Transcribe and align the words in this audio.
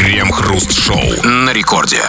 Крем-хруст-шоу 0.00 1.26
на 1.26 1.52
рекорде. 1.52 2.00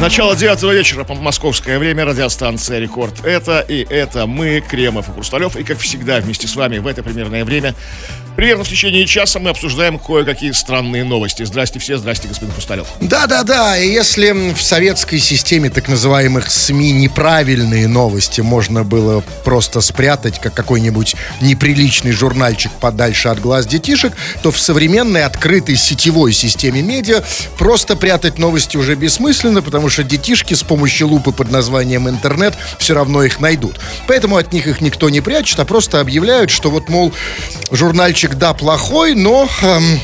Начало 0.00 0.34
девятого 0.34 0.72
вечера 0.72 1.04
по 1.04 1.14
московское 1.14 1.78
время, 1.78 2.04
радиостанция 2.04 2.80
«Рекорд». 2.80 3.24
Это 3.24 3.60
и 3.60 3.86
это 3.88 4.26
мы, 4.26 4.60
Кремов 4.60 5.08
и 5.08 5.12
Хрусталев. 5.12 5.54
И, 5.54 5.62
как 5.62 5.78
всегда, 5.78 6.18
вместе 6.18 6.48
с 6.48 6.56
вами 6.56 6.78
в 6.78 6.88
это 6.88 7.04
примерное 7.04 7.44
время 7.44 7.76
Примерно 8.40 8.64
в 8.64 8.70
течение 8.70 9.06
часа 9.06 9.38
мы 9.38 9.50
обсуждаем 9.50 9.98
кое-какие 9.98 10.52
странные 10.52 11.04
новости. 11.04 11.42
Здрасте 11.42 11.78
все, 11.78 11.98
здрасте, 11.98 12.26
господин 12.26 12.54
Хрусталев. 12.54 12.86
Да-да-да, 12.98 13.76
и 13.76 13.86
если 13.86 14.54
в 14.54 14.62
советской 14.62 15.18
системе 15.18 15.68
так 15.68 15.88
называемых 15.88 16.50
СМИ 16.50 16.92
неправильные 16.92 17.86
новости 17.86 18.40
можно 18.40 18.82
было 18.82 19.22
просто 19.44 19.82
спрятать, 19.82 20.40
как 20.40 20.54
какой-нибудь 20.54 21.16
неприличный 21.42 22.12
журнальчик 22.12 22.72
подальше 22.80 23.28
от 23.28 23.42
глаз 23.42 23.66
детишек, 23.66 24.14
то 24.42 24.50
в 24.50 24.58
современной 24.58 25.24
открытой 25.24 25.76
сетевой 25.76 26.32
системе 26.32 26.80
медиа 26.80 27.22
просто 27.58 27.94
прятать 27.94 28.38
новости 28.38 28.78
уже 28.78 28.94
бессмысленно, 28.94 29.60
потому 29.60 29.90
что 29.90 30.02
детишки 30.02 30.54
с 30.54 30.62
помощью 30.62 31.08
лупы 31.08 31.32
под 31.32 31.50
названием 31.50 32.08
интернет 32.08 32.54
все 32.78 32.94
равно 32.94 33.22
их 33.22 33.38
найдут. 33.38 33.78
Поэтому 34.06 34.38
от 34.38 34.50
них 34.54 34.66
их 34.66 34.80
никто 34.80 35.10
не 35.10 35.20
прячет, 35.20 35.60
а 35.60 35.66
просто 35.66 36.00
объявляют, 36.00 36.48
что 36.48 36.70
вот, 36.70 36.88
мол, 36.88 37.12
журнальчик 37.70 38.29
всегда 38.30 38.54
плохой, 38.54 39.16
но 39.16 39.48
эм, 39.62 40.00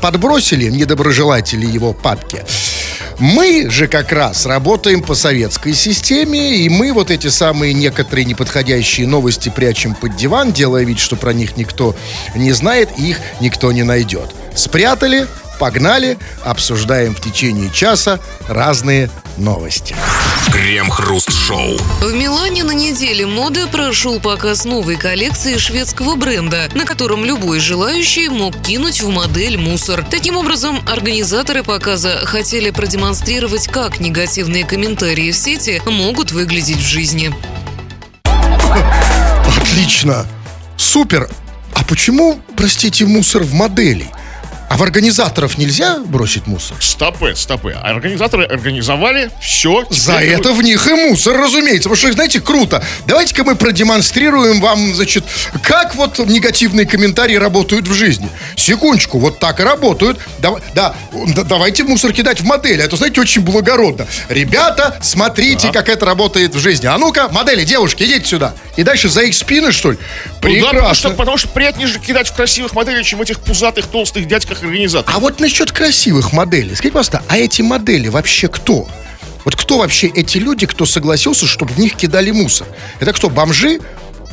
подбросили 0.00 0.70
недоброжелатели 0.70 1.66
его 1.66 1.92
папки. 1.92 2.44
Мы 3.18 3.68
же 3.70 3.88
как 3.88 4.12
раз 4.12 4.46
работаем 4.46 5.02
по 5.02 5.16
советской 5.16 5.74
системе, 5.74 6.58
и 6.58 6.68
мы 6.68 6.92
вот 6.92 7.10
эти 7.10 7.26
самые 7.26 7.74
некоторые 7.74 8.24
неподходящие 8.24 9.08
новости 9.08 9.48
прячем 9.48 9.96
под 9.96 10.14
диван, 10.14 10.52
делая 10.52 10.84
вид, 10.84 11.00
что 11.00 11.16
про 11.16 11.32
них 11.32 11.56
никто 11.56 11.96
не 12.36 12.52
знает, 12.52 12.90
и 12.98 13.10
их 13.10 13.20
никто 13.40 13.72
не 13.72 13.82
найдет. 13.82 14.32
Спрятали, 14.54 15.26
погнали, 15.58 16.18
обсуждаем 16.44 17.14
в 17.14 17.20
течение 17.20 17.70
часа 17.70 18.20
разные 18.48 19.10
новости. 19.36 19.94
Крем-хруст-шоу. 20.52 21.76
В 22.00 22.12
Милане 22.14 22.64
на 22.64 22.70
неделе 22.70 23.26
моды 23.26 23.66
прошел 23.66 24.20
показ 24.20 24.64
новой 24.64 24.96
коллекции 24.96 25.56
шведского 25.58 26.14
бренда, 26.14 26.68
на 26.74 26.84
котором 26.84 27.24
любой 27.24 27.58
желающий 27.60 28.28
мог 28.28 28.60
кинуть 28.62 29.02
в 29.02 29.10
модель 29.10 29.58
мусор. 29.58 30.04
Таким 30.08 30.36
образом, 30.36 30.80
организаторы 30.86 31.62
показа 31.62 32.24
хотели 32.24 32.70
продемонстрировать, 32.70 33.68
как 33.68 34.00
негативные 34.00 34.64
комментарии 34.64 35.30
в 35.30 35.36
сети 35.36 35.82
могут 35.86 36.32
выглядеть 36.32 36.78
в 36.78 36.86
жизни. 36.86 37.34
Отлично! 39.60 40.26
Супер! 40.76 41.28
А 41.74 41.84
почему, 41.84 42.40
простите, 42.56 43.04
мусор 43.04 43.42
в 43.42 43.52
модели? 43.52 44.10
А 44.68 44.76
в 44.76 44.82
организаторов 44.82 45.58
нельзя 45.58 45.98
бросить 45.98 46.46
мусор? 46.46 46.76
Стопы, 46.80 47.34
стопы. 47.36 47.72
А 47.72 47.90
организаторы 47.90 48.44
организовали 48.44 49.30
все. 49.40 49.84
За 49.90 50.14
это 50.14 50.52
в 50.52 50.62
них 50.62 50.86
и 50.88 50.92
мусор, 50.92 51.36
разумеется. 51.36 51.88
Потому 51.88 51.96
что, 51.96 52.12
знаете, 52.12 52.40
круто. 52.40 52.82
Давайте-ка 53.06 53.44
мы 53.44 53.54
продемонстрируем 53.54 54.60
вам, 54.60 54.94
значит, 54.94 55.24
как 55.62 55.94
вот 55.94 56.18
негативные 56.18 56.84
комментарии 56.84 57.36
работают 57.36 57.86
в 57.86 57.94
жизни. 57.94 58.28
Секундочку, 58.56 59.18
вот 59.18 59.38
так 59.38 59.60
и 59.60 59.62
работают. 59.62 60.18
Да, 60.38 60.54
да, 60.74 60.94
да 61.12 61.42
давайте 61.44 61.84
мусор 61.84 62.12
кидать 62.12 62.40
в 62.40 62.44
модели. 62.44 62.82
Это, 62.82 62.96
знаете, 62.96 63.20
очень 63.20 63.42
благородно. 63.42 64.06
Ребята, 64.28 64.98
смотрите, 65.00 65.68
да. 65.68 65.74
как 65.74 65.88
это 65.88 66.04
работает 66.04 66.54
в 66.54 66.58
жизни. 66.58 66.86
А 66.86 66.98
ну-ка, 66.98 67.28
модели, 67.28 67.64
девушки, 67.64 68.02
идите 68.02 68.26
сюда. 68.26 68.54
И 68.76 68.82
дальше 68.82 69.08
за 69.08 69.22
их 69.22 69.34
спины, 69.34 69.70
что 69.70 69.92
ли? 69.92 69.98
Прекрасно. 70.40 70.56
Ну, 70.56 70.62
да, 70.62 70.72
потому 70.72 70.94
что, 70.94 71.10
потому 71.10 71.36
что 71.38 71.48
приятнее 71.48 71.86
же 71.86 71.98
кидать 72.00 72.28
в 72.28 72.34
красивых 72.34 72.74
моделей, 72.74 73.04
чем 73.04 73.22
этих 73.22 73.40
пузатых, 73.40 73.86
толстых 73.86 74.26
дядьках 74.26 74.55
организаторов. 74.62 75.16
А 75.16 75.20
вот 75.20 75.40
насчет 75.40 75.72
красивых 75.72 76.32
моделей. 76.32 76.74
Скажите, 76.74 76.92
пожалуйста, 76.92 77.22
а 77.28 77.38
эти 77.38 77.62
модели 77.62 78.08
вообще 78.08 78.48
кто? 78.48 78.88
Вот 79.44 79.54
кто 79.56 79.78
вообще 79.78 80.08
эти 80.08 80.38
люди, 80.38 80.66
кто 80.66 80.86
согласился, 80.86 81.46
чтобы 81.46 81.72
в 81.72 81.78
них 81.78 81.94
кидали 81.94 82.30
мусор? 82.30 82.66
Это 82.98 83.12
кто, 83.12 83.30
бомжи? 83.30 83.80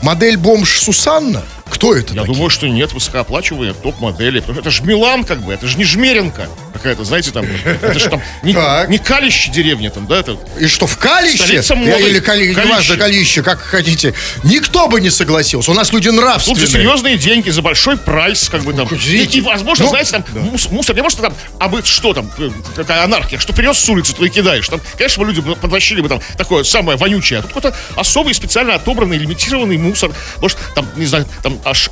Модель 0.01 0.37
бомж 0.37 0.79
Сусанна? 0.79 1.43
Кто 1.73 1.95
это? 1.95 2.13
Я 2.13 2.21
такие? 2.21 2.33
думаю, 2.33 2.49
что 2.49 2.67
нет, 2.67 2.93
высокооплачиваемые 2.93 3.73
топ-модели. 3.73 4.43
Это 4.57 4.69
же 4.69 4.83
Милан, 4.83 5.23
как 5.23 5.41
бы, 5.41 5.53
это 5.53 5.67
же 5.67 5.77
не 5.77 5.83
Жмеренко 5.83 6.47
какая-то, 6.73 7.03
знаете, 7.05 7.31
там, 7.31 7.45
это 7.45 7.97
же 7.97 8.09
там 8.09 8.21
не, 8.43 8.53
не 8.89 8.97
Калище 8.97 9.51
деревня 9.51 9.89
там, 9.89 10.05
да? 10.05 10.19
Это 10.19 10.37
И 10.59 10.67
что, 10.67 10.85
в 10.85 10.97
Калище? 10.97 11.61
Я, 11.61 11.99
или 11.99 12.19
Кали, 12.19 12.53
Калище. 12.53 12.97
Калище, 12.97 13.43
как 13.43 13.61
хотите. 13.61 14.13
Никто 14.43 14.87
бы 14.87 14.99
не 14.99 15.09
согласился. 15.09 15.71
У 15.71 15.73
нас 15.73 15.93
люди 15.93 16.09
нравственные. 16.09 16.59
Тут 16.59 16.69
за 16.69 16.77
серьезные 16.77 17.17
деньги, 17.17 17.49
за 17.49 17.61
большой 17.61 17.97
прайс, 17.97 18.49
как 18.49 18.63
бы 18.63 18.73
там. 18.73 18.87
И, 18.87 19.23
и 19.23 19.41
возможно, 19.41 19.85
ну, 19.85 19.89
знаете, 19.91 20.11
там, 20.11 20.25
да. 20.33 20.41
мусор, 20.71 20.95
не 20.95 21.01
может 21.01 21.21
там, 21.21 21.33
а 21.59 21.69
быть 21.69 21.87
что 21.87 22.13
там, 22.13 22.29
такая 22.75 23.03
анархия, 23.03 23.39
что 23.39 23.53
принес 23.53 23.77
с 23.77 23.89
улицы, 23.89 24.13
то 24.13 24.25
и 24.25 24.29
кидаешь. 24.29 24.67
Там, 24.67 24.81
конечно, 24.97 25.23
бы 25.23 25.31
люди 25.31 25.41
подтащили 25.41 26.01
бы 26.01 26.09
там 26.09 26.21
такое 26.37 26.63
самое 26.63 26.97
вонючее. 26.97 27.39
А 27.39 27.41
тут 27.41 27.53
какой-то 27.53 27.75
особый, 27.95 28.33
специально 28.33 28.75
отобранный, 28.75 29.17
лимитированный 29.17 29.77
мусор. 29.77 30.11
Может, 30.41 30.57
там, 30.75 30.87
не 30.97 31.05
знаю, 31.05 31.25
там 31.41 31.59
аж 31.63 31.89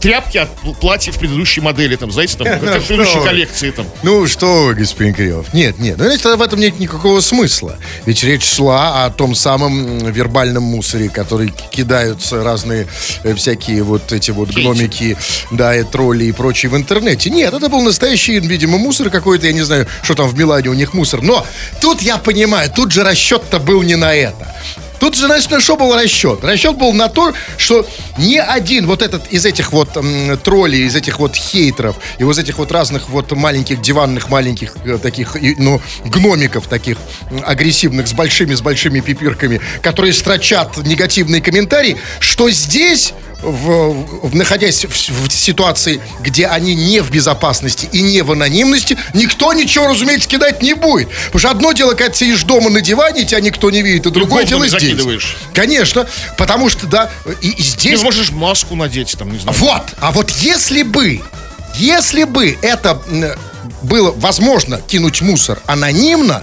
тряпки 0.00 0.38
от 0.38 0.50
платьев 0.80 1.18
предыдущей 1.18 1.60
модели, 1.60 1.96
там, 1.96 2.10
знаете, 2.10 2.36
там, 2.36 2.46
предыдущей 2.60 3.24
коллекции 3.24 3.70
там. 3.70 3.86
Ну, 4.02 4.26
что 4.26 4.66
вы, 4.66 4.74
господин 4.74 5.14
Кривов? 5.14 5.52
Нет, 5.54 5.78
нет. 5.78 5.98
Ну, 5.98 6.04
знаете, 6.04 6.34
в 6.34 6.42
этом 6.42 6.60
нет 6.60 6.78
никакого 6.78 7.20
смысла. 7.20 7.78
Ведь 8.06 8.22
речь 8.24 8.44
шла 8.44 9.04
о 9.04 9.10
том 9.10 9.34
самом 9.34 9.98
вербальном 9.98 10.64
мусоре, 10.64 11.08
который 11.08 11.52
кидаются 11.70 12.42
разные 12.42 12.86
э, 13.22 13.34
всякие 13.34 13.82
вот 13.82 14.12
эти 14.12 14.30
вот 14.30 14.50
гномики, 14.50 15.16
да, 15.50 15.74
и 15.76 15.84
тролли 15.84 16.24
и 16.24 16.32
прочие 16.32 16.70
в 16.70 16.76
интернете. 16.76 17.30
Нет, 17.30 17.54
это 17.54 17.68
был 17.68 17.82
настоящий, 17.82 18.38
видимо, 18.40 18.78
мусор 18.78 19.10
какой-то, 19.10 19.46
я 19.46 19.52
не 19.52 19.62
знаю, 19.62 19.86
что 20.02 20.14
там 20.14 20.28
в 20.28 20.38
Милане 20.38 20.68
у 20.68 20.74
них 20.74 20.94
мусор. 20.94 21.22
Но 21.22 21.46
тут 21.80 22.02
я 22.02 22.18
понимаю, 22.18 22.70
тут 22.74 22.92
же 22.92 23.04
расчет-то 23.04 23.58
был 23.58 23.82
не 23.82 23.96
на 23.96 24.14
это. 24.14 24.54
Тут 25.02 25.16
же, 25.16 25.26
значит, 25.26 25.50
на 25.50 25.60
что 25.60 25.76
был 25.76 25.92
расчет? 25.96 26.44
Расчет 26.44 26.76
был 26.76 26.92
на 26.92 27.08
то, 27.08 27.32
что 27.56 27.84
ни 28.18 28.36
один 28.36 28.86
вот 28.86 29.02
этот 29.02 29.32
из 29.32 29.44
этих 29.44 29.72
вот 29.72 29.96
м, 29.96 30.38
троллей, 30.38 30.86
из 30.86 30.94
этих 30.94 31.18
вот 31.18 31.34
хейтеров, 31.34 31.96
и 32.18 32.22
вот 32.22 32.38
этих 32.38 32.58
вот 32.58 32.70
разных 32.70 33.08
вот 33.08 33.32
маленьких 33.32 33.80
диванных, 33.80 34.28
маленьких 34.28 34.76
э, 34.84 34.98
таких, 35.02 35.36
ну, 35.58 35.80
гномиков 36.04 36.68
таких 36.68 36.98
агрессивных, 37.44 38.06
с 38.06 38.12
большими, 38.12 38.54
с 38.54 38.60
большими 38.60 39.00
пипирками, 39.00 39.60
которые 39.82 40.12
строчат 40.12 40.76
негативные 40.76 41.42
комментарии, 41.42 41.96
что 42.20 42.48
здесь 42.50 43.12
в, 43.42 44.28
в, 44.28 44.34
находясь 44.34 44.84
в, 44.84 44.90
в 44.90 45.30
ситуации, 45.30 46.00
где 46.20 46.46
они 46.46 46.74
не 46.74 47.00
в 47.00 47.10
безопасности 47.10 47.88
и 47.92 48.00
не 48.02 48.22
в 48.22 48.32
анонимности, 48.32 48.96
никто 49.14 49.52
ничего, 49.52 49.88
разумеется, 49.88 50.28
кидать 50.28 50.62
не 50.62 50.74
будет. 50.74 51.08
Потому 51.26 51.38
что 51.38 51.50
одно 51.50 51.72
дело, 51.72 51.90
когда 51.90 52.10
ты 52.10 52.18
сидишь 52.18 52.42
дома 52.44 52.70
на 52.70 52.80
диване, 52.80 53.24
тебя 53.24 53.40
никто 53.40 53.70
не 53.70 53.82
видит, 53.82 54.06
и 54.06 54.10
другое 54.10 54.44
дело 54.44 54.66
здесь. 54.66 54.80
Закидываешь. 54.80 55.36
Конечно, 55.52 56.06
потому 56.38 56.68
что, 56.68 56.86
да, 56.86 57.10
и, 57.40 57.50
и 57.50 57.62
здесь... 57.62 57.98
Ты 57.98 58.04
можешь 58.04 58.30
маску 58.30 58.74
надеть, 58.74 59.16
там, 59.18 59.32
не 59.32 59.38
знаю. 59.38 59.56
Вот, 59.58 59.82
а 60.00 60.12
вот 60.12 60.30
если 60.30 60.82
бы, 60.82 61.20
если 61.76 62.24
бы 62.24 62.56
это 62.62 63.00
было 63.82 64.12
возможно 64.12 64.80
кинуть 64.80 65.20
мусор 65.20 65.60
анонимно, 65.66 66.42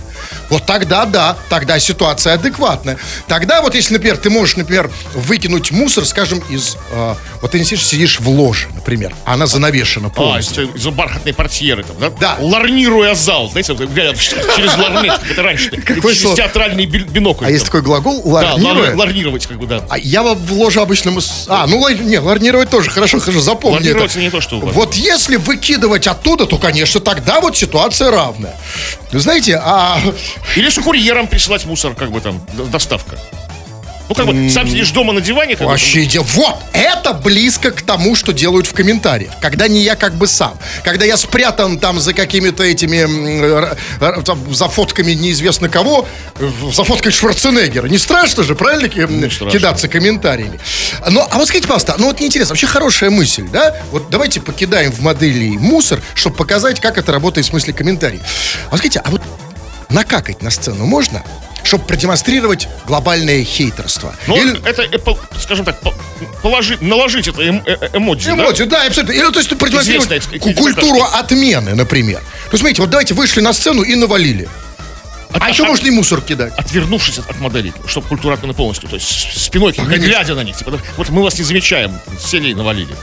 вот 0.49 0.65
тогда 0.65 1.05
да, 1.05 1.37
тогда 1.49 1.79
ситуация 1.79 2.33
адекватная. 2.33 2.97
Тогда 3.27 3.61
вот 3.61 3.75
если, 3.75 3.93
например, 3.93 4.17
ты 4.17 4.29
можешь, 4.29 4.55
например, 4.55 4.89
выкинуть 5.13 5.71
мусор, 5.71 6.05
скажем, 6.05 6.39
из... 6.49 6.77
Э, 6.91 7.15
вот 7.41 7.51
ты 7.51 7.63
сидишь, 7.63 7.85
сидишь 7.85 8.19
в 8.19 8.29
ложе, 8.29 8.67
например, 8.73 9.13
а 9.25 9.33
она 9.33 9.47
занавешена 9.47 10.07
а, 10.07 10.09
полностью. 10.09 10.69
А, 10.73 10.77
из-за 10.77 10.91
бархатной 10.91 11.33
портьеры 11.33 11.83
там, 11.83 11.97
да? 11.99 12.09
Да. 12.09 12.37
Ларнируя 12.39 13.15
зал, 13.15 13.49
знаете, 13.49 13.75
через 14.55 14.77
ларнет, 14.77 15.19
это 15.29 15.43
раньше. 15.43 15.69
Какой 15.85 16.15
через 16.15 16.35
театральный 16.35 16.85
бинокль. 16.85 17.45
А 17.45 17.51
есть 17.51 17.65
такой 17.65 17.81
глагол 17.81 18.21
ларнируя? 18.25 18.91
Да, 18.91 18.97
ларнировать, 18.97 19.45
как 19.45 19.59
бы, 19.59 19.67
да. 19.67 19.83
А 19.89 19.97
я 19.97 20.23
в 20.23 20.53
ложе 20.53 20.81
обычно... 20.81 21.13
А, 21.47 21.67
ну, 21.67 21.87
не, 21.89 22.19
ларнировать 22.19 22.69
тоже 22.69 22.89
хорошо, 22.89 23.19
хорошо, 23.19 23.39
запомни 23.41 23.75
Ларнировать 23.75 24.15
не 24.15 24.29
то, 24.29 24.41
что 24.41 24.59
Вот 24.59 24.95
если 24.95 25.35
выкидывать 25.37 26.07
оттуда, 26.07 26.45
то, 26.45 26.57
конечно, 26.57 26.99
тогда 26.99 27.41
вот 27.41 27.57
ситуация 27.57 28.11
равная. 28.11 28.55
Знаете, 29.11 29.59
а 29.63 29.99
или 30.55 30.69
с 30.69 30.77
курьером 30.77 31.27
прислать 31.27 31.65
мусор, 31.65 31.95
как 31.95 32.11
бы 32.11 32.21
там, 32.21 32.41
доставка. 32.71 33.17
Ну, 34.09 34.15
как 34.15 34.25
бы, 34.25 34.49
сам 34.49 34.67
сидишь 34.67 34.89
дома 34.89 35.13
на 35.13 35.21
диване. 35.21 35.55
Как 35.55 35.67
Вообще, 35.67 36.01
бы, 36.01 36.23
вот, 36.33 36.57
это 36.73 37.13
близко 37.13 37.69
к 37.69 37.83
тому, 37.83 38.15
что 38.15 38.33
делают 38.33 38.65
в 38.65 38.73
комментариях. 38.73 39.31
Когда 39.39 39.67
не 39.67 39.83
я 39.83 39.95
как 39.95 40.15
бы 40.15 40.25
сам. 40.25 40.57
Когда 40.83 41.05
я 41.05 41.15
спрятан 41.15 41.77
там 41.77 41.99
за 41.99 42.15
какими-то 42.15 42.63
этими, 42.63 43.05
там, 43.99 44.53
за 44.53 44.67
фотками 44.67 45.11
неизвестно 45.11 45.69
кого, 45.69 46.07
за 46.73 46.83
фоткой 46.83 47.11
Шварценеггера. 47.11 47.85
Не 47.85 47.99
страшно 47.99 48.41
же, 48.41 48.55
правильно, 48.55 48.87
не 48.87 49.29
кидаться 49.29 49.87
комментариями? 49.87 50.59
Ну, 51.07 51.21
а 51.29 51.37
вот 51.37 51.47
скажите, 51.47 51.67
пожалуйста, 51.67 51.95
ну 51.99 52.07
вот 52.07 52.17
мне 52.17 52.27
интересно, 52.27 52.53
вообще 52.53 52.65
хорошая 52.65 53.11
мысль, 53.11 53.47
да? 53.53 53.75
Вот 53.91 54.09
давайте 54.09 54.41
покидаем 54.41 54.91
в 54.91 55.01
модели 55.01 55.49
мусор, 55.49 56.01
чтобы 56.15 56.35
показать, 56.35 56.79
как 56.79 56.97
это 56.97 57.11
работает 57.11 57.45
в 57.45 57.49
смысле 57.51 57.73
комментариев. 57.73 58.21
А 58.67 58.71
вот 58.71 58.79
скажите, 58.79 59.01
а 59.05 59.11
вот 59.11 59.21
накакать 59.89 60.41
на 60.41 60.49
сцену 60.49 60.85
можно? 60.85 61.23
чтобы 61.61 61.85
продемонстрировать 61.85 62.67
глобальное 62.87 63.43
хейтерство. 63.43 64.15
Ну, 64.27 64.37
Или- 64.37 64.67
это, 64.67 64.83
э, 64.83 65.39
скажем 65.39 65.65
так, 65.65 65.79
по- 65.81 65.93
положи, 66.41 66.77
наложить 66.81 67.27
это 67.27 67.41
эм- 67.41 67.61
э- 67.65 67.77
э- 67.79 67.89
эмодзи, 67.97 68.31
да? 68.31 68.51
Да, 68.65 68.85
абсолютно. 68.87 69.11
Или, 69.11 69.29
то 69.29 69.39
есть, 69.39 69.55
продемонстрировать 69.55 70.09
Известная 70.09 70.53
культуру 70.53 71.03
отмены, 71.03 71.75
например. 71.75 72.21
Ну, 72.51 72.57
смотрите, 72.57 72.81
вот 72.81 72.89
давайте 72.89 73.13
вышли 73.13 73.41
на 73.41 73.53
сцену 73.53 73.83
и 73.83 73.93
навалили. 73.95 74.49
А, 75.31 75.49
еще 75.49 75.63
можно 75.63 75.85
и 75.87 75.91
мусор 75.91 76.21
кидать. 76.21 76.53
Отвернувшись 76.57 77.19
от, 77.19 77.29
от 77.29 77.39
моделей, 77.39 77.71
чтобы 77.85 78.07
культура 78.07 78.33
отмены 78.33 78.53
полностью, 78.55 78.89
то 78.89 78.95
есть 78.95 79.37
спиной, 79.39 79.73
к 79.73 79.77
ним, 79.77 79.89
не 79.89 79.97
глядя 79.97 80.33
на 80.33 80.43
них. 80.43 80.57
Типа, 80.57 80.79
вот 80.97 81.09
мы 81.09 81.21
вас 81.21 81.37
не 81.37 81.43
замечаем, 81.43 81.99
сели 82.19 82.49
и 82.49 82.55
навалили. 82.55 82.95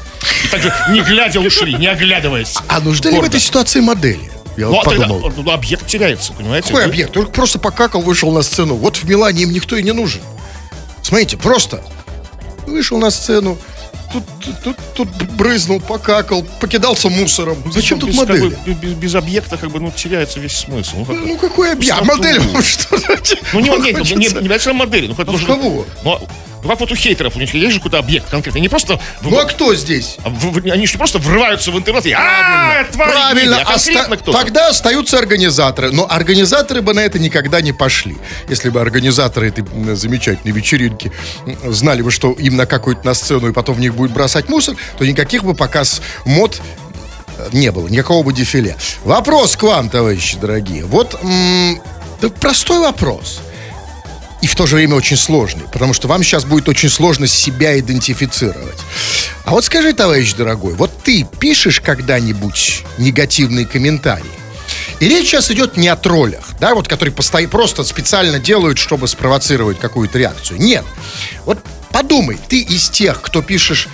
И 0.44 0.48
также 0.48 0.74
не 0.90 1.02
глядя 1.02 1.40
ушли, 1.40 1.74
не 1.74 1.86
оглядываясь. 1.86 2.54
А 2.66 2.80
нужны 2.80 3.10
ли 3.10 3.18
в 3.20 3.24
этой 3.24 3.38
ситуации 3.38 3.80
модели? 3.80 4.35
Я 4.56 4.66
Ну, 4.66 4.72
вот 4.72 4.86
а 4.86 4.90
тогда 4.90 5.06
ну, 5.06 5.50
объект 5.50 5.86
теряется, 5.86 6.32
понимаете? 6.32 6.68
Какой 6.68 6.84
объект? 6.84 7.12
Только 7.12 7.30
просто 7.30 7.58
покакал, 7.58 8.00
вышел 8.00 8.32
на 8.32 8.42
сцену. 8.42 8.74
Вот 8.76 8.96
в 8.96 9.04
Милане 9.04 9.42
им 9.42 9.52
никто 9.52 9.76
и 9.76 9.82
не 9.82 9.92
нужен. 9.92 10.22
Смотрите, 11.02 11.36
просто 11.36 11.82
вышел 12.66 12.98
на 12.98 13.10
сцену, 13.10 13.58
тут, 14.12 14.24
тут, 14.62 14.76
тут, 14.94 15.08
брызнул, 15.32 15.80
покакал, 15.80 16.44
покидался 16.60 17.08
мусором. 17.08 17.62
Зачем 17.72 17.98
тут 17.98 18.10
Без, 18.10 18.18
как 18.18 18.28
модели? 18.28 18.48
бы, 18.66 18.72
без, 18.74 18.92
без 18.94 19.14
объекта 19.14 19.56
как 19.56 19.70
бы 19.70 19.80
ну, 19.80 19.90
теряется 19.94 20.40
весь 20.40 20.56
смысл. 20.56 20.96
Ну, 20.98 21.04
как- 21.04 21.16
Ну 21.24 21.36
какой 21.38 21.72
объект? 21.72 21.98
А 22.00 22.04
модель 22.04 22.38
вам 22.40 22.62
что? 22.62 22.96
ну 23.52 23.60
не, 23.60 23.70
не, 23.70 23.92
не, 23.92 24.14
не, 24.14 24.28
не 24.28 24.38
обязательно 24.38 24.74
модели. 24.74 25.06
Ну, 25.06 25.14
хоть 25.14 25.28
А 25.28 25.32
нужно- 25.32 25.46
кого? 25.54 25.86
Ну, 26.04 26.28
ну, 26.62 26.70
как 26.70 26.80
вот 26.80 26.90
у 26.90 26.96
хейтеров, 26.96 27.36
у 27.36 27.38
них 27.38 27.54
есть 27.54 27.72
же 27.74 27.78
какой-то 27.78 27.98
объект 27.98 28.28
конкретный. 28.28 28.60
Не 28.60 28.68
просто... 28.68 28.98
Ну 29.22 29.38
а 29.38 29.44
кто 29.44 29.72
здесь? 29.76 30.16
а 30.24 30.32
они 30.72 30.86
же 30.88 30.98
просто 30.98 31.18
врываются 31.18 31.70
в 31.70 31.78
интернет 31.78 32.04
и... 32.06 32.12
«А, 32.12 32.84
Правильно, 32.92 33.56
гниды», 33.58 33.62
а 33.62 33.64
конкретно 33.74 34.02
оста- 34.02 34.16
кто-то. 34.16 34.38
тогда 34.38 34.68
остаются 34.68 35.16
организаторы. 35.18 35.92
Но 35.92 36.08
организаторы 36.10 36.82
бы 36.82 36.92
на 36.92 37.00
это 37.00 37.20
никогда 37.20 37.60
не 37.60 37.72
пошли. 37.72 38.16
Если 38.48 38.70
бы 38.70 38.80
организаторы 38.80 39.48
этой 39.50 39.64
замечательной 39.94 40.52
вечеринки 40.52 41.12
знали 41.68 42.02
бы, 42.02 42.10
что 42.10 42.32
им 42.32 42.56
накакают 42.56 43.04
на 43.04 43.14
сцену 43.14 43.48
и 43.48 43.52
потом 43.52 43.76
в 43.76 43.80
них 43.80 43.94
будет 43.94 44.10
бросать 44.10 44.35
мусор, 44.48 44.76
то 44.98 45.04
никаких 45.06 45.44
бы 45.44 45.54
показ 45.54 46.00
мод 46.24 46.60
э, 47.38 47.48
не 47.52 47.70
было, 47.72 47.88
никакого 47.88 48.22
бы 48.22 48.32
дефиле. 48.32 48.76
Вопрос 49.04 49.56
к 49.56 49.62
вам, 49.62 49.88
товарищи 49.90 50.36
дорогие. 50.38 50.84
Вот 50.84 51.18
м, 51.22 51.80
да 52.20 52.28
простой 52.28 52.80
вопрос. 52.80 53.40
И 54.42 54.46
в 54.46 54.54
то 54.54 54.66
же 54.66 54.76
время 54.76 54.94
очень 54.94 55.16
сложный, 55.16 55.64
потому 55.72 55.94
что 55.94 56.08
вам 56.08 56.22
сейчас 56.22 56.44
будет 56.44 56.68
очень 56.68 56.90
сложно 56.90 57.26
себя 57.26 57.78
идентифицировать. 57.78 58.78
А 59.44 59.50
вот 59.52 59.64
скажи, 59.64 59.92
товарищ 59.92 60.34
дорогой, 60.34 60.74
вот 60.74 60.90
ты 61.02 61.26
пишешь 61.40 61.80
когда-нибудь 61.80 62.84
негативные 62.98 63.66
комментарии? 63.66 64.30
И 65.00 65.08
речь 65.08 65.26
сейчас 65.26 65.50
идет 65.50 65.76
не 65.76 65.88
о 65.88 65.96
троллях, 65.96 66.44
да, 66.60 66.74
вот 66.74 66.88
которые 66.88 67.14
постои- 67.14 67.46
просто 67.48 67.84
специально 67.84 68.38
делают, 68.38 68.78
чтобы 68.78 69.08
спровоцировать 69.08 69.78
какую-то 69.78 70.18
реакцию. 70.18 70.60
Нет. 70.60 70.84
Вот 71.44 71.58
подумай, 71.90 72.38
ты 72.48 72.60
из 72.60 72.88
тех, 72.88 73.20
кто 73.22 73.42
пишешь 73.42 73.88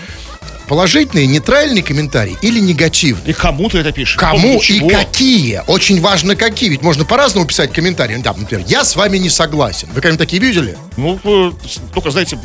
положительные, 0.69 1.27
нейтральные 1.27 1.83
комментарии 1.83 2.37
или 2.43 2.61
негативные? 2.61 3.31
И 3.31 3.33
кому 3.33 3.69
ты 3.69 3.79
это 3.79 3.93
пишешь? 3.93 4.17
Кому 4.17 4.61
и 4.61 4.89
какие? 4.89 5.63
Очень 5.67 6.01
важно 6.01 6.37
какие. 6.37 6.71
Ведь 6.71 6.83
можно 6.83 7.05
по-разному 7.05 7.47
писать 7.47 7.73
комментарии. 7.73 8.17
Да, 8.23 8.33
например, 8.37 8.65
я 8.69 8.85
с 8.85 8.95
вами 8.97 9.19
не 9.19 9.31
согласен. 9.31 9.89
Вы 9.89 9.95
когда-нибудь 9.95 10.19
такие 10.21 10.41
видели? 10.41 10.77
Ну, 10.97 11.19
э, 11.25 11.53
только, 11.95 12.11
знаете, 12.11 12.37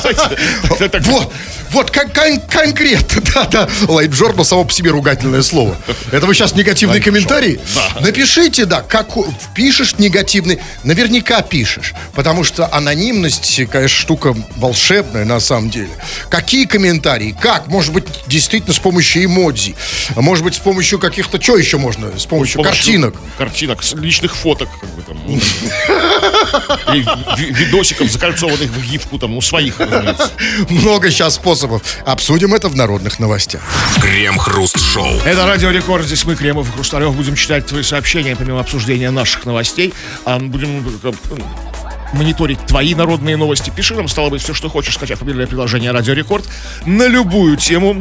Знаете, 0.00 0.38
это 0.70 0.88
так- 0.88 1.02
Вот, 1.06 1.32
вот 1.70 1.90
кон- 1.90 2.10
кон- 2.10 2.40
конкретно, 2.48 3.22
да, 3.34 3.44
да. 3.46 3.68
Лайф-жорнал 3.88 4.44
само 4.44 4.64
по 4.64 4.72
себе 4.72 4.90
ругательное 4.90 5.42
слово. 5.42 5.76
Это 6.12 6.26
вы 6.26 6.34
сейчас 6.34 6.54
негативный 6.54 7.00
комментарий? 7.00 7.58
Напишите, 8.00 8.64
да, 8.64 8.82
как 8.82 9.08
пишешь 9.54 9.94
негативный, 9.98 10.58
наверняка 10.84 11.42
пишешь, 11.42 11.94
потому 12.14 12.44
что 12.44 12.72
анонимность, 12.72 13.56
конечно, 13.70 13.88
штука 13.88 14.34
волшебная 14.56 15.24
на 15.24 15.40
самом 15.40 15.65
деле. 15.70 15.90
Какие 16.30 16.66
комментарии? 16.66 17.36
Как? 17.40 17.66
Может 17.68 17.92
быть, 17.92 18.04
действительно 18.26 18.72
с 18.74 18.78
помощью 18.78 19.24
эмодзи, 19.24 19.74
может 20.16 20.44
быть, 20.44 20.54
с 20.54 20.58
помощью 20.58 20.98
каких-то, 20.98 21.40
что 21.40 21.56
еще 21.56 21.78
можно? 21.78 22.18
С 22.18 22.24
помощью 22.26 22.26
с 22.26 22.26
помощью 22.26 22.62
картинок. 22.62 23.14
Картинок, 23.38 23.82
личных 23.94 24.34
фоток, 24.36 24.68
как 24.80 24.90
бы 24.90 25.02
там. 25.02 25.18
ну, 25.26 25.36
И 26.94 27.00
ви- 27.38 27.52
видосиков, 27.52 28.10
закольцованных 28.10 28.70
в 28.70 28.82
гифку, 28.90 29.18
там, 29.18 29.34
ну, 29.34 29.40
своих, 29.40 29.80
разумеется. 29.80 30.30
Много 30.68 31.10
сейчас 31.10 31.34
способов. 31.34 31.82
Обсудим 32.04 32.54
это 32.54 32.68
в 32.68 32.76
народных 32.76 33.18
новостях. 33.18 33.62
Крем-хруст-шоу. 34.00 35.20
Это 35.24 35.46
Радио 35.46 35.70
Рекорд. 35.70 36.06
Здесь 36.06 36.24
мы, 36.24 36.36
Кремов 36.36 36.68
и 36.68 36.72
Хрусталев, 36.72 37.14
будем 37.14 37.34
читать 37.36 37.66
твои 37.66 37.82
сообщения, 37.82 38.36
помимо 38.36 38.60
обсуждения 38.60 39.10
наших 39.10 39.44
новостей. 39.44 39.92
А, 40.24 40.38
Будем 40.38 40.86
э, 41.02 41.12
мониторить 42.12 42.58
твои 42.66 42.94
народные 42.94 43.36
новости. 43.36 43.70
Пиши 43.74 43.94
нам, 43.94 44.08
стало 44.08 44.30
быть, 44.30 44.42
все, 44.42 44.54
что 44.54 44.68
хочешь, 44.68 44.94
скачав 44.94 45.20
мобильное 45.20 45.46
приложение 45.46 45.90
Радио 45.90 46.14
Рекорд 46.14 46.46
на 46.84 47.06
любую 47.06 47.56
тему. 47.56 47.94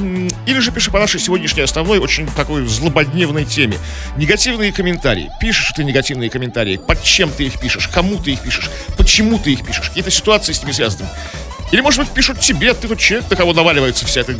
Или 0.45 0.59
же 0.59 0.71
пиши 0.71 0.91
по 0.91 0.99
нашей 0.99 1.19
сегодняшней 1.19 1.63
основной, 1.63 1.99
очень 1.99 2.27
такой 2.27 2.65
злободневной 2.65 3.45
теме. 3.45 3.77
Негативные 4.17 4.71
комментарии. 4.71 5.29
Пишешь 5.39 5.73
ты 5.75 5.83
негативные 5.83 6.29
комментарии. 6.29 6.77
Под 6.77 7.03
чем 7.03 7.29
ты 7.29 7.45
их 7.45 7.59
пишешь? 7.59 7.87
Кому 7.87 8.17
ты 8.17 8.33
их 8.33 8.41
пишешь? 8.41 8.69
Почему 8.97 9.39
ты 9.39 9.53
их 9.53 9.65
пишешь? 9.65 9.89
Какие-то 9.89 10.11
ситуации 10.11 10.53
с 10.53 10.61
ними 10.61 10.71
связаны. 10.71 11.07
Или, 11.71 11.81
может 11.81 11.99
быть, 11.99 12.09
пишут 12.11 12.39
тебе, 12.39 12.73
ты 12.73 12.87
тот 12.87 12.99
человек, 12.99 13.29
на 13.29 13.35
кого 13.35 13.51
наваливается 13.53 14.05
вся 14.05 14.21
эта 14.21 14.33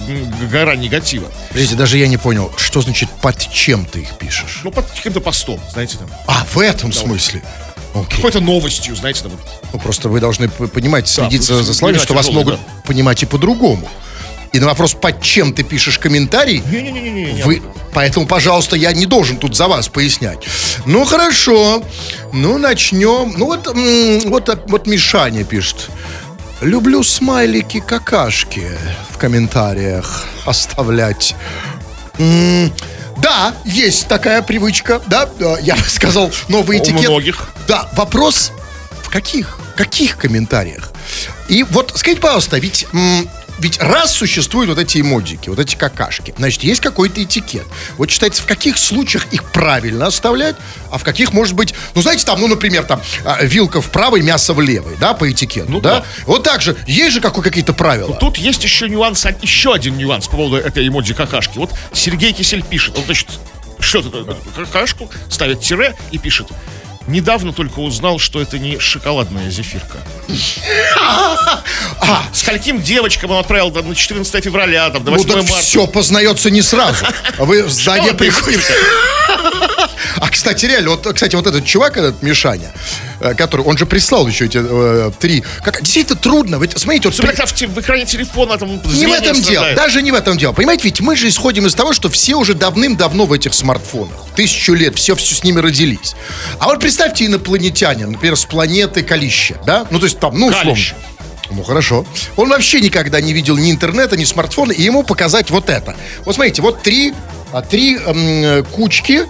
гора 0.52 0.76
негатива. 0.76 1.32
Подождите, 1.50 1.76
даже 1.76 1.98
я 1.98 2.08
не 2.08 2.18
понял, 2.18 2.52
что 2.56 2.82
значит 2.82 3.10
под 3.22 3.38
чем 3.52 3.86
ты 3.86 4.02
их 4.02 4.18
пишешь? 4.18 4.62
Ну, 4.64 4.72
под 4.72 4.86
каким-то 4.92 5.22
постом, 5.22 5.60
знаете, 5.72 5.98
там, 5.98 6.08
А, 6.28 6.46
в 6.54 6.60
этом 6.60 6.94
смысле. 6.94 7.42
Окей. 7.96 8.18
какой-то 8.18 8.42
новостью, 8.42 8.96
знаете, 8.96 9.24
там. 9.24 9.32
Ну, 9.74 9.80
просто 9.80 10.10
вы 10.10 10.20
должны 10.20 10.50
понимать, 10.50 11.08
следить 11.08 11.48
Да, 11.48 11.56
за, 11.56 11.64
за 11.64 11.74
словами, 11.74 11.98
что 11.98 12.14
вас 12.14 12.30
могут 12.30 12.60
понимать 12.86 13.24
и 13.24 13.26
по-другому. 13.26 13.90
И 14.52 14.60
на 14.60 14.68
вопрос, 14.68 14.94
под 14.94 15.22
чем 15.22 15.54
ты 15.54 15.64
пишешь 15.64 15.98
комментарий, 16.00 16.62
вы... 17.44 17.62
Поэтому, 17.94 18.26
пожалуйста, 18.26 18.76
я 18.76 18.92
не 18.92 19.06
должен 19.06 19.38
тут 19.38 19.56
за 19.56 19.68
вас 19.68 19.88
пояснять. 19.88 20.40
Ну, 20.86 21.06
хорошо. 21.06 21.82
Ну, 22.34 22.58
начнем. 22.58 23.34
Ну, 23.38 23.46
вот, 23.46 23.74
вот, 24.26 24.50
а- 24.50 24.60
вот 24.68 24.88
Мишаня 24.88 25.46
пишет. 25.46 25.90
Люблю 26.62 27.04
смайлики 27.04 27.80
какашки 27.80 28.68
в 29.12 29.18
комментариях 29.18 30.26
оставлять. 30.46 31.36
Да, 33.18 33.54
есть 33.64 34.08
такая 34.08 34.42
привычка, 34.42 35.02
да, 35.08 35.30
я 35.62 35.76
бы 35.76 35.82
сказал, 35.84 36.32
новый 36.48 36.80
У 36.80 36.84
этикет. 36.84 37.02
многих. 37.10 37.50
Да, 37.68 37.90
вопрос 37.94 38.52
в 39.04 39.10
каких? 39.10 39.58
Каких 39.76 40.18
комментариях? 40.18 40.92
И 41.50 41.64
вот 41.64 41.92
скажите, 41.96 42.22
пожалуйста, 42.22 42.58
ведь, 42.60 42.88
ведь 43.60 43.80
раз 43.82 44.12
существуют 44.12 44.70
вот 44.70 44.80
эти 44.80 45.00
эмоджики, 45.00 45.50
вот 45.50 45.60
эти 45.60 45.76
какашки, 45.76 46.34
значит, 46.38 46.64
есть 46.64 46.82
какой-то 46.82 47.24
этикет. 47.24 47.66
Вот 47.98 48.10
считается, 48.10 48.42
в 48.42 48.46
каких 48.46 48.78
случаях 48.78 49.26
их 49.32 49.44
правильно 49.52 50.08
оставлять, 50.08 50.56
а 50.92 50.98
в 50.98 51.04
каких, 51.04 51.32
может 51.34 51.54
быть, 51.56 51.74
ну, 51.94 52.02
знаете, 52.02 52.26
там, 52.26 52.40
ну, 52.42 52.48
например, 52.48 52.84
там, 52.84 53.02
а, 53.24 53.44
вилка 53.44 53.82
в 53.82 53.90
правой, 53.92 54.22
мясо 54.22 54.54
в 54.54 54.62
левой, 54.62 54.98
да, 55.00 55.14
по 55.14 55.32
этикету, 55.32 55.72
Ну 55.72 55.80
да? 55.80 56.00
да. 56.00 56.06
Вот 56.26 56.44
так 56.44 56.62
же, 56.62 56.76
есть 56.88 57.14
же 57.14 57.22
какой, 57.22 57.44
какие-то 57.44 57.74
правила. 57.74 58.16
Тут 58.20 58.38
есть 58.38 58.64
еще 58.64 58.90
нюанс, 58.90 59.26
а- 59.26 59.36
еще 59.42 59.74
один 59.74 59.98
нюанс 59.98 60.28
по 60.28 60.38
поводу 60.38 60.58
этой 60.58 60.88
эмодзи 60.88 61.14
какашки. 61.14 61.58
Вот 61.58 61.72
Сергей 61.94 62.34
Кисель 62.34 62.64
пишет, 62.64 62.98
он, 62.98 63.06
значит, 63.06 63.28
что 63.80 64.00
это, 64.00 64.38
какашку, 64.56 65.10
ставит 65.30 65.62
тире 65.62 65.96
и 66.12 66.18
пишет. 66.18 66.48
Недавно 67.08 67.54
только 67.54 67.80
узнал, 67.80 68.18
что 68.20 68.42
это 68.42 68.58
не 68.58 68.80
шоколадная 68.80 69.50
зефирка. 69.50 69.98
А, 72.02 72.24
скольким 72.34 72.82
девочкам 72.82 73.32
он 73.32 73.40
отправил 73.40 73.72
там, 73.72 73.88
на 73.88 73.96
14 73.96 74.44
февраля, 74.44 74.90
там, 74.90 75.04
Ну 75.04 75.12
8 75.12 75.28
так 75.28 75.38
марта. 75.38 75.54
все 75.56 75.88
познается 75.88 76.52
не 76.52 76.62
сразу. 76.62 77.06
А 77.38 77.46
Вы 77.46 77.64
в 77.64 77.72
здание 77.72 78.14
приходите. 78.14 78.62
А, 80.18 80.30
кстати, 80.30 80.66
реально, 80.66 80.92
вот, 80.92 81.08
кстати, 81.14 81.36
вот 81.36 81.46
этот 81.48 81.66
чувак, 81.66 81.98
этот 81.98 82.22
Мишаня, 82.22 82.72
который, 83.20 83.66
он 83.66 83.78
же 83.78 83.86
прислал 83.86 84.28
еще 84.28 84.46
эти 84.46 84.60
э, 84.62 85.12
три. 85.20 85.44
Как, 85.64 85.82
действительно 85.82 86.18
трудно. 86.18 86.56
Ведь, 86.58 86.78
смотрите, 86.78 87.10
вот 87.10 87.20
когда 87.20 87.46
в, 87.46 87.52
в 87.52 87.80
экране 87.80 88.06
телефона 88.06 88.58
там 88.58 88.82
не 88.84 89.08
в 89.08 89.12
этом 89.12 89.34
дело, 89.34 89.44
страдает. 89.44 89.78
даже 89.78 90.02
не 90.02 90.12
в 90.12 90.16
этом 90.16 90.38
дело. 90.38 90.54
Понимаете, 90.54 90.84
ведь 90.84 91.02
мы 91.02 91.16
же 91.16 91.28
исходим 91.28 91.66
из 91.66 91.76
того, 91.76 91.94
что 91.94 92.10
все 92.10 92.36
уже 92.36 92.54
давным-давно 92.54 93.26
в 93.26 93.34
этих 93.34 93.54
смартфонах. 93.54 94.16
Тысячу 94.36 94.74
лет, 94.74 94.96
все, 94.96 95.16
все 95.16 95.36
с 95.36 95.44
ними 95.44 95.60
родились. 95.60 96.16
А 96.60 96.66
вот 96.68 96.80
представьте 96.80 97.26
инопланетянин, 97.26 98.12
например, 98.12 98.36
с 98.36 98.46
планеты 98.46 99.04
Калища, 99.04 99.58
да? 99.66 99.88
Ну, 99.90 100.00
то 100.00 100.06
есть 100.06 100.20
там, 100.20 100.38
ну, 100.38 100.48
условно. 100.48 100.76
Ну 101.52 101.64
хорошо. 101.64 102.06
Он 102.38 102.50
вообще 102.50 102.82
никогда 102.82 103.22
не 103.22 103.34
видел 103.34 103.58
ни 103.58 103.72
интернета, 103.72 104.18
ни 104.18 104.24
смартфона, 104.24 104.72
и 104.72 104.82
ему 104.82 105.04
показать 105.04 105.52
вот 105.52 105.70
это. 105.70 105.96
Вот 106.26 106.36
смотрите, 106.36 106.62
вот 106.62 106.82
три, 106.82 107.14
а, 107.52 107.62
три 107.62 107.98
эм, 107.98 108.66
кучки 108.66 109.26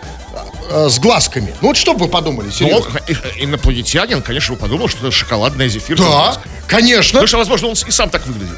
э, 0.69 0.89
с 0.89 0.99
глазками. 0.99 1.55
Ну 1.61 1.69
вот 1.69 1.77
что 1.77 1.93
бы 1.93 2.05
вы 2.05 2.11
подумали, 2.11 2.47
Ну, 2.47 2.51
серьезно? 2.51 2.99
э, 3.07 3.13
инопланетянин, 3.37 4.21
конечно, 4.21 4.55
бы 4.55 4.59
подумал, 4.61 4.87
что 4.87 4.99
это 4.99 5.11
шоколадная 5.11 5.67
зефирка. 5.67 6.03
да, 6.03 6.37
конечно. 6.67 7.13
Потому 7.19 7.27
что, 7.27 7.37
возможно, 7.37 7.67
он 7.69 7.73
и 7.73 7.91
сам 7.91 8.09
так 8.09 8.25
выглядит. 8.27 8.57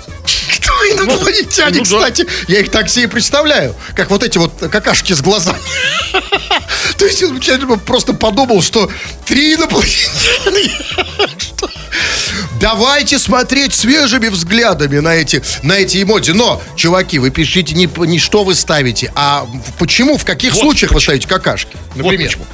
Кто 0.58 0.72
инопланетяне, 0.92 1.80
ну 1.80 1.86
да. 1.86 1.98
кстати? 2.10 2.28
Я 2.48 2.60
их 2.60 2.72
так 2.72 2.90
себе 2.90 3.08
представляю. 3.08 3.76
Как 3.96 4.10
вот 4.10 4.24
эти 4.24 4.38
вот 4.38 4.54
какашки 4.72 5.14
с 5.14 5.22
глазами. 5.22 5.60
То 6.98 7.06
есть 7.06 7.22
я 7.22 7.58
просто 7.86 8.14
подумал, 8.14 8.62
что 8.62 8.90
три 9.26 9.54
инопланетяне... 9.56 10.72
Что? 11.38 11.70
Давайте 12.60 13.20
смотреть 13.20 13.74
свежими 13.74 14.27
взглядами 14.27 15.00
на 15.00 15.15
эти, 15.15 15.44
на 15.63 15.74
эти 15.74 16.01
эмодзи. 16.03 16.32
Но, 16.32 16.62
чуваки, 16.75 17.20
вы 17.20 17.29
пишите 17.29 17.75
не, 17.75 17.89
не 18.08 18.20
что 18.20 18.44
вы 18.44 18.56
ставите, 18.56 19.12
а 19.15 19.46
почему, 19.77 20.17
в 20.17 20.25
каких 20.25 20.53
Вот 20.53 20.62
случаях 20.62 20.89
почему. 20.89 20.96
вы 20.98 21.01
ставите 21.03 21.27
какашки. 21.27 21.77
Вот 21.96 22.03
Например. 22.03 22.27
почему. 22.27 22.46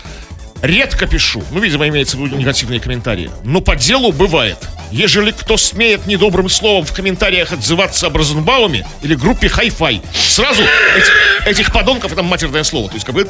Редко 0.64 1.08
пишу. 1.08 1.44
Ну, 1.52 1.60
видимо, 1.60 1.88
имеется 1.90 2.16
в 2.16 2.22
виду 2.24 2.38
негативные 2.38 2.80
комментарии. 2.80 3.30
Но 3.44 3.60
по 3.60 3.76
делу 3.76 4.14
бывает. 4.14 4.58
Ежели 4.92 5.32
кто 5.32 5.58
смеет 5.58 6.08
недобрым 6.08 6.48
словом 6.48 6.86
в 6.86 6.94
комментариях 6.94 7.52
отзываться 7.52 8.08
об 8.08 8.16
Розенбауме 8.16 8.88
или 9.02 9.14
группе 9.16 9.48
Hi-Fi, 9.48 10.02
сразу 10.14 10.64
эти- 10.64 11.50
этих 11.50 11.74
подонков, 11.74 12.14
это 12.14 12.24
матерное 12.24 12.64
слово, 12.64 12.88
то 12.88 12.94
есть 12.96 13.06
как 13.06 13.14
бы 13.16 13.28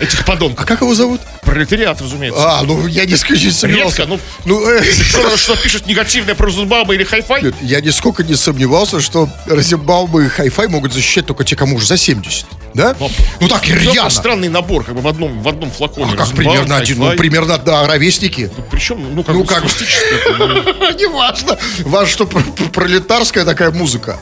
этих 0.00 0.20
А 0.20 0.24
подонков. 0.24 0.64
как 0.64 0.80
его 0.80 0.94
зовут? 0.94 1.20
Пролетариат, 1.42 2.00
разумеется. 2.00 2.40
А, 2.58 2.62
ну 2.62 2.86
я 2.86 3.04
нисколько 3.04 3.42
не 3.44 3.50
сомневался. 3.50 4.02
Редко, 4.04 4.14
ну, 4.14 4.20
Ну, 4.44 4.68
э, 4.70 4.82
Что, 4.82 5.36
что 5.36 5.56
пишет 5.56 5.86
негативное 5.86 6.34
про 6.34 6.46
Розенбаума 6.46 6.94
или 6.94 7.04
Hi-Fi? 7.06 7.44
Нет, 7.44 7.54
Я 7.60 7.80
нисколько 7.80 8.22
не 8.24 8.34
сомневался, 8.34 9.00
что 9.00 9.28
Розенбаум 9.46 10.18
и 10.20 10.28
Хай-Фай 10.28 10.68
могут 10.68 10.92
защищать 10.94 11.26
только 11.26 11.44
те, 11.44 11.54
кому 11.56 11.76
уже 11.76 11.86
за 11.86 11.96
70. 11.98 12.46
Да? 12.74 12.94
Ну, 13.00 13.10
Ну 13.40 13.48
так, 13.48 13.66
рьяно. 13.66 14.10
странный 14.10 14.48
набор, 14.48 14.84
как 14.84 14.94
бы 14.94 15.00
в 15.00 15.08
одном, 15.08 15.42
в 15.42 15.48
одном 15.48 15.70
флаконе. 15.70 16.12
А 16.12 16.16
как 16.16 16.28
примерно 16.30 16.76
один, 16.76 16.98
ну 16.98 17.10
Hi-Fi. 17.12 17.16
примерно, 17.16 17.58
да, 17.58 17.86
ровесники. 17.86 18.50
Причем, 18.70 19.14
ну, 19.14 19.22
как 19.24 19.34
Ну, 19.34 19.44
как 19.44 19.62
ну, 19.62 19.68
Неважно. 20.98 21.58
Важно, 21.80 22.06
что 22.08 22.26
пр- 22.26 22.42
пр- 22.56 22.68
пролетарская 22.70 23.44
такая 23.44 23.70
музыка. 23.70 24.18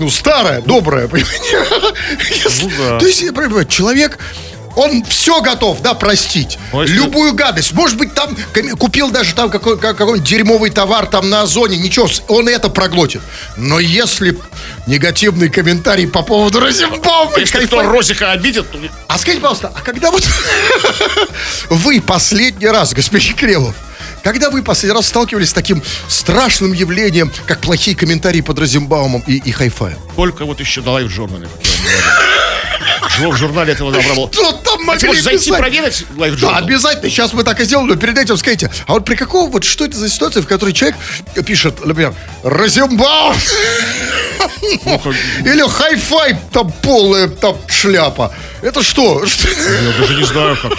Ну, 0.00 0.10
старая, 0.10 0.60
добрая, 0.60 1.06
понимаете? 1.08 1.64
Ну 2.62 2.70
да. 2.78 2.98
То 2.98 3.06
есть, 3.06 3.22
человек, 3.68 4.18
он 4.76 5.04
все 5.04 5.40
готов, 5.40 5.80
да, 5.82 5.94
простить. 5.94 6.58
Если- 6.72 6.94
Любую 6.94 7.34
гадость. 7.34 7.72
Может 7.72 7.96
быть, 7.96 8.14
там 8.14 8.36
купил 8.78 9.10
даже 9.10 9.34
там 9.34 9.50
какой- 9.50 9.78
как- 9.78 9.96
какой-нибудь 9.96 10.28
дерьмовый 10.28 10.70
товар 10.70 11.06
там 11.06 11.30
на 11.30 11.42
Озоне, 11.42 11.76
ничего, 11.76 12.08
он 12.28 12.48
это 12.48 12.68
проглотит. 12.68 13.22
Но 13.56 13.78
если 13.80 14.36
негативный 14.86 15.48
комментарий 15.48 16.06
по 16.08 16.22
поводу 16.22 16.60
Розенбаума... 16.60 17.32
Если 17.38 17.58
кто 17.66 17.80
Кайфа- 17.80 17.90
Розика 17.90 18.30
обидит, 18.32 18.70
то 18.70 18.78
а 19.08 19.18
скажите, 19.18 19.40
пожалуйста, 19.40 19.72
а 19.74 19.80
когда 19.80 20.10
вот 20.10 20.22
вы 21.70 22.00
последний 22.00 22.66
раз, 22.68 22.92
господин 22.94 23.34
Кремов, 23.36 23.74
когда 24.22 24.50
вы 24.50 24.62
последний 24.62 24.94
раз 24.96 25.06
сталкивались 25.08 25.50
с 25.50 25.52
таким 25.52 25.82
страшным 26.08 26.72
явлением, 26.72 27.30
как 27.46 27.60
плохие 27.60 27.96
комментарии 27.96 28.40
под 28.40 28.58
Розенбаумом 28.58 29.22
и, 29.26 29.34
и 29.36 29.50
Хай-Фаем? 29.52 29.98
только 30.16 30.44
вот 30.44 30.60
еще 30.60 30.80
на 30.80 30.92
live-журнале, 30.92 31.46
как 31.48 31.64
я 31.64 31.70
вам 31.70 31.82
говорю. 31.84 32.73
В 33.18 33.36
журнале 33.36 33.72
этого 33.72 33.92
добра 33.92 34.14
было. 34.14 34.30
Что 34.32 34.52
там 34.52 34.78
Ты 34.78 34.84
могли 34.84 35.06
можешь 35.08 35.22
зайти 35.22 35.46
писать? 35.46 35.58
проверить 35.58 36.06
Да, 36.10 36.20
live-журнал? 36.20 36.64
обязательно. 36.64 37.10
Сейчас 37.10 37.32
мы 37.32 37.42
так 37.44 37.60
и 37.60 37.64
сделаем, 37.64 37.88
но 37.88 37.96
перед 37.96 38.18
этим 38.18 38.36
скажите, 38.36 38.70
а 38.86 38.92
вот 38.92 39.04
при 39.04 39.14
каком, 39.16 39.50
вот 39.50 39.64
что 39.64 39.84
это 39.84 39.96
за 39.96 40.08
ситуация, 40.08 40.42
в 40.42 40.46
которой 40.46 40.72
человек 40.72 40.96
пишет, 41.46 41.84
например, 41.84 42.14
Розенбаум 42.42 43.34
или 45.40 45.68
Хай-Фай, 45.68 46.36
там 46.52 46.72
полная 46.82 47.28
там 47.28 47.56
шляпа. 47.68 48.32
Это 48.62 48.82
что? 48.82 49.22
Я 49.24 49.98
даже 49.98 50.14
не 50.14 50.24
знаю, 50.24 50.56
как. 50.60 50.72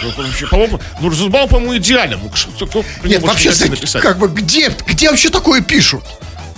По-моему, 0.49 0.79
ну, 0.99 1.09
Розенбаум, 1.09 1.49
по-моему, 1.49 1.77
идеален. 1.77 2.19
Ну, 2.21 2.83
Нет, 3.03 3.21
вообще, 3.23 3.51
как 4.01 4.17
бы, 4.17 4.27
где, 4.27 4.71
где 4.87 5.09
вообще 5.09 5.29
такое 5.29 5.61
пишут? 5.61 6.03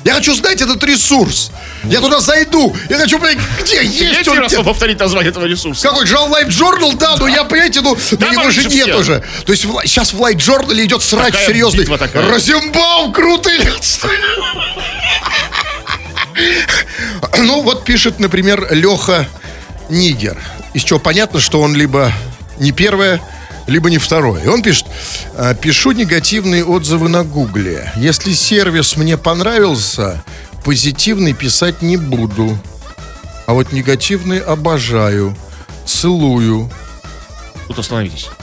Я 0.08 0.14
хочу 0.16 0.34
знать 0.36 0.62
этот 0.62 0.82
ресурс. 0.86 1.52
Я 1.84 2.00
туда 2.00 2.22
зайду. 2.22 2.74
Я 2.90 2.98
хочу 2.98 3.20
понять, 3.20 3.38
где 3.62 3.84
есть 3.84 3.98
Третий 4.00 4.30
он. 4.30 4.40
раз 4.40 4.54
где- 4.54 4.64
повторить 4.64 5.00
название 5.00 5.32
этого 5.32 5.46
ресурса. 5.46 5.90
Какой 5.90 6.08
Жал 6.08 6.30
Life 6.30 6.48
Journal, 6.48 6.96
да, 6.98 7.18
ну 7.18 7.28
я, 7.28 7.44
понимаете, 7.44 7.82
ну, 7.82 7.98
Да, 8.12 8.28
на 8.28 8.32
него 8.32 8.50
же 8.52 8.62
нет 8.70 8.72
все. 8.88 8.98
уже. 8.98 9.24
То 9.46 9.52
есть 9.52 9.66
в- 9.66 9.82
сейчас 9.86 10.14
в 10.14 10.22
Light 10.22 10.38
Journal 10.38 10.82
идет 10.86 11.02
срач 11.04 11.34
Такая 11.34 11.48
серьезный. 11.48 11.86
такая. 11.98 12.30
Розенбаум, 12.30 13.12
круто 13.12 13.50
или 13.50 13.70
Ну, 17.38 17.62
вот 17.62 17.84
пишет, 17.84 18.20
например, 18.20 18.68
Леха 18.72 19.28
Нигер. 19.90 20.38
Из 20.74 20.84
чего 20.84 21.00
понятно, 21.00 21.40
что 21.42 21.62
он 21.62 21.76
либо 21.76 22.12
не 22.60 22.72
первое, 22.72 23.22
либо 23.68 23.90
не 23.90 23.98
второе. 23.98 24.44
И 24.44 24.48
он 24.48 24.62
пишет, 24.62 24.88
«А, 25.36 25.54
пишу 25.54 25.92
негативные 25.92 26.66
отзывы 26.66 27.10
на 27.10 27.24
Гугле. 27.24 27.92
Если 27.98 28.34
сервис 28.34 28.98
мне 28.98 29.18
понравился, 29.18 30.24
позитивный 30.64 31.34
писать 31.34 31.82
не 31.82 31.98
буду. 31.98 32.58
А 33.46 33.54
вот 33.54 33.72
негативный 33.72 34.40
обожаю. 34.40 35.36
Целую. 35.86 36.70
Тут 37.68 37.80
остановитесь. 37.80 38.30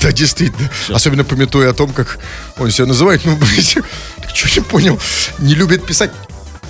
Да, 0.00 0.12
действительно. 0.12 0.70
Особенно 0.90 1.24
пометуя 1.24 1.70
о 1.70 1.74
том, 1.74 1.92
как 1.92 2.20
он 2.56 2.70
себя 2.70 2.86
называет. 2.86 3.24
Ну, 3.24 3.34
блин, 3.36 3.84
что 4.32 4.60
не 4.60 4.64
понял. 4.64 5.00
Не 5.38 5.54
любит 5.54 5.84
писать. 5.84 6.12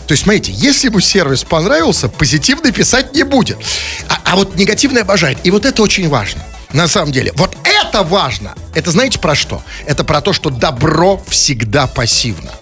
То 0.07 0.13
есть, 0.13 0.23
смотрите, 0.23 0.51
если 0.53 0.89
ему 0.89 1.01
сервис 1.01 1.45
понравился, 1.45 2.09
позитивный 2.09 2.73
писать 2.73 3.15
не 3.15 3.25
будет. 3.25 3.59
А, 4.09 4.19
а 4.25 4.37
вот 4.37 4.57
негативный 4.57 5.03
обожает. 5.03 5.39
И 5.45 5.51
вот 5.51 5.67
это 5.67 5.83
очень 5.83 6.09
важно. 6.09 6.43
На 6.73 6.87
самом 6.89 7.13
деле. 7.13 7.33
Вот 7.37 7.57
это 7.65 8.03
важно. 8.03 8.55
Это 8.75 8.91
знаете 8.91 9.19
про 9.19 9.35
что? 9.35 9.63
Это 9.87 10.05
про 10.05 10.21
то, 10.21 10.33
что 10.33 10.51
добро 10.51 11.23
всегда 11.29 11.87
пассивно. 11.87 12.53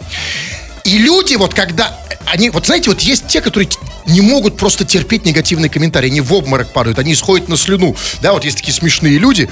И 0.86 0.98
люди, 0.98 1.34
вот 1.34 1.52
когда 1.52 1.98
они, 2.26 2.48
вот 2.50 2.66
знаете, 2.66 2.90
вот 2.90 3.00
есть 3.00 3.26
те, 3.26 3.40
которые 3.40 3.68
не 4.06 4.20
могут 4.20 4.56
просто 4.56 4.84
терпеть 4.84 5.24
негативные 5.26 5.68
комментарии, 5.68 6.08
они 6.08 6.20
в 6.20 6.32
обморок 6.32 6.72
падают, 6.72 7.00
они 7.00 7.12
исходят 7.12 7.48
на 7.48 7.56
слюну, 7.56 7.96
да, 8.22 8.32
вот 8.32 8.44
есть 8.44 8.58
такие 8.58 8.72
смешные 8.72 9.18
люди, 9.18 9.48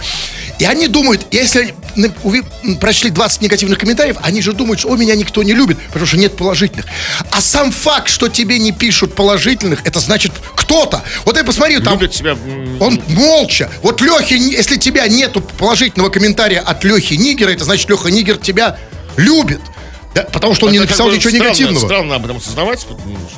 и 0.61 0.65
они 0.65 0.87
думают, 0.87 1.27
если 1.33 1.75
м, 1.97 2.77
прочли 2.77 3.11
20 3.11 3.43
негативных 3.43 3.81
комментариев, 3.81 4.17
они 4.23 4.41
же 4.43 4.53
думают, 4.53 4.79
что, 4.79 4.91
о, 4.93 4.97
меня 4.97 5.17
никто 5.17 5.43
не 5.43 5.55
любит, 5.55 5.81
потому 5.89 6.07
что 6.07 6.19
нет 6.19 6.37
положительных. 6.37 6.87
А 7.33 7.41
сам 7.41 7.73
факт, 7.73 8.09
что 8.09 8.29
тебе 8.29 8.61
не 8.61 8.71
пишут 8.71 9.17
положительных, 9.17 9.81
это 9.85 9.99
значит 9.99 10.31
кто-то. 10.55 11.03
Вот 11.25 11.37
я 11.37 11.43
посмотри, 11.43 11.81
там... 11.81 11.95
Любят 11.95 12.15
себя... 12.15 12.33
м, 12.33 12.81
Он 12.81 13.03
молча. 13.09 13.69
Вот 13.83 14.01
Лехи, 14.01 14.35
если 14.35 14.77
тебя 14.77 15.09
нету 15.09 15.41
положительного 15.41 16.11
комментария 16.11 16.61
от 16.61 16.85
Лехи 16.85 17.15
Нигера, 17.15 17.51
это 17.51 17.65
значит, 17.65 17.91
Леха 17.91 18.09
Нигер 18.09 18.37
тебя 18.37 18.79
любит. 19.17 19.61
Да, 20.15 20.23
потому 20.23 20.55
что 20.55 20.67
он 20.67 20.73
не 20.73 20.79
это 20.79 20.87
как 20.87 20.91
написал 20.99 21.11
ничего 21.11 21.31
странно- 21.31 21.45
негативного. 21.45 21.87
Странно 21.87 22.15
об 22.15 22.25
этом 22.25 22.37
осознавать. 22.37 22.87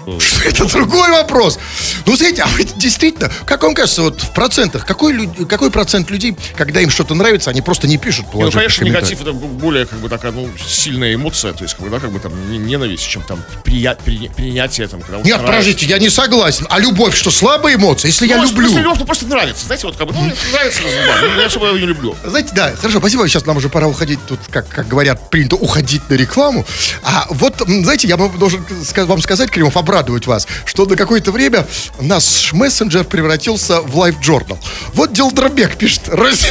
ну, 0.06 0.20
что- 0.20 0.42
Это 0.46 0.64
другой 0.66 1.10
вопрос. 1.10 1.58
Ну, 2.04 2.16
смотрите, 2.16 2.42
а 2.42 2.46
вот 2.48 2.66
действительно, 2.76 3.30
как 3.46 3.62
вам 3.62 3.74
кажется, 3.74 4.02
вот 4.02 4.20
в 4.20 4.30
процентах, 4.32 4.84
какой, 4.84 5.12
лю- 5.14 5.46
какой 5.46 5.70
процент 5.70 6.10
людей, 6.10 6.36
когда 6.54 6.80
им 6.80 6.90
что-то 6.90 7.14
нравится, 7.14 7.50
они 7.50 7.62
просто 7.62 7.88
не 7.88 7.96
пишут 7.96 8.26
Не, 8.34 8.44
Ну, 8.44 8.50
конечно, 8.50 8.84
негатив 8.84 9.22
это 9.22 9.32
более 9.32 9.86
как 9.86 9.98
бы 10.00 10.08
такая, 10.08 10.32
ну, 10.32 10.50
сильная 10.68 11.14
эмоция, 11.14 11.52
то 11.54 11.62
есть, 11.64 11.74
как 11.74 11.84
бы, 11.84 11.90
да, 11.90 11.98
как 11.98 12.10
бы 12.12 12.18
там 12.18 12.32
не- 12.50 12.58
ненависть, 12.58 13.08
чем 13.08 13.22
там 13.22 13.42
прия- 13.64 13.96
при- 14.04 14.28
принятие 14.28 14.86
там. 14.86 15.00
когда 15.00 15.20
Нет, 15.22 15.40
подождите, 15.44 15.86
я 15.86 15.98
не 15.98 16.10
согласен. 16.10 16.66
А 16.68 16.78
любовь, 16.78 17.16
что 17.16 17.30
слабая 17.30 17.76
эмоция? 17.76 18.08
Если 18.08 18.26
я 18.26 18.36
Ну, 18.36 18.42
люблю... 18.44 18.64
Просто, 18.66 18.80
любовь, 18.80 18.98
ну, 18.98 19.04
просто 19.06 19.26
нравится, 19.26 19.64
знаете, 19.66 19.86
вот 19.86 19.96
как 19.96 20.08
бы, 20.08 20.12
ну, 20.12 20.30
нравится 20.52 20.82
Розенбаум, 20.82 21.34
ну, 21.36 21.40
я 21.40 21.46
особо 21.46 21.66
его 21.68 21.78
не 21.78 21.86
люблю. 21.86 22.14
Знаете, 22.24 22.50
да, 22.54 22.72
хорошо, 22.76 22.98
спасибо. 22.98 23.26
Сейчас 23.28 23.46
нам 23.46 23.56
уже 23.56 23.68
пора 23.70 23.86
уходить. 23.88 24.18
Тут, 24.28 24.40
как, 24.50 24.68
как 24.68 24.86
говорят, 24.88 25.30
принято 25.30 25.56
уходить 25.56 26.08
на 26.10 26.14
рекламу. 26.14 26.65
А 27.02 27.26
вот, 27.30 27.54
знаете, 27.66 28.08
я 28.08 28.16
должен 28.16 28.64
вам 29.06 29.20
сказать, 29.20 29.50
Кремов, 29.50 29.76
обрадовать 29.76 30.26
вас, 30.26 30.46
что 30.64 30.86
на 30.86 30.96
какое-то 30.96 31.32
время 31.32 31.66
наш 32.00 32.52
мессенджер 32.52 33.04
превратился 33.04 33.80
в 33.80 33.96
live-журнал. 33.96 34.58
Вот 34.94 35.12
Делдробек 35.12 35.76
пишет. 35.76 36.08
«Раз- 36.08 36.46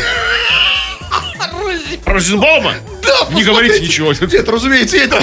Про 2.03 2.13
Розенбаума? 2.13 2.73
Да, 3.01 3.27
Не 3.35 3.43
говорите 3.43 3.79
ничего. 3.79 4.13
Нет, 4.13 4.47
разумеется, 4.49 4.97
я 4.97 5.03
это. 5.05 5.19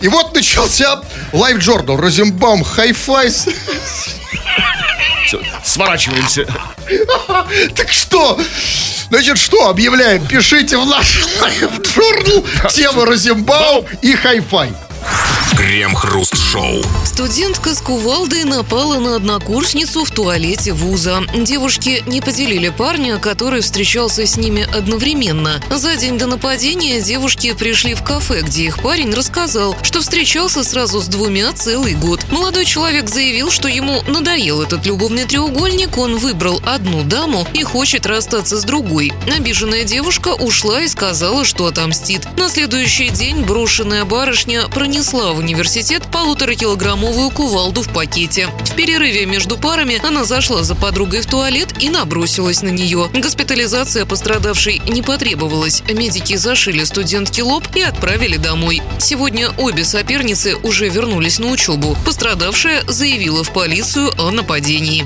И 0.00 0.08
вот 0.08 0.34
начался 0.34 1.02
live-журнал. 1.32 1.96
Розенбаум, 1.96 2.62
хай-фай. 2.64 3.30
Всё, 5.26 5.40
Сворачиваемся. 5.64 6.46
Так 7.74 7.90
что? 7.92 8.38
Значит, 9.10 9.38
что 9.38 9.68
объявляем? 9.68 10.26
Пишите 10.26 10.76
в 10.76 10.86
наш 10.86 11.24
live-журнал 11.40 12.44
тему 12.70 13.04
Розенбаум 13.04 13.86
и 14.02 14.14
хай-фай. 14.14 14.72
Крем-хруст-шоу. 15.56 16.82
Студентка 17.04 17.74
с 17.74 17.80
кувалдой 17.80 18.42
напала 18.42 18.98
на 18.98 19.14
однокурсницу 19.14 20.04
в 20.04 20.10
туалете 20.10 20.72
вуза. 20.72 21.22
Девушки 21.32 22.02
не 22.06 22.20
поделили 22.20 22.70
парня, 22.70 23.18
который 23.18 23.60
встречался 23.60 24.26
с 24.26 24.36
ними 24.36 24.66
одновременно. 24.76 25.62
За 25.70 25.94
день 25.96 26.18
до 26.18 26.26
нападения 26.26 27.00
девушки 27.00 27.52
пришли 27.52 27.94
в 27.94 28.02
кафе, 28.02 28.40
где 28.42 28.64
их 28.64 28.82
парень 28.82 29.14
рассказал, 29.14 29.76
что 29.82 30.00
встречался 30.00 30.64
сразу 30.64 31.00
с 31.00 31.06
двумя 31.06 31.52
целый 31.52 31.94
год. 31.94 32.20
Молодой 32.32 32.64
человек 32.64 33.08
заявил, 33.08 33.52
что 33.52 33.68
ему 33.68 34.02
надоел 34.08 34.60
этот 34.60 34.84
любовный 34.86 35.24
треугольник, 35.24 35.96
он 35.98 36.16
выбрал 36.16 36.60
одну 36.66 37.04
даму 37.04 37.46
и 37.54 37.62
хочет 37.62 38.06
расстаться 38.06 38.58
с 38.58 38.64
другой. 38.64 39.12
Обиженная 39.32 39.84
девушка 39.84 40.28
ушла 40.28 40.80
и 40.80 40.88
сказала, 40.88 41.44
что 41.44 41.66
отомстит. 41.66 42.26
На 42.36 42.48
следующий 42.48 43.10
день 43.10 43.42
брошенная 43.42 44.04
барышня 44.04 44.66
пронесла 44.68 45.32
в 45.32 45.43
университет 45.44 46.02
полуторакилограммовую 46.10 47.30
кувалду 47.30 47.82
в 47.82 47.92
пакете. 47.92 48.48
В 48.64 48.74
перерыве 48.74 49.26
между 49.26 49.58
парами 49.58 50.00
она 50.02 50.24
зашла 50.24 50.62
за 50.62 50.74
подругой 50.74 51.20
в 51.20 51.26
туалет 51.26 51.74
и 51.80 51.90
набросилась 51.90 52.62
на 52.62 52.70
нее. 52.70 53.10
Госпитализация 53.12 54.06
пострадавшей 54.06 54.80
не 54.88 55.02
потребовалась. 55.02 55.82
Медики 55.82 56.36
зашили 56.36 56.84
студентке 56.84 57.42
лоб 57.42 57.64
и 57.74 57.82
отправили 57.82 58.38
домой. 58.38 58.80
Сегодня 58.98 59.50
обе 59.58 59.84
соперницы 59.84 60.56
уже 60.56 60.88
вернулись 60.88 61.38
на 61.38 61.48
учебу. 61.48 61.94
Пострадавшая 62.06 62.82
заявила 62.88 63.44
в 63.44 63.52
полицию 63.52 64.12
о 64.18 64.30
нападении. 64.30 65.04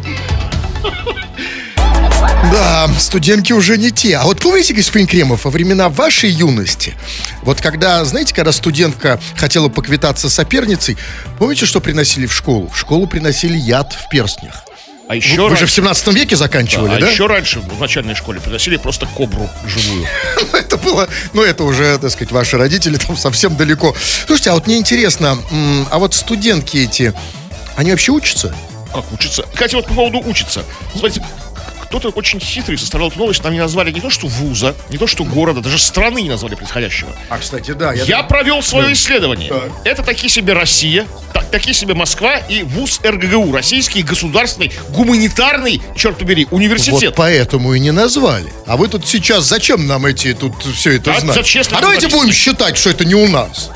Да, 2.52 2.88
студентки 2.98 3.52
уже 3.52 3.76
не 3.78 3.90
те. 3.90 4.16
А 4.16 4.24
вот 4.24 4.40
помните, 4.40 4.74
господин 4.74 5.06
Кремов, 5.06 5.44
во 5.44 5.50
времена 5.50 5.88
вашей 5.88 6.30
юности, 6.30 6.94
вот 7.42 7.60
когда, 7.60 8.04
знаете, 8.04 8.34
когда 8.34 8.52
студентка 8.52 9.20
хотела 9.36 9.68
поквитаться 9.68 10.28
с 10.28 10.34
соперницей, 10.34 10.96
помните, 11.38 11.66
что 11.66 11.80
приносили 11.80 12.26
в 12.26 12.32
школу? 12.32 12.68
В 12.68 12.78
школу 12.78 13.06
приносили 13.06 13.56
яд 13.56 13.92
в 13.92 14.08
перстнях. 14.08 14.64
А 15.08 15.14
еще 15.16 15.36
Вы, 15.36 15.44
вы 15.44 15.48
раньше, 15.50 15.60
же 15.60 15.66
в 15.66 15.74
17 15.74 16.08
веке 16.08 16.36
заканчивали, 16.36 16.96
а 16.96 17.00
да? 17.00 17.08
еще 17.08 17.26
раньше 17.26 17.60
в 17.60 17.80
начальной 17.80 18.14
школе 18.14 18.40
приносили 18.40 18.76
просто 18.76 19.06
кобру 19.06 19.48
живую. 19.64 20.06
Это 20.52 20.76
было, 20.76 21.08
ну 21.32 21.42
это 21.42 21.64
уже, 21.64 21.96
так 21.98 22.10
сказать, 22.10 22.30
ваши 22.30 22.58
родители 22.58 22.98
там 22.98 23.16
совсем 23.16 23.56
далеко. 23.56 23.94
Слушайте, 24.26 24.50
а 24.50 24.54
вот 24.54 24.66
мне 24.66 24.76
интересно, 24.76 25.38
а 25.90 25.98
вот 25.98 26.12
студентки 26.14 26.76
эти, 26.76 27.14
они 27.76 27.90
вообще 27.90 28.12
учатся? 28.12 28.54
Как 28.92 29.10
учиться? 29.10 29.44
Кстати, 29.52 29.76
вот 29.76 29.86
по 29.86 29.94
поводу 29.94 30.18
учиться. 30.28 30.62
Смотрите, 30.92 31.24
кто-то 31.88 32.10
очень 32.10 32.38
хитрый 32.38 32.76
составлял 32.76 33.08
эту 33.08 33.18
новость, 33.18 33.42
нам 33.42 33.52
не 33.52 33.58
назвали 33.58 33.90
не 33.90 34.00
то 34.00 34.10
что 34.10 34.26
вуза, 34.26 34.74
не 34.90 34.98
то 34.98 35.06
что 35.06 35.24
города, 35.24 35.60
даже 35.60 35.78
страны 35.78 36.20
не 36.20 36.28
назвали 36.28 36.54
происходящего. 36.54 37.10
А, 37.30 37.38
кстати, 37.38 37.70
да. 37.72 37.94
Я 37.94 38.22
провел 38.22 38.62
свое 38.62 38.92
исследование. 38.92 39.50
Это 39.84 40.02
такие 40.02 40.28
себе 40.28 40.52
Россия, 40.52 41.06
та- 41.32 41.42
такие 41.42 41.72
себе 41.74 41.94
Москва 41.94 42.36
и 42.36 42.62
вуз 42.62 43.00
РГГУ, 43.02 43.52
Российский 43.52 44.02
государственный 44.02 44.70
гуманитарный, 44.90 45.80
черт 45.96 46.18
побери, 46.18 46.44
Вот 46.44 46.52
университет. 46.58 47.14
поэтому 47.16 47.72
и 47.72 47.80
не 47.80 47.90
назвали. 47.90 48.52
А 48.66 48.76
вы 48.76 48.88
тут 48.88 49.06
сейчас, 49.06 49.44
зачем 49.44 49.86
нам 49.86 50.04
эти 50.04 50.34
тут 50.34 50.62
все 50.62 50.96
это 50.96 51.12
Да, 51.12 51.20
знать? 51.20 51.46
за 51.52 51.60
а 51.76 51.80
давайте 51.80 52.08
будем 52.08 52.32
считать, 52.32 52.76
что 52.76 52.90
это 52.90 53.04
не 53.06 53.14
у 53.14 53.28
нас. 53.28 53.70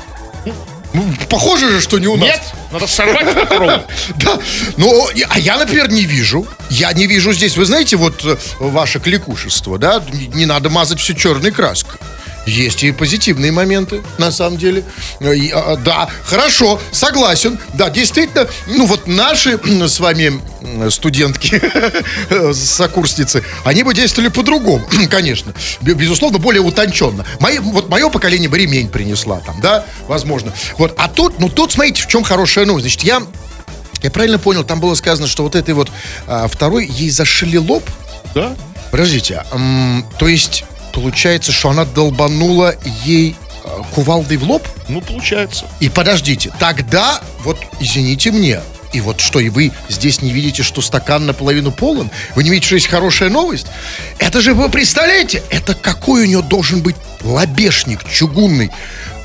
Ну, 0.93 1.03
похоже 1.29 1.69
же, 1.71 1.81
что 1.81 1.97
не 1.97 2.07
у 2.07 2.15
нас. 2.15 2.27
Нет, 2.27 2.41
надо 2.73 2.87
сорвать 2.87 3.33
попробовать. 3.33 3.81
Да. 4.15 4.39
Ну, 4.77 5.07
а 5.29 5.39
я, 5.39 5.57
например, 5.57 5.89
не 5.91 6.03
вижу. 6.05 6.45
Я 6.69 6.91
не 6.93 7.07
вижу 7.07 7.33
здесь, 7.33 7.57
вы 7.57 7.65
знаете, 7.65 7.95
вот 7.95 8.25
э, 8.25 8.37
ваше 8.59 8.99
кликушество, 8.99 9.77
да? 9.77 10.03
Не 10.33 10.45
надо 10.45 10.69
мазать 10.69 10.99
все 10.99 11.13
черной 11.13 11.51
краской. 11.51 11.99
Есть 12.45 12.83
и 12.83 12.91
позитивные 12.91 13.51
моменты, 13.51 14.01
на 14.17 14.31
самом 14.31 14.57
деле. 14.57 14.83
Э, 15.21 15.33
и, 15.35 15.49
а, 15.51 15.77
да, 15.77 16.09
хорошо, 16.25 16.79
согласен. 16.91 17.57
Да, 17.73 17.89
действительно, 17.89 18.47
ну 18.67 18.85
вот 18.85 19.07
наши 19.07 19.57
с 19.87 19.99
вами 19.99 20.41
студентки, 20.89 21.61
сокурсницы, 22.53 23.43
они 23.63 23.83
бы 23.83 23.93
действовали 23.93 24.29
по-другому, 24.29 24.85
конечно. 25.09 25.53
Бе- 25.81 25.93
Безусловно, 25.93 26.37
более 26.37 26.61
утонченно. 26.61 27.25
Мои, 27.39 27.59
вот 27.59 27.89
мое 27.89 28.09
поколение 28.09 28.49
бы 28.49 28.57
ремень 28.57 28.89
принесла 28.89 29.39
там, 29.39 29.61
да, 29.61 29.85
возможно. 30.07 30.53
Вот, 30.77 30.93
а 30.97 31.07
тут, 31.07 31.39
ну 31.39 31.49
тут, 31.49 31.71
смотрите, 31.71 32.03
в 32.03 32.07
чем 32.07 32.23
хорошая 32.23 32.65
новость. 32.65 32.83
Значит, 32.85 33.03
я 33.03 33.23
я 34.01 34.11
правильно 34.11 34.37
понял, 34.37 34.65
там 34.65 34.81
было 34.81 34.95
сказано, 34.95 35.27
что 35.29 35.43
вот 35.43 35.55
этой 35.55 35.73
вот 35.73 35.89
а, 36.27 36.49
второй 36.49 36.85
ей 36.87 37.09
зашили 37.09 37.55
лоб. 37.55 37.89
Да? 38.35 38.53
Подождите, 38.91 39.45
м, 39.53 40.05
то 40.19 40.27
есть 40.27 40.65
получается, 40.93 41.51
что 41.51 41.71
она 41.71 41.83
долбанула 41.83 42.75
ей 43.03 43.35
а, 43.63 43.83
кувалдой 43.93 44.37
в 44.37 44.43
лоб? 44.43 44.65
Ну, 44.87 45.01
получается. 45.01 45.65
И 45.79 45.89
подождите, 45.89 46.51
тогда 46.59 47.21
вот 47.43 47.57
извините 47.79 48.31
мне. 48.31 48.61
И 48.93 49.01
вот 49.01 49.19
что, 49.19 49.39
и 49.39 49.49
вы 49.49 49.71
здесь 49.89 50.21
не 50.21 50.31
видите, 50.31 50.61
что 50.61 50.81
стакан 50.81 51.25
наполовину 51.25 51.71
полон? 51.71 52.11
Вы 52.35 52.43
не 52.43 52.51
видите, 52.51 52.67
что 52.67 52.75
есть 52.75 52.87
хорошая 52.87 53.29
новость? 53.29 53.65
Это 54.19 54.39
же, 54.39 54.53
вы 54.53 54.69
представляете, 54.69 55.41
это 55.49 55.73
какой 55.73 56.21
у 56.21 56.25
нее 56.25 56.41
должен 56.43 56.81
быть 56.81 56.95
лобешник 57.23 58.07
чугунный, 58.07 58.71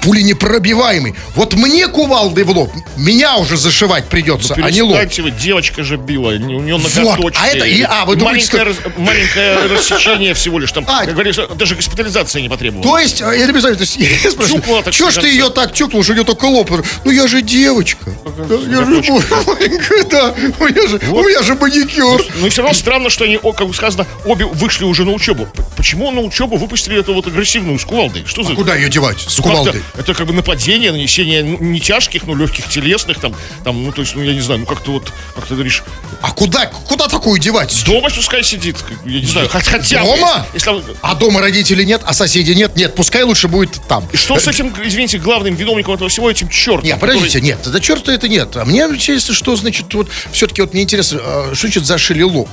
пуленепробиваемый. 0.02 1.14
Вот 1.34 1.54
мне 1.54 1.88
кувалдой 1.88 2.44
в 2.44 2.50
лоб, 2.50 2.70
меня 2.96 3.36
уже 3.36 3.56
зашивать 3.56 4.06
придется, 4.08 4.54
а 4.60 4.70
не 4.70 4.82
лоб. 4.82 4.98
Вы, 5.18 5.30
девочка 5.30 5.82
же 5.84 5.96
била, 5.96 6.28
у 6.30 6.36
нее 6.36 6.76
Вот, 6.76 6.94
ноготочки. 6.94 7.38
а 7.42 7.46
это 7.48 7.64
и- 7.66 7.82
а, 7.82 8.04
вы 8.04 8.16
думаете, 8.16 8.56
маленькое, 8.56 8.62
раз- 8.62 8.96
маленькое 8.96 9.66
рассечение 9.76 10.34
всего 10.34 10.58
лишь 10.58 10.72
там, 10.72 10.84
А, 10.88 11.04
как 11.04 11.14
говорится, 11.14 11.46
даже 11.48 11.74
госпитализации 11.74 12.40
не 12.40 12.48
потребовалось. 12.48 12.88
То 12.88 12.98
есть, 12.98 13.20
э, 13.20 13.38
я 13.38 13.46
не 13.46 13.52
представляю, 13.52 13.76
то 13.76 13.82
есть, 13.82 13.96
я 13.96 14.30
спрашиваю, 14.30 14.60
Чукнула, 14.60 14.82
так 14.82 14.94
чё 14.94 15.10
ж 15.10 15.16
ты 15.18 15.28
ее 15.28 15.50
так 15.50 15.72
чукнул, 15.74 16.02
что 16.02 16.12
у 16.12 16.14
нее 16.16 16.24
только 16.24 16.44
лоб? 16.46 16.70
Ну 17.04 17.10
я 17.10 17.26
же 17.28 17.42
девочка. 17.42 18.10
Я 18.48 18.84
же 18.84 19.02
маленькая, 19.46 20.04
да. 20.04 20.34
У 20.58 20.64
меня 20.66 20.86
же, 20.88 21.00
у 21.10 21.22
меня 21.24 21.42
же 21.42 21.54
маникюр. 21.54 22.24
Ну 22.40 22.46
и 22.46 22.50
все 22.50 22.62
равно 22.62 22.74
странно, 22.76 23.10
что 23.10 23.24
они, 23.24 23.38
как 23.38 23.74
сказано, 23.74 24.06
обе 24.24 24.44
вышли 24.44 24.84
уже 24.84 25.04
на 25.04 25.12
учебу. 25.12 25.48
Почему 25.76 26.10
на 26.10 26.20
учебу 26.20 26.56
выпустили 26.56 26.98
эту 27.00 27.14
вот 27.14 27.26
агрессивную 27.26 27.78
с 27.78 27.84
кувалдой? 27.84 28.24
Что 28.26 28.42
за... 28.42 28.52
А 28.52 28.54
Куда 28.56 28.74
ее 28.74 28.88
девать? 28.88 29.20
С 29.20 29.38
Ну, 29.38 29.44
кувалдой. 29.44 29.82
Это 29.96 30.14
как 30.14 30.26
бы 30.26 30.32
нападение, 30.32 30.92
нанесение 30.92 31.42
ну, 31.42 31.58
не 31.58 31.80
тяжких, 31.80 32.24
но 32.26 32.34
легких 32.34 32.68
телесных, 32.68 33.18
там, 33.18 33.34
там, 33.64 33.84
ну, 33.84 33.92
то 33.92 34.02
есть, 34.02 34.14
ну, 34.14 34.22
я 34.22 34.32
не 34.34 34.40
знаю, 34.40 34.60
ну, 34.60 34.66
как-то 34.66 34.92
вот, 34.92 35.12
как 35.34 35.46
ты 35.46 35.54
говоришь, 35.54 35.82
А 36.22 36.32
куда, 36.32 36.66
куда 36.66 37.08
такую 37.08 37.38
девать? 37.40 37.82
дома 37.84 38.10
пускай 38.10 38.42
сидит, 38.44 38.76
я 39.04 39.20
не 39.20 39.26
знаю, 39.26 39.48
хоть- 39.48 39.66
хотя. 39.66 40.02
Дома? 40.02 40.46
Если, 40.54 40.70
если- 40.70 40.96
А 41.02 41.14
дома 41.14 41.40
родителей 41.40 41.84
нет, 41.84 42.02
а 42.04 42.12
соседей 42.12 42.54
нет? 42.54 42.76
Нет, 42.76 42.94
пускай 42.94 43.22
лучше 43.22 43.48
будет 43.48 43.80
там. 43.88 44.08
И 44.12 44.16
что 44.16 44.38
с 44.38 44.46
этим, 44.46 44.72
извините, 44.84 45.18
главным 45.18 45.54
виновником 45.54 45.94
этого 45.94 46.08
всего, 46.10 46.30
этим 46.30 46.48
чертом? 46.48 46.84
Не, 46.84 46.96
подождите, 46.96 47.40
нет, 47.40 47.58
да 47.64 47.80
черта 47.80 48.12
это 48.12 48.28
нет. 48.28 48.56
А 48.56 48.64
мне 48.64 48.82
интересно, 48.82 49.34
что 49.34 49.56
значит, 49.56 49.92
вот, 49.94 50.08
все-таки 50.32 50.60
вот 50.60 50.72
мне 50.74 50.82
интересно, 50.82 51.20
а, 51.22 51.50
что 51.54 51.66
значит 51.66 51.86
зашили 51.86 52.22
лоб? 52.22 52.48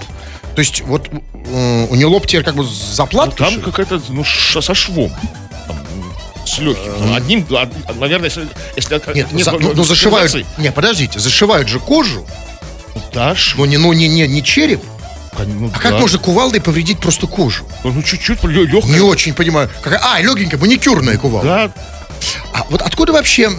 То 0.55 0.59
есть, 0.59 0.81
вот, 0.81 1.09
у 1.09 1.95
нее 1.95 2.07
лоб 2.07 2.27
теперь 2.27 2.43
как 2.43 2.55
бы 2.55 2.63
заплатка? 2.65 3.43
Там 3.43 3.61
какая-то, 3.61 4.01
ну, 4.09 4.23
со 4.23 4.73
швом. 4.73 5.11
С 6.45 6.59
легким. 6.59 6.93
Ну, 6.99 7.13
одним, 7.15 7.45
од- 7.49 7.95
наверное, 7.99 8.29
если... 8.29 8.47
если 8.75 9.01
Нет, 9.15 9.31
нет 9.31 9.43
за- 9.45 9.51
ну, 9.53 9.73
ну, 9.73 9.83
зашивают. 9.83 10.33
Не, 10.57 10.71
подождите, 10.71 11.19
зашивают 11.19 11.67
же 11.67 11.79
кожу, 11.79 12.25
Да, 13.13 13.35
но 13.57 13.65
не, 13.65 13.77
ну, 13.77 13.91
не, 13.93 14.07
не, 14.07 14.27
не 14.27 14.43
череп. 14.43 14.81
ну, 15.37 15.71
А 15.73 15.79
как 15.79 15.93
да. 15.93 15.99
можно 15.99 16.19
кувалдой 16.19 16.61
повредить 16.61 16.99
просто 16.99 17.27
кожу? 17.27 17.65
Ну, 17.83 18.01
чуть-чуть 18.03 18.43
легкая. 18.43 18.81
Не 18.93 18.99
очень 19.01 19.33
понимаю. 19.33 19.69
Какая- 19.81 20.01
А, 20.03 20.21
легенькая, 20.21 20.59
маникюрная 20.59 21.17
кувалда. 21.17 21.47
Да, 21.47 21.71
А 22.53 22.65
вот 22.69 22.81
откуда 22.81 23.11
вообще 23.11 23.49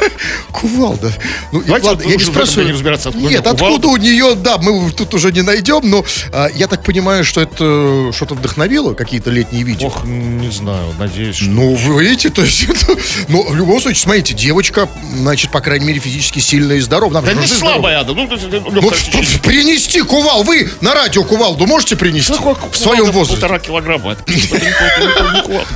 кувалда? 0.52 1.12
Ну, 1.52 1.62
Давайте 1.62 1.86
ладно, 1.88 2.04
вот 2.04 2.10
я 2.10 2.16
не 2.16 2.24
спрашиваю. 2.24 2.66
не 2.66 2.72
разбираться, 2.72 3.08
откуда 3.10 3.28
Нет, 3.28 3.42
кувалда. 3.42 3.64
откуда 3.64 3.88
у 3.88 3.96
нее, 3.96 4.34
да, 4.34 4.58
мы 4.58 4.90
тут 4.92 5.14
уже 5.14 5.32
не 5.32 5.42
найдем, 5.42 5.80
но 5.84 6.04
а, 6.32 6.48
я 6.54 6.66
так 6.66 6.82
понимаю, 6.82 7.24
что 7.24 7.40
это 7.40 8.10
что-то 8.14 8.34
вдохновило, 8.34 8.94
какие-то 8.94 9.30
летние 9.30 9.62
видео. 9.62 9.88
ох, 9.88 10.04
не 10.04 10.50
знаю, 10.50 10.94
надеюсь, 10.98 11.36
что... 11.36 11.46
Ну, 11.46 11.74
вы 11.74 12.04
видите, 12.04 12.30
то 12.30 12.42
есть, 12.42 12.64
это, 12.64 12.96
ну, 13.28 13.48
в 13.48 13.54
любом 13.56 13.80
случае, 13.80 14.00
смотрите, 14.02 14.34
девочка, 14.34 14.88
значит, 15.16 15.50
по 15.50 15.60
крайней 15.60 15.86
мере, 15.86 16.00
физически 16.00 16.38
сильная 16.40 16.76
и 16.76 16.80
здоровая. 16.80 17.22
Да 17.22 17.30
Она 17.32 17.40
не 17.40 17.46
слабая, 17.46 18.04
да, 18.04 18.12
ну, 18.12 18.26
то 18.28 18.34
есть, 18.34 18.46
Ну, 18.50 18.92
сечение. 18.92 19.40
принести 19.42 20.02
кувал, 20.02 20.44
вы 20.44 20.70
на 20.80 20.94
радио 20.94 21.24
кувалду 21.24 21.66
можете 21.66 21.96
принести? 21.96 22.32
Какой 22.32 22.54
в 22.70 22.76
своем 22.76 23.06
возрасте. 23.10 23.40
Полтора 23.40 23.58
килограмма. 23.58 24.12
Это 24.12 24.24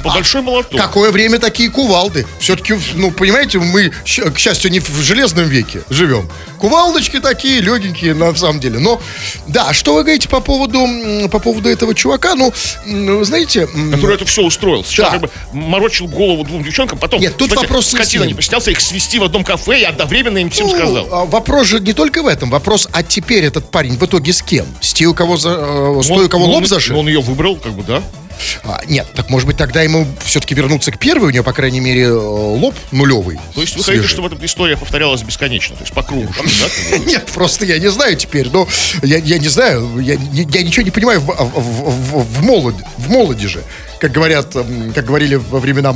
большой 0.04 0.42
молоток. 0.42 0.80
Какое 0.80 1.10
время 1.10 1.38
такие 1.38 1.70
кувалды? 1.70 2.26
Все-таки, 2.38 2.74
ну, 2.94 3.10
понимаете, 3.10 3.58
мы, 3.58 3.92
к 4.20 4.38
счастью, 4.38 4.70
не 4.70 4.80
в 4.80 4.88
железном 5.02 5.46
веке 5.48 5.82
живем. 5.90 6.28
Кувалдочки 6.58 7.20
такие, 7.20 7.60
легенькие, 7.60 8.14
на 8.14 8.34
самом 8.34 8.60
деле. 8.60 8.78
Но, 8.78 9.00
да, 9.46 9.72
что 9.72 9.94
вы 9.94 10.02
говорите 10.02 10.28
по 10.28 10.40
поводу, 10.40 10.86
по 11.30 11.38
поводу 11.38 11.68
этого 11.68 11.94
чувака? 11.94 12.34
Ну, 12.34 12.52
знаете... 13.24 13.66
который 13.92 14.16
это 14.16 14.24
все 14.24 14.42
устроил. 14.42 14.84
Сначала 14.84 15.10
Да. 15.10 15.18
как 15.18 15.20
бы 15.22 15.30
морочил 15.52 16.06
голову 16.06 16.44
двум 16.44 16.62
девчонкам, 16.64 16.98
потом, 16.98 17.20
Нет, 17.20 17.36
тут 17.36 17.48
кстати, 17.50 17.64
вопрос 17.66 17.92
не 17.92 17.98
скотина 17.98 18.24
не 18.24 18.34
постеснялся 18.34 18.70
их 18.70 18.80
свести 18.80 19.18
в 19.18 19.24
одном 19.24 19.44
кафе 19.44 19.80
и 19.80 19.84
одновременно 19.84 20.38
им 20.38 20.50
всем 20.50 20.68
ну, 20.68 20.74
сказал. 20.76 21.08
а 21.10 21.24
Вопрос 21.24 21.66
же 21.66 21.80
не 21.80 21.92
только 21.92 22.22
в 22.22 22.26
этом. 22.26 22.50
Вопрос, 22.50 22.88
а 22.92 23.02
теперь 23.02 23.44
этот 23.44 23.70
парень 23.70 23.96
в 23.98 24.04
итоге 24.04 24.32
с 24.32 24.42
кем? 24.42 24.66
С 24.80 24.92
тем, 24.92 25.10
у 25.10 25.14
кого, 25.14 25.36
за, 25.36 25.50
э, 25.50 26.02
с 26.02 26.06
той, 26.06 26.26
у 26.26 26.28
кого 26.28 26.46
Ну, 26.46 26.52
лоб 26.52 26.62
он- 26.62 26.66
зашил? 26.68 26.98
Он 26.98 27.06
ее 27.08 27.20
выбрал, 27.20 27.56
как 27.56 27.72
бы, 27.72 27.82
да. 27.82 28.02
А, 28.64 28.80
нет, 28.86 29.06
так 29.14 29.30
может 29.30 29.46
быть 29.46 29.56
тогда 29.56 29.82
ему 29.82 30.06
все-таки 30.24 30.54
вернуться 30.54 30.92
к 30.92 30.98
первой, 30.98 31.28
у 31.28 31.30
нее, 31.30 31.42
по 31.42 31.52
крайней 31.52 31.80
мере, 31.80 32.02
э, 32.02 32.12
лоб 32.12 32.74
нулевый. 32.90 33.38
То 33.54 33.60
есть 33.60 33.76
вы 33.76 33.84
хотите, 33.84 34.06
чтобы 34.06 34.28
эта 34.28 34.44
история 34.44 34.76
повторялась 34.76 35.22
бесконечно, 35.22 35.76
то 35.76 35.82
есть 35.82 35.92
по 35.92 36.02
кругу, 36.02 36.32
да? 36.36 36.98
Нет, 36.98 37.26
просто 37.34 37.64
я 37.64 37.78
не 37.78 37.90
знаю 37.90 38.16
теперь. 38.16 38.48
Ну, 38.50 38.68
я, 39.02 39.18
я 39.18 39.38
не 39.38 39.48
знаю, 39.48 39.98
я, 39.98 40.14
я 40.14 40.62
ничего 40.62 40.84
не 40.84 40.90
понимаю 40.90 41.20
в, 41.20 41.26
в, 41.26 41.60
в, 41.60 42.24
в, 42.24 42.42
молод, 42.42 42.74
в 42.98 43.10
молоде 43.10 43.48
же. 43.48 43.62
Как 44.02 44.10
говорят, 44.10 44.52
как 44.52 45.04
говорили 45.04 45.36
во 45.36 45.60
времена, 45.60 45.94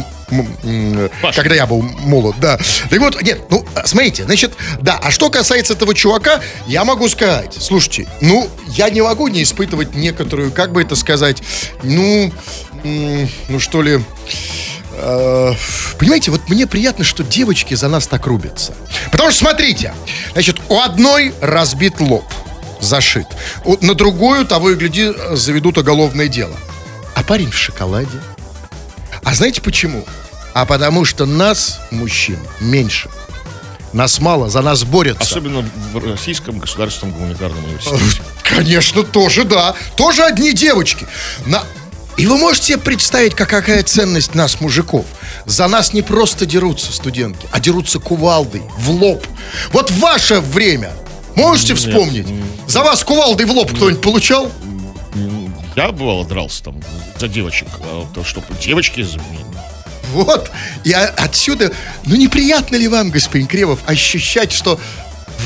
Паша. 1.21 1.43
когда 1.43 1.57
я 1.57 1.67
был 1.67 1.83
молод, 1.83 2.37
да. 2.39 2.57
Так 2.89 3.01
вот, 3.01 3.21
нет, 3.21 3.41
ну, 3.51 3.67
смотрите, 3.85 4.23
значит, 4.23 4.53
да, 4.81 5.01
а 5.03 5.11
что 5.11 5.29
касается 5.29 5.73
этого 5.73 5.93
чувака, 5.93 6.41
я 6.69 6.85
могу 6.85 7.09
сказать, 7.09 7.57
слушайте, 7.59 8.07
ну, 8.21 8.49
я 8.69 8.91
не 8.91 9.01
могу 9.01 9.27
не 9.27 9.43
испытывать 9.43 9.97
некоторую, 9.97 10.53
как 10.53 10.71
бы 10.71 10.83
это 10.83 10.95
сказать, 10.95 11.43
ну, 11.83 12.33
ну, 12.85 13.59
что 13.59 13.83
ли, 13.83 14.01
э, 14.93 15.53
понимаете, 15.99 16.31
вот 16.31 16.49
мне 16.49 16.69
приятно, 16.69 17.03
что 17.03 17.25
девочки 17.25 17.75
за 17.75 17.89
нас 17.89 18.07
так 18.07 18.25
рубятся. 18.29 18.73
Потому 19.11 19.33
что, 19.33 19.41
смотрите, 19.41 19.93
значит, 20.33 20.61
у 20.69 20.79
одной 20.79 21.35
разбит 21.41 22.01
лоб, 22.01 22.25
зашит. 22.81 23.27
На 23.81 23.95
другую, 23.95 24.47
того 24.47 24.71
и 24.71 24.77
гляди, 24.77 25.13
э, 25.13 25.35
заведут 25.35 25.77
уголовное 25.77 26.29
дело. 26.29 26.57
А 27.17 27.23
парень 27.23 27.51
в 27.51 27.57
шоколаде. 27.57 28.21
А 29.25 29.35
знаете 29.35 29.63
почему? 29.63 30.05
А 30.53 30.67
потому 30.67 31.07
что 31.07 31.25
нас, 31.25 31.81
мужчин, 31.91 32.39
меньше. 32.61 33.09
Нас 33.95 34.21
мало, 34.21 34.51
за 34.51 34.61
нас 34.61 34.85
борются. 34.85 35.23
Особенно 35.23 35.67
в 35.95 36.07
Российском 36.07 36.59
государственном 36.59 37.15
гуманитарном 37.15 37.65
университете. 37.65 38.23
Конечно, 38.43 39.03
тоже, 39.03 39.45
да. 39.45 39.75
Тоже 39.97 40.25
одни 40.25 40.53
девочки. 40.53 41.07
На... 41.47 41.65
И 42.19 42.27
вы 42.27 42.37
можете 42.37 42.67
себе 42.67 42.79
представить, 42.79 43.35
как, 43.35 43.49
какая 43.49 43.83
ценность 43.83 44.35
нас, 44.35 44.61
мужиков. 44.61 45.07
За 45.47 45.69
нас 45.69 45.95
не 45.95 46.03
просто 46.03 46.45
дерутся 46.45 46.93
студентки, 46.93 47.49
а 47.51 47.61
дерутся 47.61 47.99
кувалдой 47.99 48.63
в 48.77 48.91
лоб. 48.91 49.27
Вот 49.73 49.91
ваше 49.93 50.41
время, 50.41 50.93
можете 51.35 51.75
вспомнить? 51.75 52.27
За 52.67 52.83
вас 52.83 53.03
кувалдой 53.03 53.47
в 53.47 53.53
лоб 53.53 53.73
кто-нибудь 53.75 54.03
получал? 54.03 54.53
Я, 55.77 55.93
бывало, 55.93 56.25
дрался 56.25 56.65
там 56.65 56.83
за 57.19 57.29
девочек. 57.29 57.69
а 57.83 58.07
То, 58.15 58.25
что 58.25 58.43
девочки 58.63 59.01
из- 59.01 59.17
Вот. 60.13 60.51
И 60.85 60.93
отсюда, 60.93 61.73
ну 62.05 62.17
неприятно 62.17 62.77
ли 62.77 62.89
вам, 62.89 63.11
господин 63.11 63.47
Кремов, 63.47 63.81
ощущать, 63.87 64.53
что 64.53 64.81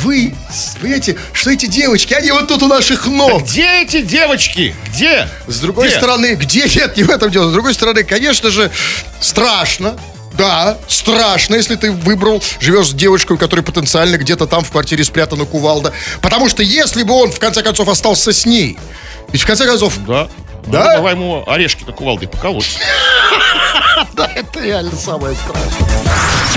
вы, 0.05 0.35
понимаете, 0.81 1.17
что 1.33 1.51
эти 1.51 1.67
девочки, 1.67 2.15
они 2.15 2.31
вот 2.31 2.47
тут 2.47 2.63
у 2.63 2.69
наших 2.69 3.07
ног. 3.07 3.43
Где 3.43 3.83
эти 3.83 4.03
девочки? 4.03 4.73
Где? 4.89 5.29
С 5.49 5.59
другой 5.59 5.89
Где? 5.89 5.97
стороны, 5.97 6.35
где 6.37 6.61
нет, 6.69 6.97
не 6.97 7.03
в 7.03 7.11
этом 7.11 7.31
дело. 7.31 7.51
С 7.51 7.53
другой 7.53 7.75
стороны, 7.75 8.05
конечно 8.05 8.51
же, 8.51 8.71
страшно. 9.21 9.99
Да, 10.35 10.79
страшно, 10.89 11.57
если 11.57 11.77
ты 11.77 11.93
выбрал, 11.93 12.43
живешь 12.61 12.89
с 12.89 12.95
девушкой, 12.95 13.33
у 13.33 13.39
которой 13.39 13.63
потенциально 13.63 14.17
где-то 14.17 14.47
там 14.47 14.63
в 14.65 14.71
квартире 14.71 15.05
спрятана 15.05 15.45
кувалда. 15.45 15.93
Потому 16.23 16.49
что 16.49 16.63
если 16.63 17.03
бы 17.03 17.15
он, 17.15 17.31
в 17.31 17.39
конце 17.39 17.63
концов, 17.63 17.89
остался 17.89 18.33
с 18.33 18.47
ней, 18.47 18.79
ведь 19.33 19.43
в 19.43 19.47
конце 19.47 19.67
концов, 19.67 19.95
Да. 20.07 20.29
Да? 20.67 20.85
Надо 20.85 21.01
было 21.01 21.09
ему 21.09 21.45
орешки-то 21.47 21.93
кувалдой 21.93 22.29
поколоть. 22.29 22.79
да, 24.13 24.31
это 24.35 24.61
реально 24.61 24.95
самое 24.95 25.35
страшное. 25.35 25.89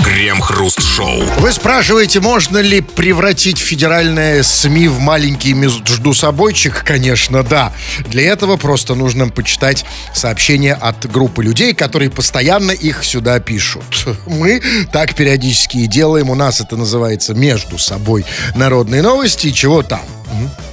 Крем-хруст-шоу. 0.04 1.22
Вы 1.38 1.50
спрашиваете, 1.50 2.20
можно 2.20 2.58
ли 2.58 2.82
превратить 2.82 3.58
федеральное 3.58 4.42
СМИ 4.42 4.88
в 4.88 5.00
маленький 5.00 5.54
между 5.54 6.12
собойчик? 6.12 6.84
Конечно, 6.84 7.42
да. 7.42 7.72
Для 8.08 8.24
этого 8.24 8.58
просто 8.58 8.94
нужно 8.94 9.30
почитать 9.30 9.86
сообщения 10.12 10.74
от 10.74 11.10
группы 11.10 11.42
людей, 11.42 11.72
которые 11.72 12.10
постоянно 12.10 12.72
их 12.72 13.02
сюда 13.02 13.40
пишут. 13.40 13.82
Мы 14.26 14.60
так 14.92 15.14
периодически 15.14 15.78
и 15.78 15.86
делаем. 15.86 16.28
У 16.28 16.34
нас 16.34 16.60
это 16.60 16.76
называется 16.76 17.32
между 17.32 17.78
собой 17.78 18.26
народные 18.54 19.00
новости. 19.00 19.46
И 19.46 19.54
чего 19.54 19.82
там? 19.82 20.02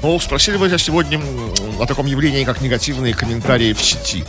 Ну, 0.01 0.19
спросили 0.19 0.57
вы 0.57 0.69
сегодня 0.77 1.21
о 1.79 1.85
таком 1.85 2.05
явлении, 2.05 2.43
как 2.43 2.61
негативные 2.61 3.13
комментарии 3.13 3.71
в 3.73 3.81
сети. 3.81 4.25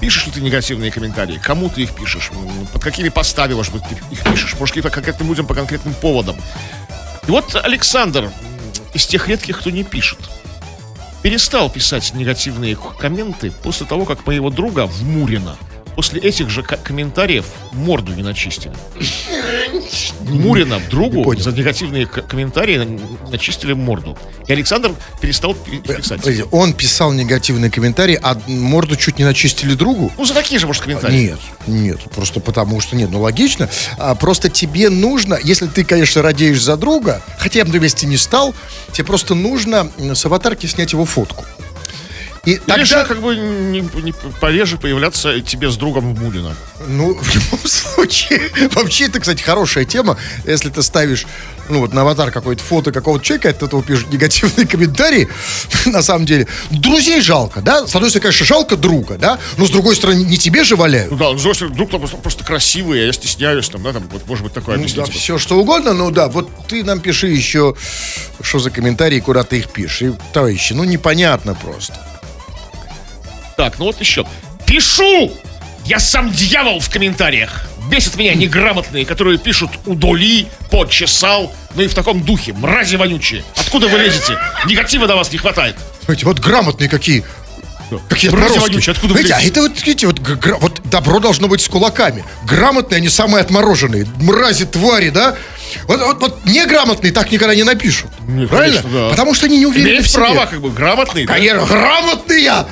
Пишешь 0.00 0.26
ли 0.26 0.32
ты 0.32 0.40
негативные 0.40 0.90
комментарии? 0.90 1.38
Кому 1.42 1.68
ты 1.68 1.82
их 1.82 1.94
пишешь? 1.94 2.30
Под 2.72 2.82
какими 2.82 3.10
постами, 3.10 3.52
может 3.52 3.72
быть, 3.72 3.82
ты 3.84 3.96
их 4.10 4.24
пишешь? 4.24 4.56
Может, 4.58 4.82
по 4.82 4.88
конкретным 4.90 5.28
людям, 5.28 5.46
по 5.46 5.54
конкретным 5.54 5.94
поводам? 5.94 6.36
И 7.28 7.30
вот 7.30 7.54
Александр 7.54 8.30
из 8.94 9.06
тех 9.06 9.28
редких, 9.28 9.60
кто 9.60 9.70
не 9.70 9.84
пишет, 9.84 10.18
перестал 11.22 11.68
писать 11.68 12.14
негативные 12.14 12.76
комменты 12.76 13.50
после 13.50 13.86
того, 13.86 14.06
как 14.06 14.26
моего 14.26 14.50
друга 14.50 14.86
в 14.86 15.02
Мурино 15.02 15.56
после 16.00 16.18
этих 16.22 16.48
же 16.48 16.62
ко- 16.62 16.78
комментариев 16.78 17.44
морду 17.72 18.14
не 18.14 18.22
начистили. 18.22 18.72
Мурина 20.22 20.80
другу 20.90 21.36
за 21.38 21.52
негативные 21.52 22.06
комментарии 22.06 22.78
на- 22.78 23.28
начистили 23.30 23.74
морду. 23.74 24.16
И 24.46 24.52
Александр 24.54 24.94
перестал 25.20 25.52
пи- 25.54 25.76
писать. 25.80 26.22
Он 26.52 26.72
писал 26.72 27.12
негативные 27.12 27.70
комментарии, 27.70 28.18
а 28.22 28.40
морду 28.46 28.96
чуть 28.96 29.18
не 29.18 29.24
начистили 29.26 29.74
другу? 29.74 30.10
Ну, 30.16 30.24
за 30.24 30.32
такие 30.32 30.58
же, 30.58 30.66
может, 30.66 30.82
комментарии. 30.84 31.14
Нет, 31.32 31.38
нет, 31.66 32.00
просто 32.14 32.40
потому 32.40 32.80
что 32.80 32.96
нет, 32.96 33.10
ну 33.10 33.20
логично. 33.20 33.68
А, 33.98 34.14
просто 34.14 34.48
тебе 34.48 34.88
нужно, 34.88 35.38
если 35.42 35.66
ты, 35.66 35.84
конечно, 35.84 36.22
радеешь 36.22 36.62
за 36.62 36.78
друга, 36.78 37.20
хотя 37.36 37.58
я 37.58 37.64
бы 37.66 37.72
на 37.72 37.76
месте 37.76 38.06
не 38.06 38.16
стал, 38.16 38.54
тебе 38.92 39.04
просто 39.04 39.34
нужно 39.34 39.90
с 39.98 40.24
аватарки 40.24 40.64
снять 40.64 40.94
его 40.94 41.04
фотку. 41.04 41.44
И 42.44 42.52
Или 42.52 42.58
тогда, 42.60 42.84
же, 42.84 43.04
как 43.04 43.20
бы, 43.20 43.36
не, 43.36 43.80
не 44.02 44.12
пореже 44.40 44.78
появляться 44.78 45.40
тебе 45.42 45.70
с 45.70 45.76
другом 45.76 46.14
в 46.14 46.20
Мулина. 46.20 46.54
ну, 46.86 47.14
в 47.20 47.34
любом 47.34 47.66
случае, 47.66 48.50
вообще 48.72 49.06
это, 49.06 49.20
кстати, 49.20 49.42
хорошая 49.42 49.84
тема, 49.84 50.16
если 50.46 50.70
ты 50.70 50.82
ставишь, 50.82 51.26
ну, 51.68 51.80
вот 51.80 51.92
на 51.92 52.00
аватар 52.00 52.30
какое-то 52.30 52.62
фото 52.62 52.92
какого-то 52.92 53.22
человека, 53.22 53.50
от 53.50 53.62
этого 53.62 53.82
пишут 53.82 54.10
негативные 54.10 54.66
комментарии, 54.70 55.28
на 55.84 56.02
самом 56.02 56.24
деле, 56.24 56.46
друзей 56.70 57.20
жалко, 57.20 57.60
да? 57.60 57.86
С 57.86 57.94
одной 57.94 58.08
стороны, 58.08 58.22
конечно, 58.22 58.46
жалко 58.46 58.76
друга, 58.76 59.18
да? 59.18 59.38
Но 59.58 59.66
с 59.66 59.70
другой 59.70 59.94
стороны, 59.94 60.22
не 60.22 60.38
тебе 60.38 60.64
же 60.64 60.76
валяют. 60.76 61.10
Ну 61.10 61.18
да, 61.18 61.36
с 61.36 61.42
другой 61.42 61.54
стороны, 61.54 61.76
друг 61.76 61.90
там 61.90 62.00
просто, 62.00 62.16
просто 62.16 62.44
красивый, 62.44 63.02
а 63.02 63.04
я 63.04 63.12
стесняюсь, 63.12 63.68
там, 63.68 63.82
да, 63.82 63.92
там, 63.92 64.08
вот, 64.10 64.26
может 64.26 64.44
быть, 64.44 64.54
такое 64.54 64.78
Ну, 64.78 64.86
да, 64.96 65.04
все 65.04 65.36
что 65.36 65.58
угодно, 65.58 65.92
ну 65.92 66.10
да, 66.10 66.28
вот 66.28 66.48
ты 66.68 66.84
нам 66.84 67.00
пиши 67.00 67.26
еще, 67.26 67.74
что 68.40 68.58
за 68.60 68.70
комментарии, 68.70 69.20
куда 69.20 69.42
ты 69.42 69.58
их 69.58 69.68
пишешь. 69.68 70.02
И, 70.02 70.12
товарищи, 70.32 70.72
ну 70.72 70.84
непонятно 70.84 71.54
просто. 71.54 72.00
Так, 73.60 73.78
ну 73.78 73.84
вот 73.84 74.00
еще. 74.00 74.24
Пишу! 74.64 75.30
Я 75.84 75.98
сам 75.98 76.32
дьявол 76.32 76.80
в 76.80 76.88
комментариях. 76.88 77.66
Бесит 77.90 78.16
меня 78.16 78.32
неграмотные, 78.32 79.04
которые 79.04 79.36
пишут 79.36 79.70
«удоли», 79.84 80.46
«почесал», 80.70 81.52
ну 81.74 81.82
и 81.82 81.86
в 81.86 81.92
таком 81.92 82.22
духе. 82.22 82.54
Мрази 82.54 82.96
вонючие. 82.96 83.44
Откуда 83.56 83.86
вы 83.88 83.98
лезете? 83.98 84.38
Негатива 84.64 85.06
до 85.06 85.14
вас 85.14 85.30
не 85.30 85.36
хватает. 85.36 85.76
Смотрите, 86.02 86.24
вот 86.24 86.38
грамотные 86.38 86.88
какие. 86.88 87.22
Какие 88.08 88.30
отморозки. 88.30 88.88
откуда 88.88 89.12
Знаете, 89.12 89.34
а 89.34 89.42
это 89.42 89.60
вот, 89.60 89.72
видите, 89.84 90.06
вот, 90.06 90.20
вот 90.60 90.80
добро 90.84 91.20
должно 91.20 91.46
быть 91.46 91.60
с 91.60 91.68
кулаками. 91.68 92.24
Грамотные, 92.44 92.96
они 92.96 93.10
самые 93.10 93.42
отмороженные. 93.42 94.06
Мрази, 94.22 94.64
твари, 94.64 95.10
да? 95.10 95.36
Вот, 95.86 96.00
вот, 96.00 96.20
вот 96.20 96.44
неграмотные 96.46 97.12
так 97.12 97.30
никогда 97.30 97.54
не 97.54 97.62
напишут. 97.64 98.10
Нет, 98.26 98.48
Правильно? 98.48 98.80
конечно, 98.82 99.00
да. 99.04 99.10
Потому 99.10 99.34
что 99.34 99.46
они 99.46 99.58
не 99.58 99.66
уверены 99.66 99.88
Имеет 99.88 100.04
в 100.04 100.08
себе. 100.08 100.22
право, 100.24 100.46
как 100.46 100.60
бы, 100.60 100.70
грамотный. 100.70 101.26
да? 101.26 101.34
Конечно, 101.34 101.66
грамотные! 101.66 102.66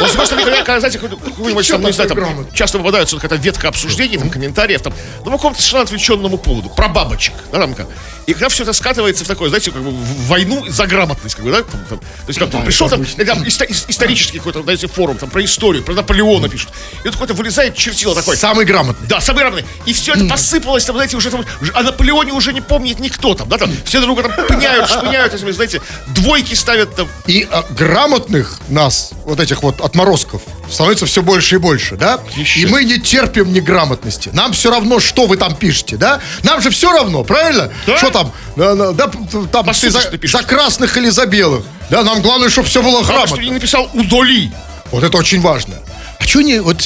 Вот, 0.00 0.10
стороны, 0.26 0.56
когда, 0.64 0.80
знаете, 0.80 0.98
какой-нибудь 0.98 1.66
Чё 1.66 1.74
там, 1.74 1.86
не 1.86 1.92
знаю, 1.92 2.10
там, 2.10 2.46
часто 2.52 2.78
попадаются 2.78 3.16
какая-то 3.16 3.36
ветка 3.36 3.68
обсуждений, 3.68 4.18
там, 4.18 4.30
комментариев, 4.30 4.82
там, 4.82 4.92
ну, 5.24 5.30
по 5.30 5.32
какому-то 5.32 5.60
совершенно 5.60 5.82
отвлеченному 5.84 6.38
поводу, 6.38 6.68
про 6.70 6.88
бабочек, 6.88 7.34
да, 7.52 7.58
там, 7.60 7.74
как. 7.74 7.86
И 8.30 8.32
когда 8.32 8.48
все 8.48 8.62
это 8.62 8.72
скатывается 8.72 9.24
в 9.24 9.26
такое, 9.26 9.48
знаете, 9.48 9.72
как 9.72 9.82
бы 9.82 9.90
в 9.90 10.26
войну 10.28 10.64
за 10.68 10.86
грамотность, 10.86 11.34
как 11.34 11.44
бы, 11.44 11.50
да, 11.50 11.62
там, 11.62 11.80
там, 11.88 11.98
то 11.98 12.04
есть, 12.28 12.38
как 12.38 12.48
бы, 12.48 12.60
пришел 12.60 12.88
там, 12.88 13.04
там 13.04 13.42
исто- 13.42 13.68
ис- 13.68 13.86
исторический 13.88 14.38
какой-то, 14.38 14.62
знаете, 14.62 14.86
форум, 14.86 15.16
там, 15.18 15.28
про 15.30 15.44
историю, 15.44 15.82
про 15.82 15.94
Наполеона 15.94 16.48
пишут, 16.48 16.68
и 17.02 17.06
вот 17.08 17.14
какой-то 17.14 17.34
вылезает 17.34 17.74
чертило 17.76 18.14
такой, 18.14 18.36
Самый 18.36 18.64
грамотный. 18.64 19.08
да, 19.08 19.20
самый 19.20 19.42
равный. 19.42 19.64
И 19.84 19.92
все 19.92 20.12
это 20.14 20.26
посыпалось, 20.26 20.84
там, 20.84 20.94
знаете, 20.94 21.16
уже 21.16 21.30
там, 21.30 21.44
о 21.74 21.82
Наполеоне 21.82 22.32
уже 22.32 22.52
не 22.52 22.60
помнит 22.60 23.00
никто 23.00 23.34
там, 23.34 23.48
да, 23.48 23.58
там, 23.58 23.72
все 23.84 24.00
друга 24.00 24.22
там 24.22 24.46
пыняют, 24.46 24.88
шпыняют, 24.88 25.32
знаете, 25.40 25.82
двойки 26.08 26.54
ставят 26.54 26.94
там, 26.94 27.08
И 27.26 27.48
а, 27.50 27.64
грамотных 27.70 28.60
нас, 28.68 29.10
вот 29.24 29.40
этих 29.40 29.62
вот 29.64 29.80
отморозков, 29.80 30.42
становится 30.70 31.06
все 31.06 31.22
больше 31.22 31.56
и 31.56 31.58
больше, 31.58 31.96
да? 31.96 32.20
Еще. 32.36 32.60
И 32.60 32.66
мы 32.66 32.84
не 32.84 32.98
терпим 32.98 33.52
неграмотности. 33.52 34.30
Нам 34.32 34.52
все 34.52 34.70
равно, 34.70 35.00
что 35.00 35.26
вы 35.26 35.36
там 35.36 35.54
пишете, 35.56 35.96
да? 35.96 36.20
Нам 36.42 36.60
же 36.62 36.70
все 36.70 36.92
равно, 36.92 37.24
правильно? 37.24 37.70
Да. 37.86 37.96
Что 37.98 38.10
там? 38.10 38.32
Да, 38.56 38.74
да, 38.74 38.92
да, 38.92 39.08
там 39.52 39.66
По 39.66 39.72
ты 39.72 39.90
за, 39.90 40.00
ты 40.02 40.18
пишешь. 40.18 40.36
за 40.38 40.42
красных 40.46 40.96
или 40.96 41.08
за 41.08 41.26
белых? 41.26 41.64
Да, 41.90 42.02
нам 42.02 42.22
главное, 42.22 42.48
чтобы 42.48 42.68
все 42.68 42.82
было 42.82 43.02
главное, 43.02 43.26
что 43.26 43.36
не 43.36 43.42
грамотно. 43.42 43.54
написал 43.54 43.90
«удоли». 43.94 44.52
Вот 44.90 45.02
это 45.04 45.16
очень 45.18 45.40
важно. 45.40 45.74
А 46.18 46.24
что 46.24 46.40
не 46.42 46.60
вот... 46.60 46.82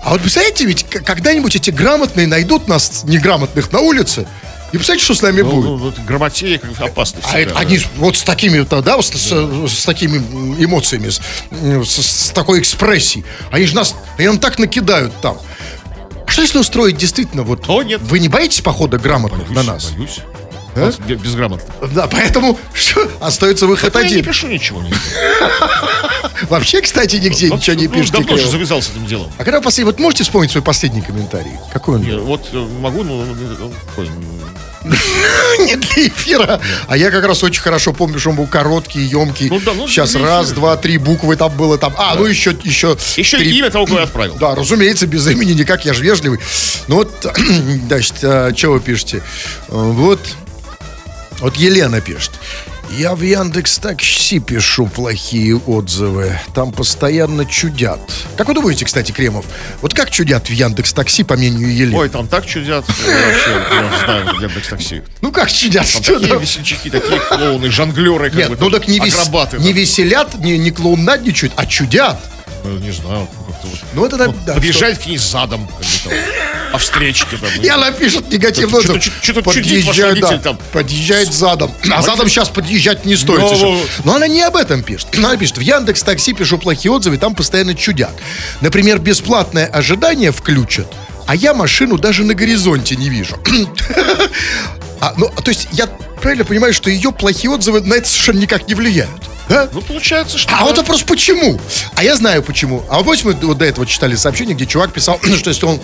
А 0.00 0.10
вот 0.10 0.20
представляете, 0.22 0.64
ведь 0.64 0.86
когда-нибудь 0.88 1.54
эти 1.56 1.70
грамотные 1.70 2.26
найдут 2.26 2.68
нас, 2.68 3.04
неграмотных, 3.04 3.72
на 3.72 3.80
улице, 3.80 4.26
и 4.72 4.76
представляете, 4.76 5.04
что 5.04 5.14
с 5.14 5.22
нами 5.22 5.42
будет? 5.42 5.64
Ну, 5.64 5.76
вот 5.76 5.98
грамотея 6.00 6.58
как 6.58 6.80
опасно 6.80 7.20
А 7.22 7.26
всегда, 7.28 7.40
это- 7.40 7.54
да. 7.54 7.60
они 7.60 7.80
вот 7.96 8.16
с 8.16 8.22
такими, 8.22 8.60
да, 8.68 8.80
да, 8.82 9.00
с, 9.02 9.06
с- 9.10 9.68
с 9.72 9.84
такими 9.84 10.18
эмоциями, 10.62 11.08
с, 11.08 11.20
с- 11.84 12.26
с 12.26 12.30
такой 12.30 12.60
экспрессией. 12.60 13.24
Они 13.50 13.64
же 13.66 13.74
нас, 13.74 13.94
они 14.18 14.26
нам 14.28 14.38
так 14.38 14.58
накидают 14.58 15.18
там. 15.20 15.38
А 16.26 16.30
что 16.30 16.42
если 16.42 16.58
устроить 16.58 16.96
действительно 16.98 17.42
вот... 17.42 17.64
О, 17.68 17.82
нет. 17.82 18.00
Вы 18.02 18.18
не 18.18 18.28
боитесь 18.28 18.60
похода 18.60 18.98
грамотных 18.98 19.48
на 19.50 19.62
нас? 19.62 19.86
Боюсь. 19.92 20.20
А? 20.74 20.86
Вот, 20.86 20.98
бе- 21.00 21.14
безграмотно. 21.16 21.72
Да, 21.94 22.06
поэтому 22.06 22.58
что, 22.72 23.08
остается 23.20 23.66
выход 23.66 23.94
Я 23.94 24.00
не 24.02 24.06
один. 24.08 24.24
пишу 24.24 24.46
ничего. 24.48 24.82
Вообще, 26.48 26.80
кстати, 26.82 27.16
нигде 27.16 27.50
ничего 27.50 27.74
не 27.76 27.88
Ну, 27.88 27.94
пишете. 27.94 28.12
Давно 28.12 28.36
же 28.36 28.48
завязал 28.48 28.80
с 28.82 28.90
этим 28.90 29.06
делом. 29.06 29.30
А 29.38 29.44
когда 29.44 29.60
последний, 29.60 29.90
вот 29.92 29.98
можете 29.98 30.24
вспомнить 30.24 30.50
свой 30.50 30.62
последний 30.62 31.00
комментарий? 31.00 31.52
Какой 31.72 31.96
он 31.96 32.02
был? 32.02 32.20
вот 32.24 32.48
э, 32.52 32.56
могу, 32.80 33.04
какой, 33.88 34.06
м, 34.06 34.14
Не 35.66 35.74
для 35.76 36.06
эфира. 36.08 36.60
А 36.86 36.96
я 36.96 37.10
как 37.10 37.24
раз 37.24 37.42
очень 37.42 37.60
хорошо 37.60 37.92
помню, 37.92 38.20
что 38.20 38.30
он 38.30 38.36
был 38.36 38.46
короткий, 38.46 39.00
емкий. 39.00 39.48
Ну 39.50 39.58
да, 39.60 39.72
ну, 39.74 39.88
Сейчас 39.88 40.14
раз, 40.14 40.52
два, 40.52 40.76
три 40.76 40.98
буквы 40.98 41.34
там 41.36 41.50
было 41.56 41.76
там. 41.78 41.92
А, 41.98 42.14
ну 42.14 42.24
еще, 42.24 42.56
еще. 42.62 42.96
Еще 43.16 43.42
имя 43.42 43.70
того, 43.70 43.86
кого 43.86 43.98
я 43.98 44.04
отправил. 44.04 44.36
Да, 44.36 44.54
разумеется, 44.54 45.06
без 45.08 45.26
имени 45.26 45.52
никак, 45.52 45.84
я 45.84 45.92
же 45.94 46.02
вежливый. 46.04 46.38
Ну 46.86 46.96
вот, 46.96 47.10
значит, 47.88 48.14
что 48.18 48.68
вы 48.70 48.80
пишете? 48.80 49.18
Э, 49.68 49.72
Вот, 49.72 50.20
вот 51.40 51.56
Елена 51.56 52.00
пишет. 52.00 52.32
Я 52.90 53.14
в 53.14 53.20
Яндекс 53.20 53.78
Такси 53.78 54.40
пишу 54.40 54.86
плохие 54.86 55.56
отзывы. 55.56 56.38
Там 56.54 56.72
постоянно 56.72 57.44
чудят. 57.44 58.00
Как 58.36 58.48
вы 58.48 58.54
думаете, 58.54 58.86
кстати, 58.86 59.12
Кремов? 59.12 59.44
Вот 59.82 59.92
как 59.92 60.10
чудят 60.10 60.48
в 60.48 60.52
Яндекс 60.52 60.94
Такси, 60.94 61.22
по 61.22 61.36
мнению 61.36 61.70
Елены? 61.70 61.98
Ой, 61.98 62.08
там 62.08 62.26
так 62.26 62.46
чудят. 62.46 62.86
Я 63.06 64.04
знаю, 64.04 64.26
Яндекс 64.40 64.68
такси. 64.68 65.02
Ну 65.20 65.32
как 65.32 65.52
чудят? 65.52 65.86
Там 65.92 66.02
такие 66.02 66.38
весельчаки, 66.38 66.88
такие 66.88 67.20
клоуны, 67.20 67.70
жонглеры, 67.70 68.30
как 68.30 68.38
Нет, 68.38 68.50
бы, 68.50 68.56
ну 68.58 68.70
так 68.70 68.88
не, 68.88 68.98
веселят, 69.72 70.34
не, 70.38 70.56
не 70.56 70.70
клоунадничают, 70.70 71.52
а 71.56 71.66
чудят. 71.66 72.18
Ну, 72.64 72.78
не 72.78 72.90
знаю, 72.90 73.28
как-то 73.46 73.66
вот. 73.68 73.78
Ну 73.94 74.04
это 74.04 74.16
да, 74.16 74.28
да, 74.46 74.54
Подъезжает 74.54 74.98
к 74.98 75.06
ней 75.06 75.16
задом, 75.18 75.68
как 75.68 76.12
по 76.72 76.78
встречке 76.78 77.36
там. 77.36 77.48
И 77.62 77.68
она 77.68 77.90
пишет 77.92 78.30
негативно. 78.30 78.80
Что-то- 78.82 79.00
что-то 79.00 79.42
Подъезжает, 79.42 80.20
да, 80.20 80.38
там. 80.38 80.58
подъезжает 80.72 81.32
задом. 81.32 81.72
А 81.90 82.02
задом 82.02 82.28
сейчас 82.28 82.48
подъезжать 82.48 83.04
не 83.06 83.16
стоит. 83.16 83.40
Ну, 83.40 83.48
совершенно. 83.48 83.76
ну. 83.76 83.82
Но 84.04 84.14
она 84.16 84.26
не 84.28 84.42
об 84.42 84.56
этом 84.56 84.82
пишет. 84.82 85.08
Она 85.16 85.36
пишет, 85.36 85.58
в 85.58 85.60
Яндекс 85.62 86.02
Такси 86.02 86.32
пишу 86.34 86.58
плохие 86.58 86.92
отзывы, 86.92 87.16
там 87.16 87.34
постоянно 87.34 87.74
чудят. 87.74 88.12
Например, 88.60 88.98
бесплатное 88.98 89.66
ожидание 89.66 90.30
включат, 90.32 90.86
а 91.26 91.34
я 91.34 91.54
машину 91.54 91.96
даже 91.96 92.24
на 92.24 92.34
горизонте 92.34 92.96
не 92.96 93.08
вижу. 93.08 93.36
А, 95.00 95.14
ну, 95.16 95.28
то 95.28 95.48
есть 95.50 95.68
я 95.70 95.86
правильно 96.20 96.44
понимаю, 96.44 96.74
что 96.74 96.90
ее 96.90 97.12
плохие 97.12 97.50
отзывы 97.52 97.80
на 97.82 97.94
это 97.94 98.08
совершенно 98.08 98.38
никак 98.40 98.66
не 98.66 98.74
влияют. 98.74 99.10
Да? 99.48 99.68
Ну, 99.72 99.80
получается, 99.80 100.38
что... 100.38 100.54
А 100.56 100.64
вот 100.64 100.76
вопрос 100.76 101.02
почему? 101.02 101.58
А 101.94 102.04
я 102.04 102.16
знаю 102.16 102.42
почему. 102.42 102.84
А 102.88 103.00
вот 103.00 103.24
мы 103.24 103.32
вот 103.32 103.58
до 103.58 103.64
этого 103.64 103.86
читали 103.86 104.14
сообщение, 104.14 104.54
где 104.54 104.66
чувак 104.66 104.92
писал, 104.92 105.18
что 105.38 105.50
если 105.50 105.66
он 105.66 105.80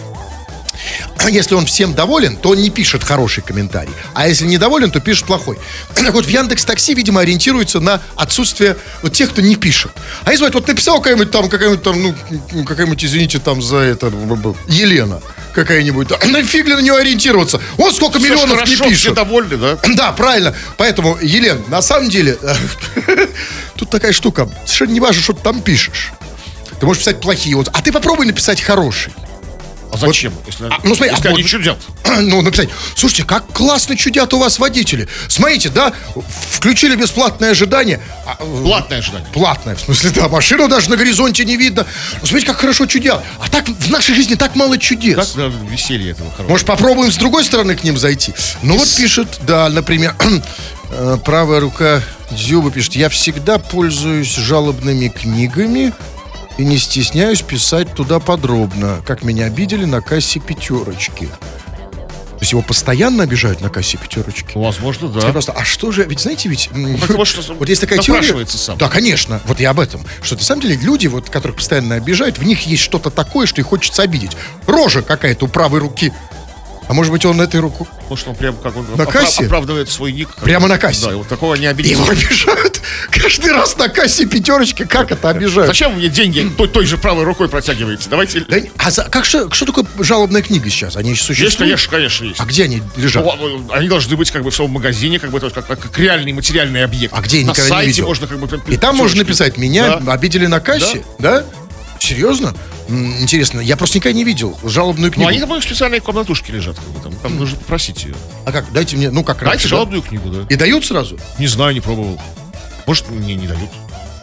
если 1.28 1.54
он 1.54 1.66
всем 1.66 1.94
доволен, 1.94 2.36
то 2.36 2.50
он 2.50 2.58
не 2.58 2.70
пишет 2.70 3.02
хороший 3.04 3.42
комментарий. 3.42 3.92
А 4.14 4.28
если 4.28 4.46
недоволен, 4.46 4.90
то 4.90 5.00
пишет 5.00 5.26
плохой. 5.26 5.58
Так 5.94 6.12
вот, 6.12 6.26
в 6.26 6.28
Яндекс 6.28 6.64
Такси, 6.64 6.94
видимо, 6.94 7.20
ориентируется 7.20 7.80
на 7.80 8.00
отсутствие 8.16 8.76
вот 9.02 9.12
тех, 9.12 9.30
кто 9.30 9.40
не 9.40 9.56
пишет. 9.56 9.92
А 10.24 10.32
если 10.32 10.44
вот 10.50 10.68
написал 10.68 10.98
какая-нибудь 10.98 11.30
там, 11.30 11.48
какая-нибудь 11.48 11.82
там, 11.82 12.02
ну, 12.02 12.64
какая-нибудь, 12.64 13.04
извините, 13.04 13.38
там 13.38 13.62
за 13.62 13.78
это, 13.78 14.12
Елена 14.68 15.20
какая-нибудь, 15.54 16.08
да, 16.08 16.18
нафиг 16.26 16.66
ли 16.66 16.74
на 16.74 16.80
нее 16.80 16.96
ориентироваться? 16.96 17.60
Вот 17.76 17.94
сколько 17.94 18.18
Всё 18.18 18.26
ж 18.26 18.30
миллионов 18.30 18.56
хорошо, 18.56 18.70
не 18.72 18.76
все 18.76 18.88
пишут. 18.90 19.14
довольны, 19.14 19.56
да? 19.56 19.78
Да, 19.94 20.12
правильно. 20.12 20.54
Поэтому, 20.76 21.16
Елен, 21.22 21.62
на 21.68 21.80
самом 21.80 22.10
деле, 22.10 22.36
тут 23.76 23.90
такая 23.90 24.12
штука. 24.12 24.50
Совершенно 24.64 24.90
не 24.92 25.00
важно, 25.00 25.22
что 25.22 25.32
ты 25.32 25.42
там 25.42 25.62
пишешь. 25.62 26.12
Ты 26.80 26.86
можешь 26.86 27.02
писать 27.02 27.20
плохие 27.20 27.56
отзывы. 27.56 27.76
А 27.78 27.82
ты 27.82 27.92
попробуй 27.92 28.26
написать 28.26 28.60
хороший. 28.60 29.12
А 29.94 29.96
зачем? 29.96 30.32
Если, 30.46 30.64
А, 30.66 30.78
ну, 30.82 30.94
смотри, 30.94 31.12
если 31.14 31.28
а 31.28 31.30
они 31.30 31.42
вот- 31.42 31.50
чудят. 31.50 31.78
Ну, 32.20 32.42
написать, 32.42 32.68
слушайте, 32.96 33.24
как 33.24 33.46
классно 33.52 33.96
чудят 33.96 34.32
у 34.34 34.38
вас 34.38 34.58
водители. 34.58 35.08
Смотрите, 35.28 35.68
да, 35.68 35.92
включили 36.50 36.94
бесплатное 36.96 37.50
ожидание. 37.52 38.00
А, 38.26 38.36
э, 38.38 38.62
Платное 38.62 38.98
ожидание. 38.98 39.28
Платное, 39.32 39.74
в 39.76 39.80
смысле, 39.80 40.10
да, 40.10 40.28
машину 40.28 40.68
даже 40.68 40.90
на 40.90 40.96
горизонте 40.96 41.44
не 41.44 41.56
видно. 41.56 41.86
Ну, 42.20 42.26
смотрите, 42.26 42.46
как 42.46 42.58
хорошо 42.58 42.86
чудят. 42.86 43.22
А 43.40 43.48
так 43.48 43.68
в 43.68 43.90
нашей 43.90 44.14
жизни 44.14 44.34
так 44.34 44.54
мало 44.54 44.78
чудес. 44.78 45.16
Как 45.16 45.28
да, 45.36 45.52
веселье 45.70 46.10
этого 46.12 46.30
хорошего. 46.30 46.50
Может, 46.50 46.66
попробуем 46.66 47.10
с 47.12 47.16
другой 47.16 47.44
стороны 47.44 47.74
к 47.76 47.82
ним 47.84 47.96
зайти? 47.98 48.32
Ну, 48.62 48.76
вот 48.76 48.88
пишет, 48.96 49.38
да, 49.42 49.68
например, 49.68 50.14
э, 50.90 51.18
правая 51.24 51.60
рука 51.60 52.00
Дзюба 52.30 52.70
пишет, 52.70 52.94
я 52.96 53.08
всегда 53.08 53.58
пользуюсь 53.58 54.34
жалобными 54.36 55.08
книгами 55.08 55.92
и 56.58 56.64
не 56.64 56.78
стесняюсь 56.78 57.42
писать 57.42 57.92
туда 57.94 58.20
подробно, 58.20 59.02
как 59.06 59.22
меня 59.24 59.46
обидели 59.46 59.84
на 59.84 60.00
кассе 60.00 60.40
пятерочки. 60.40 61.26
То 61.26 62.40
есть 62.46 62.52
его 62.52 62.62
постоянно 62.62 63.22
обижают 63.22 63.60
на 63.62 63.70
кассе 63.70 63.96
пятерочки? 63.96 64.52
Ну, 64.54 64.64
Возможно, 64.64 65.08
да. 65.08 65.26
Я 65.26 65.32
просто, 65.32 65.52
а 65.52 65.64
что 65.64 65.92
же, 65.92 66.04
ведь 66.04 66.20
знаете, 66.20 66.48
ведь 66.48 66.68
м, 66.72 66.98
Потому 66.98 67.24
что 67.24 67.54
вот 67.54 67.68
есть 67.68 67.80
такая 67.80 67.98
теория. 68.00 68.46
сам. 68.46 68.76
Да, 68.76 68.88
конечно. 68.88 69.40
Вот 69.46 69.60
я 69.60 69.70
об 69.70 69.80
этом. 69.80 70.04
Что 70.22 70.34
на 70.36 70.42
самом 70.42 70.60
деле 70.62 70.76
люди, 70.76 71.06
вот, 71.06 71.30
которых 71.30 71.56
постоянно 71.56 71.94
обижают, 71.94 72.38
в 72.38 72.44
них 72.44 72.66
есть 72.66 72.82
что-то 72.82 73.10
такое, 73.10 73.46
что 73.46 73.60
их 73.60 73.68
хочется 73.68 74.02
обидеть. 74.02 74.32
Рожа 74.66 75.00
какая-то 75.02 75.46
у 75.46 75.48
правой 75.48 75.80
руки. 75.80 76.12
А 76.86 76.92
может 76.92 77.10
быть, 77.12 77.24
он 77.24 77.40
этой 77.40 77.60
руку 77.60 77.88
Может, 78.10 78.28
он 78.28 78.34
прям 78.36 78.54
как 78.56 78.76
он 78.76 78.86
На 78.96 79.06
кассе? 79.06 79.46
оправдывает 79.46 79.88
свой 79.88 80.12
ник. 80.12 80.28
Прямо 80.36 80.68
на 80.68 80.76
кассе? 80.78 81.06
Да, 81.06 81.16
вот 81.16 81.28
такого 81.28 81.54
не 81.54 81.66
обидеть. 81.66 81.92
его 81.92 82.06
обижают? 82.06 82.80
Каждый 83.10 83.52
раз 83.52 83.76
на 83.78 83.88
кассе 83.88 84.26
пятерочки. 84.26 84.84
Как 84.84 85.10
это 85.10 85.30
обижают? 85.30 85.68
Зачем 85.68 85.94
мне 85.96 86.08
деньги 86.08 86.46
той, 86.56 86.68
той 86.68 86.84
же 86.84 86.98
правой 86.98 87.24
рукой 87.24 87.48
протягиваете? 87.48 88.08
Давайте... 88.10 88.40
Да 88.48 88.60
не- 88.60 88.70
а 88.76 88.90
за- 88.90 89.04
как 89.04 89.24
что, 89.24 89.50
что 89.50 89.64
такое 89.64 89.86
жалобная 90.00 90.42
книга 90.42 90.68
сейчас? 90.68 90.96
Они 90.96 91.12
еще 91.12 91.24
существуют? 91.24 91.50
Есть, 91.52 91.58
конечно, 91.58 91.90
конечно, 91.90 92.24
есть. 92.26 92.40
А 92.40 92.44
где 92.44 92.64
они 92.64 92.82
лежат? 92.96 93.24
Ну, 93.24 93.70
Они 93.72 93.88
должны 93.88 94.16
быть 94.16 94.30
как 94.30 94.42
бы 94.42 94.50
в 94.50 94.54
своем 94.54 94.70
магазине, 94.72 95.18
как 95.18 95.30
бы 95.30 95.40
то 95.40 95.48
как, 95.50 95.66
как 95.66 95.98
реальный 95.98 96.32
материальный 96.32 96.84
объект. 96.84 97.14
А 97.16 97.22
где 97.22 97.40
я 97.40 97.46
На 97.46 97.50
никогда 97.50 97.62
не 97.64 97.68
сайте 97.70 97.88
видел? 97.88 98.06
можно 98.08 98.26
как 98.26 98.38
бы... 98.38 98.60
И 98.72 98.76
там 98.76 98.96
можно 98.96 99.18
написать, 99.18 99.56
меня 99.56 99.96
Да. 100.00 100.12
обидели 100.12 100.46
на 100.46 100.60
кассе? 100.60 101.02
Да? 101.18 101.44
Серьезно? 101.98 102.54
Интересно, 102.88 103.60
я 103.60 103.76
просто 103.76 103.98
никогда 103.98 104.16
не 104.16 104.24
видел 104.24 104.58
жалобную 104.62 105.10
Ну, 105.10 105.14
книгу. 105.14 105.28
они, 105.28 105.40
по-моему, 105.40 105.60
в 105.62 105.64
специальной 105.64 106.00
комнатушке 106.00 106.52
лежат. 106.52 106.76
Как 106.76 106.84
бы, 106.88 107.00
там, 107.00 107.12
там 107.16 107.36
нужно 107.36 107.56
попросить 107.58 108.04
ее. 108.04 108.14
А 108.44 108.52
как? 108.52 108.70
Дайте 108.72 108.96
мне, 108.96 109.10
ну 109.10 109.24
как 109.24 109.38
Дайте 109.38 109.50
раньше, 109.50 109.64
да? 109.64 109.68
жалобную 109.70 110.02
книгу, 110.02 110.28
да. 110.28 110.46
И 110.48 110.56
дают 110.56 110.84
сразу? 110.84 111.18
Не 111.38 111.46
знаю, 111.46 111.72
не 111.74 111.80
пробовал. 111.80 112.20
Может, 112.86 113.08
мне 113.10 113.34
не 113.34 113.46
дают. 113.46 113.70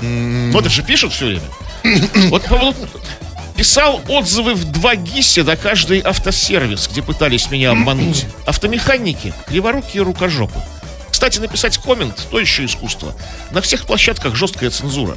Ну, 0.02 0.60
это 0.60 0.70
же 0.70 0.84
пишут 0.84 1.14
все 1.14 1.26
время. 1.26 2.30
Вот 2.30 2.44
по 2.46 2.74
писал 3.56 4.02
отзывы 4.08 4.56
в 4.56 4.72
два 4.72 4.96
гисе 4.96 5.44
на 5.44 5.56
каждый 5.56 6.00
автосервис, 6.00 6.88
где 6.92 7.04
пытались 7.04 7.52
меня 7.52 7.72
обмануть. 7.72 8.26
Автомеханики, 8.46 9.34
криворукие 9.48 10.02
рукожопы. 10.04 10.60
Кстати, 11.12 11.40
написать 11.40 11.78
коммент– 11.78 12.28
то 12.32 12.40
еще 12.40 12.66
искусство. 12.66 13.14
На 13.52 13.62
всех 13.62 13.86
площадках 13.86 14.36
жесткая 14.36 14.72
цензура. 14.72 15.16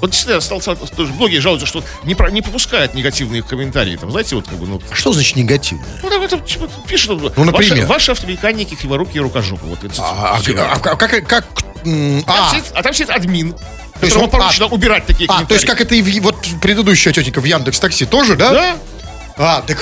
Вот 0.00 0.10
действительно, 0.10 0.38
остался, 0.38 0.74
тоже 0.76 1.12
многие 1.12 1.38
жалуются, 1.40 1.66
что 1.66 1.82
не, 2.04 2.14
про- 2.14 2.30
не 2.30 2.40
пропускают 2.42 2.94
негативные 2.94 3.42
комментарии. 3.42 3.96
Там, 3.96 4.10
знаете, 4.10 4.36
вот 4.36 4.46
как 4.46 4.58
бы, 4.58 4.66
ну, 4.66 4.80
А 4.90 4.94
что 4.94 5.12
значит 5.12 5.36
негативно? 5.36 5.84
ну, 6.02 6.10
там, 6.10 6.22
это, 6.22 6.38
типа, 6.38 6.68
пишут, 6.86 7.34
Ну, 7.36 7.44
например? 7.44 7.74
Ваши, 7.74 7.86
ваши 7.86 8.10
автомеханики, 8.12 8.74
криворукие 8.74 9.22
рукожопы. 9.22 9.66
Вот, 9.66 9.82
это 9.82 9.94
А, 10.00 10.38
а- 10.38 10.38
а- 10.38 10.90
а 10.92 10.96
как... 10.96 11.26
как, 11.26 11.44
Там 11.82 12.22
а, 12.26 12.50
сидит- 12.50 12.72
а 12.74 12.82
там 12.82 12.92
сидит 12.92 13.10
админ, 13.10 13.48
есть 13.48 13.56
которому 14.00 14.24
он- 14.24 14.30
поручено 14.30 14.66
убирать 14.66 15.06
такие 15.06 15.28
а, 15.28 15.44
то 15.44 15.54
есть 15.54 15.66
как 15.66 15.80
это 15.80 15.94
и 15.94 16.02
в, 16.02 16.22
вот 16.22 16.36
предыдущая 16.60 17.12
тетенька 17.12 17.40
в 17.40 17.44
Яндекс 17.44 17.78
Такси 17.80 18.04
тоже, 18.04 18.36
да? 18.36 18.52
Да. 18.52 18.76
А, 19.38 19.62
так 19.62 19.78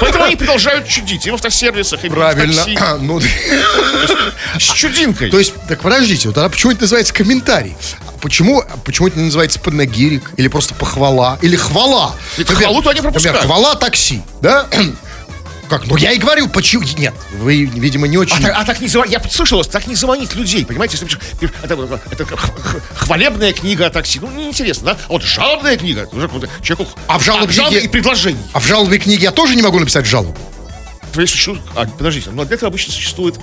Поэтому 0.00 0.24
они 0.24 0.36
продолжают 0.36 0.86
чудить 0.86 1.26
и 1.26 1.30
в 1.30 1.34
автосервисах, 1.34 2.04
и 2.04 2.08
в 2.08 2.12
правильно. 2.12 2.54
такси. 2.54 2.78
Ну, 3.00 3.20
С 3.20 4.72
чудинкой. 4.72 5.30
то 5.30 5.38
есть, 5.38 5.54
так 5.68 5.80
подождите, 5.80 6.28
вот 6.28 6.34
тогда 6.36 6.48
почему 6.48 6.72
это 6.72 6.82
называется 6.82 7.12
комментарий? 7.12 7.76
Почему, 8.20 8.64
почему 8.84 9.08
это 9.08 9.18
не 9.18 9.26
называется 9.26 9.58
панагирик? 9.60 10.30
Или 10.36 10.48
просто 10.48 10.74
похвала? 10.74 11.38
Или 11.42 11.56
хвала? 11.56 12.14
Нет, 12.38 12.48
хвалу-то 12.48 12.90
они 12.90 13.00
пропускают. 13.02 13.36
Например, 13.36 13.54
хвала 13.56 13.74
такси, 13.74 14.22
да? 14.40 14.66
Как? 15.68 15.86
Ну, 15.86 15.96
я 15.96 16.12
и 16.12 16.18
говорю, 16.18 16.48
почему... 16.48 16.84
Нет, 16.98 17.14
вы, 17.38 17.64
видимо, 17.64 18.06
не 18.06 18.18
очень... 18.18 18.36
А, 18.36 18.40
так, 18.40 18.54
а 18.56 18.64
так 18.64 18.80
не 18.80 18.88
звонить, 18.88 19.12
я 19.12 19.20
подслышал 19.20 19.58
вас, 19.58 19.68
так 19.68 19.86
не 19.86 19.94
звонить 19.94 20.34
людей, 20.34 20.64
понимаете? 20.64 20.96
Если 20.96 21.06
пишешь, 21.06 21.20
это, 21.62 22.00
это 22.10 22.26
хвалебная 22.94 23.52
книга 23.52 23.86
о 23.86 23.90
такси, 23.90 24.20
ну, 24.20 24.30
неинтересно, 24.30 24.92
да? 24.92 24.98
А 25.08 25.12
вот 25.12 25.22
жалобная 25.22 25.76
книга, 25.76 26.08
человеку... 26.62 26.88
А 27.06 27.18
в 27.18 27.24
жалобной 27.24 27.52
жалобы 27.52 27.76
книге- 27.76 27.86
и 27.86 27.88
предложений. 27.88 28.44
А 28.52 28.60
в 28.60 28.66
жалобной 28.66 28.98
книге 28.98 29.24
я 29.24 29.30
тоже 29.30 29.56
не 29.56 29.62
могу 29.62 29.78
написать 29.78 30.06
жалобу? 30.06 30.36
А, 31.74 31.86
подождите, 31.86 32.30
но 32.30 32.44
для 32.44 32.56
этого 32.56 32.68
обычно 32.68 32.92
существует 32.92 33.36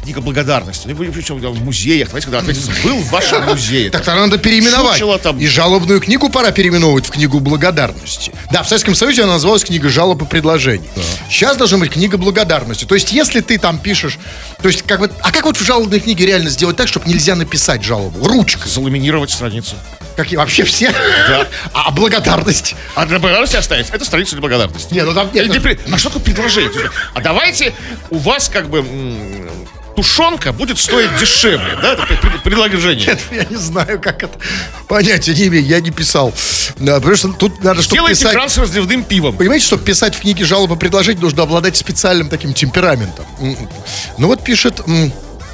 книга 0.00 0.20
благодарности. 0.20 0.86
Ну, 0.86 0.96
причем 0.96 1.38
в 1.38 1.64
музеях, 1.64 2.10
знаете, 2.10 2.28
когда 2.28 2.40
был 2.82 2.98
в 2.98 3.10
вашем 3.10 3.44
музее. 3.44 3.90
Так 3.90 4.04
тогда 4.04 4.22
надо 4.22 4.38
переименовать. 4.38 5.00
И 5.40 5.46
жалобную 5.46 6.00
книгу 6.00 6.28
пора 6.28 6.50
переименовывать 6.50 7.06
в 7.06 7.10
книгу 7.10 7.40
благодарности. 7.40 8.32
Да, 8.50 8.62
в 8.62 8.68
Советском 8.68 8.94
Союзе 8.94 9.24
она 9.24 9.34
называлась 9.34 9.64
книга 9.64 9.88
жалоб 9.88 10.22
и 10.22 10.26
предложений. 10.26 10.88
Сейчас 11.28 11.56
должна 11.56 11.78
быть 11.78 11.92
книга 11.92 12.18
благодарности. 12.18 12.84
То 12.84 12.94
есть, 12.94 13.12
если 13.12 13.40
ты 13.40 13.58
там 13.58 13.78
пишешь... 13.78 14.18
То 14.62 14.68
есть, 14.68 14.82
как 14.82 15.00
бы... 15.00 15.10
А 15.20 15.32
как 15.32 15.44
вот 15.44 15.56
в 15.56 15.64
жалобной 15.64 16.00
книге 16.00 16.26
реально 16.26 16.50
сделать 16.50 16.76
так, 16.76 16.88
чтобы 16.88 17.08
нельзя 17.08 17.34
написать 17.34 17.82
жалобу? 17.82 18.26
Ручкой. 18.26 18.68
Заламинировать 18.68 19.30
страницу. 19.30 19.76
Как 20.16 20.32
и 20.32 20.36
вообще 20.36 20.64
все. 20.64 20.92
Да. 21.28 21.46
А 21.72 21.90
благодарность? 21.90 22.74
А 22.94 23.06
для 23.06 23.18
благодарности 23.18 23.56
оставить. 23.56 23.88
Это 23.90 24.04
страница 24.04 24.32
для 24.32 24.40
благодарности. 24.40 24.92
Не, 24.92 25.02
ну 25.02 25.14
там 25.14 25.30
нет. 25.32 25.80
А 25.90 25.98
что 25.98 26.08
такое 26.08 26.24
предложение? 26.24 26.90
А 27.14 27.20
давайте 27.20 27.72
у 28.10 28.18
вас 28.18 28.48
как 28.48 28.68
бы 28.68 28.84
тушенка 29.96 30.52
будет 30.52 30.78
стоить 30.78 31.10
дешевле, 31.18 31.76
да, 31.82 31.92
это 31.94 32.06
пред- 32.06 32.42
предложение. 32.42 33.06
Нет, 33.06 33.20
я 33.30 33.44
не 33.44 33.56
знаю, 33.56 34.00
как 34.00 34.22
это. 34.22 34.38
Понятия 34.88 35.34
не 35.34 35.46
имею, 35.48 35.64
я 35.64 35.80
не 35.80 35.90
писал. 35.90 36.32
Да, 36.78 36.96
потому 36.96 37.16
что 37.16 37.32
тут 37.32 37.62
надо, 37.62 37.82
чтобы 37.82 37.96
Делайте 37.96 38.20
писать... 38.20 38.32
кран 38.32 38.48
с 38.48 38.58
разливным 38.58 39.04
пивом. 39.04 39.36
Понимаете, 39.36 39.66
чтобы 39.66 39.84
писать 39.84 40.14
в 40.14 40.20
книге 40.20 40.44
жалобы 40.44 40.76
предложений, 40.76 41.20
нужно 41.20 41.42
обладать 41.42 41.76
специальным 41.76 42.28
таким 42.28 42.54
темпераментом. 42.54 43.24
Ну 44.18 44.26
вот 44.28 44.42
пишет 44.44 44.80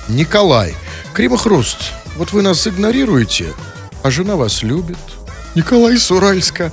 Николай. 0.08 0.74
Кримохруст, 1.12 1.78
вот 2.16 2.32
вы 2.32 2.42
нас 2.42 2.66
игнорируете, 2.66 3.46
а 4.02 4.10
жена 4.10 4.36
вас 4.36 4.62
любит. 4.62 4.98
Николай 5.54 5.94
из 5.94 6.10
Уральска. 6.10 6.70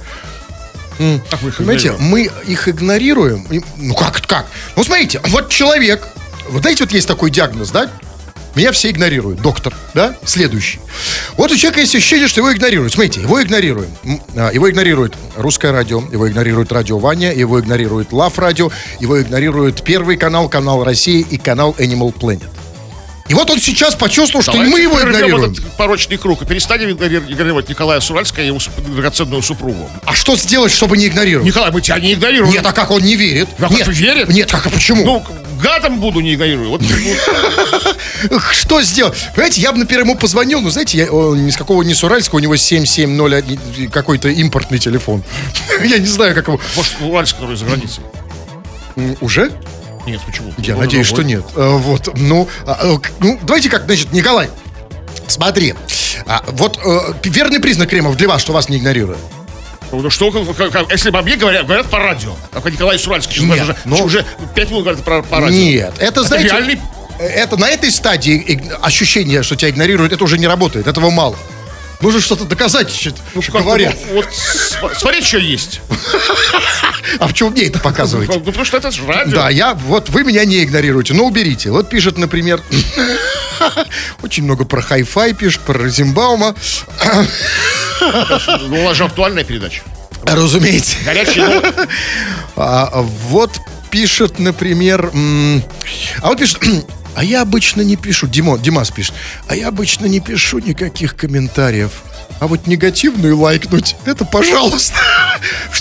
М, 0.99 1.21
Как 1.29 1.41
вы 1.41 1.49
их 1.49 1.57
Понимаете, 1.57 1.93
мы 1.97 2.29
их 2.45 2.67
игнорируем. 2.67 3.47
Ну 3.77 3.95
как, 3.95 4.21
как? 4.27 4.45
Ну 4.75 4.83
смотрите, 4.83 5.21
вот 5.29 5.49
человек, 5.49 6.07
вот 6.49 6.61
знаете, 6.61 6.83
вот 6.83 6.93
есть 6.93 7.07
такой 7.07 7.31
диагноз, 7.31 7.71
да? 7.71 7.89
Меня 8.55 8.71
все 8.71 8.91
игнорируют. 8.91 9.41
Доктор, 9.41 9.73
да? 9.95 10.15
Следующий. 10.25 10.79
Вот 11.37 11.51
у 11.51 11.55
человека 11.55 11.79
есть 11.79 11.95
ощущение, 11.95 12.27
что 12.27 12.41
его 12.41 12.53
игнорируют. 12.53 12.93
Смотрите, 12.93 13.21
его 13.21 13.41
игнорируем. 13.41 13.89
М, 14.03 14.21
а, 14.35 14.51
Его 14.53 14.69
игнорирует 14.69 15.15
русское 15.35 15.71
радио, 15.71 16.03
его 16.11 16.29
игнорирует 16.29 16.71
радио 16.71 16.99
Ваня, 16.99 17.33
его 17.33 17.59
игнорирует 17.59 18.11
Лав 18.11 18.37
радио, 18.37 18.71
его 18.99 19.19
игнорирует 19.19 19.83
Первый 19.83 20.17
канал, 20.17 20.49
канал 20.49 20.83
России 20.83 21.25
и 21.27 21.37
канал 21.37 21.75
Animal 21.79 22.13
Planet. 22.13 22.49
И 23.29 23.33
вот 23.33 23.49
он 23.49 23.59
сейчас 23.59 23.95
почувствовал, 23.95 24.43
что 24.43 24.53
мы 24.57 24.81
его 24.81 24.99
игнорируем. 25.01 25.51
этот 25.51 25.77
порочный 25.77 26.17
круг 26.17 26.41
и 26.41 26.45
перестанем 26.45 26.89
игнори- 26.89 27.31
игнорировать 27.31 27.69
Николая 27.69 28.01
Суральского 28.01 28.43
и 28.43 28.47
его 28.47 28.59
драгоценную 28.95 29.41
супругу. 29.41 29.89
А 30.05 30.13
что 30.13 30.35
сделать, 30.35 30.71
чтобы 30.73 30.97
не 30.97 31.07
игнорировать? 31.07 31.47
Николай, 31.47 31.71
мы 31.71 31.81
тебя 31.81 31.99
не 31.99 32.13
игнорируем. 32.13 32.51
Нет, 32.51 32.65
а 32.65 32.73
как 32.73 32.91
он 32.91 33.01
не 33.01 33.15
верит? 33.15 33.47
А 33.59 33.63
как 33.63 33.71
Нет, 33.71 33.87
верит? 33.87 34.29
Нет, 34.29 34.51
как, 34.51 34.65
а 34.67 34.69
почему? 34.69 35.05
Ну, 35.05 35.23
гадом 35.61 35.99
буду, 36.01 36.19
не 36.19 36.33
игнорирую. 36.33 36.69
Вот, 36.69 36.81
Что 38.51 38.81
сделать? 38.81 39.15
Понимаете, 39.33 39.61
я 39.61 39.71
бы, 39.71 39.77
например, 39.79 40.03
ему 40.03 40.15
позвонил, 40.15 40.59
но 40.59 40.69
знаете, 40.69 40.97
я, 40.97 41.11
он 41.11 41.45
ни 41.45 41.49
с 41.49 41.55
какого 41.55 41.81
не 41.83 41.93
с 41.93 42.03
Уральского, 42.03 42.39
у 42.39 42.41
него 42.41 42.57
7701 42.57 43.89
какой-то 43.89 44.27
импортный 44.29 44.79
телефон. 44.79 45.23
Я 45.83 45.97
не 45.97 46.05
знаю, 46.07 46.35
как 46.35 46.47
его. 46.47 46.59
может, 46.75 46.93
Уральск, 47.01 47.35
который 47.35 47.55
за 47.55 47.65
границей. 47.65 48.03
Уже? 49.21 49.51
Нет, 50.05 50.21
почему? 50.25 50.53
Я 50.57 50.73
Он 50.75 50.81
надеюсь, 50.81 51.07
что 51.07 51.23
нет. 51.23 51.43
Э, 51.55 51.77
Вот, 51.77 52.09
ну, 52.17 52.47
а, 52.65 52.97
к- 52.97 53.11
ну, 53.19 53.39
давайте 53.43 53.69
как, 53.69 53.85
значит, 53.85 54.11
Николай, 54.11 54.49
смотри. 55.27 55.73
А, 56.25 56.43
вот 56.47 56.77
э, 56.83 57.13
верный 57.23 57.59
признак 57.59 57.89
Кремов 57.89 58.15
для 58.17 58.27
вас, 58.27 58.41
что 58.41 58.53
вас 58.53 58.69
не 58.69 58.77
игнорируют. 58.77 59.19
Ну 59.91 60.09
что, 60.09 60.31
как- 60.31 60.71
как- 60.71 60.91
если 60.91 61.11
бы 61.11 61.21
мне 61.21 61.35
говорят, 61.35 61.65
говорят 61.65 61.85
по 61.89 61.99
радио. 61.99 62.33
А 62.51 62.67
Николай 62.69 62.97
Суральский 62.97 63.35
сейчас 63.35 63.45
Нет, 63.47 63.61
уже, 63.63 63.75
ну- 63.85 64.03
уже 64.03 64.25
пять 64.55 64.69
минут 64.71 64.83
говорят 64.85 65.03
про, 65.03 65.21
по 65.21 65.39
радио. 65.39 65.55
Нет, 65.55 65.93
это, 65.99 66.23
знаете, 66.23 66.47
реальный- 66.49 66.81
э, 67.19 67.25
это 67.27 67.57
на 67.57 67.69
этой 67.69 67.91
стадии 67.91 68.61
ощущение, 68.81 69.43
что 69.43 69.55
тебя 69.55 69.69
игнорируют, 69.69 70.11
это 70.11 70.23
уже 70.23 70.37
не 70.39 70.47
работает, 70.47 70.87
этого 70.87 71.11
мало. 71.11 71.37
Нужно 72.03 72.19
что-то 72.19 72.43
доказать, 72.43 72.91
что 72.91 73.13
Ну, 73.33 73.41
что 73.41 73.53
говорят. 73.53 73.95
ну, 74.09 74.15
вот 74.15 74.25
см- 74.33 74.93
смотри, 74.99 75.21
что 75.23 75.37
есть. 75.37 75.79
А 77.19 77.27
почему 77.29 77.49
мне 77.51 77.63
это 77.63 77.77
Ну, 77.77 77.83
показываете? 77.83 78.39
потому 78.39 78.65
что 78.65 78.75
это 78.77 78.91
же 78.91 79.05
радио. 79.07 79.33
Да, 79.33 79.49
я, 79.49 79.73
вот 79.73 80.09
вы 80.09 80.23
меня 80.25 80.43
не 80.43 80.63
игнорируете, 80.63 81.13
но 81.13 81.23
уберите. 81.25 81.71
Вот 81.71 81.89
пишет, 81.89 82.17
например, 82.17 82.61
очень 84.21 84.43
много 84.43 84.65
про 84.65 84.81
хай-фай 84.81 85.33
пишет, 85.33 85.61
про 85.61 85.75
Розенбаума. 85.79 86.55
Ну, 88.01 88.81
у 88.81 88.83
нас 88.83 88.97
же 88.97 89.05
актуальная 89.05 89.45
передача. 89.45 89.81
Разумеется. 90.25 90.97
Горячие 91.05 91.45
новости. 91.47 91.73
А, 92.57 93.01
вот 93.29 93.51
пишет, 93.89 94.39
например, 94.39 95.09
а 96.21 96.27
вот 96.27 96.37
пишет, 96.39 96.59
а 97.15 97.23
я 97.23 97.41
обычно 97.41 97.81
не 97.81 97.95
пишу, 97.95 98.27
Димон, 98.27 98.61
Димас 98.61 98.91
пишет, 98.91 99.13
а 99.47 99.55
я 99.55 99.67
обычно 99.67 100.05
не 100.05 100.19
пишу 100.19 100.59
никаких 100.59 101.15
комментариев. 101.15 101.91
А 102.39 102.47
вот 102.47 102.67
негативную 102.67 103.37
лайкнуть, 103.37 103.95
это 104.05 104.25
пожалуйста. 104.25 104.99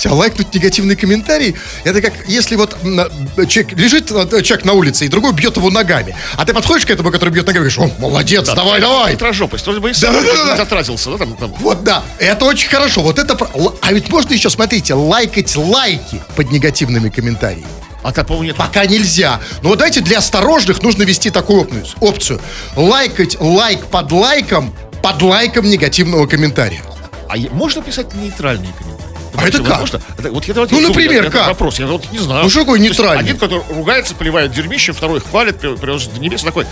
А 0.04 0.14
лайкнуть 0.14 0.52
негативный 0.52 0.96
комментарий, 0.96 1.54
это 1.84 2.02
как 2.02 2.12
если 2.26 2.56
вот 2.56 2.76
человек, 2.82 3.72
лежит 3.78 4.10
э, 4.10 4.42
человек 4.42 4.64
на 4.64 4.72
улице, 4.72 5.04
и 5.04 5.08
другой 5.08 5.32
бьет 5.32 5.56
его 5.56 5.70
ногами. 5.70 6.16
А 6.36 6.44
ты 6.44 6.52
подходишь 6.52 6.84
к 6.86 6.90
этому, 6.90 7.12
который 7.12 7.30
бьет 7.30 7.46
ногами, 7.46 7.68
и 7.68 7.70
говоришь, 7.70 7.78
о, 7.78 8.00
молодец, 8.02 8.48
давай, 8.48 8.80
давай. 8.80 9.12
Хитрожопость. 9.12 9.64
Вроде 9.64 9.78
бы 9.78 9.90
и 9.90 9.94
сам 9.94 10.12
Да-да-да-да. 10.12 10.50
не 10.50 10.56
затратился. 10.56 11.10
да, 11.10 11.18
там- 11.18 11.36
там. 11.36 11.54
Вот, 11.60 11.84
да, 11.84 12.02
это 12.18 12.44
очень 12.46 12.68
хорошо. 12.68 13.02
Вот 13.02 13.20
это... 13.20 13.38
А 13.80 13.92
ведь 13.92 14.08
можно 14.08 14.32
еще, 14.34 14.50
смотрите, 14.50 14.94
лайкать 14.94 15.54
лайки 15.54 16.20
под 16.34 16.50
негативными 16.50 17.08
комментариями. 17.08 17.66
А 18.02 18.12
так, 18.12 18.26
по-моему, 18.26 18.48
нет. 18.48 18.56
Пока 18.56 18.84
нельзя. 18.86 19.40
Но 19.62 19.70
вот 19.70 19.78
давайте 19.78 20.00
для 20.00 20.18
осторожных 20.18 20.82
нужно 20.82 21.04
вести 21.04 21.30
такую 21.30 21.68
опцию. 22.00 22.40
Лайкать 22.76 23.40
лайк 23.40 23.86
под 23.86 24.10
лайком 24.12 24.74
под 25.02 25.20
лайком 25.22 25.68
негативного 25.68 26.26
комментария. 26.26 26.82
А 27.28 27.34
можно 27.52 27.82
писать 27.82 28.14
нейтральные 28.14 28.72
комментарии? 28.72 29.02
А 29.34 29.48
это 29.48 29.58
как? 29.58 29.68
Возможно? 29.70 30.00
Это- 30.18 30.30
вот 30.30 30.44
я 30.44 30.54
давайте 30.54 30.74
Ну, 30.74 30.80
например, 30.80 31.24
я 31.24 31.30
как? 31.30 31.46
Вопрос, 31.48 31.78
я 31.78 31.86
вот 31.86 32.10
не 32.12 32.18
знаю. 32.18 32.44
Ну, 32.44 32.50
что 32.50 32.60
такое 32.60 32.78
нейтральный? 32.78 33.22
Один, 33.22 33.38
который 33.38 33.64
ругается, 33.70 34.14
поливает 34.14 34.52
дерьмище, 34.52 34.92
второй 34.92 35.20
хвалит, 35.20 35.58
превозносит 35.58 36.14
до 36.14 36.20
небес, 36.20 36.42
такой... 36.42 36.66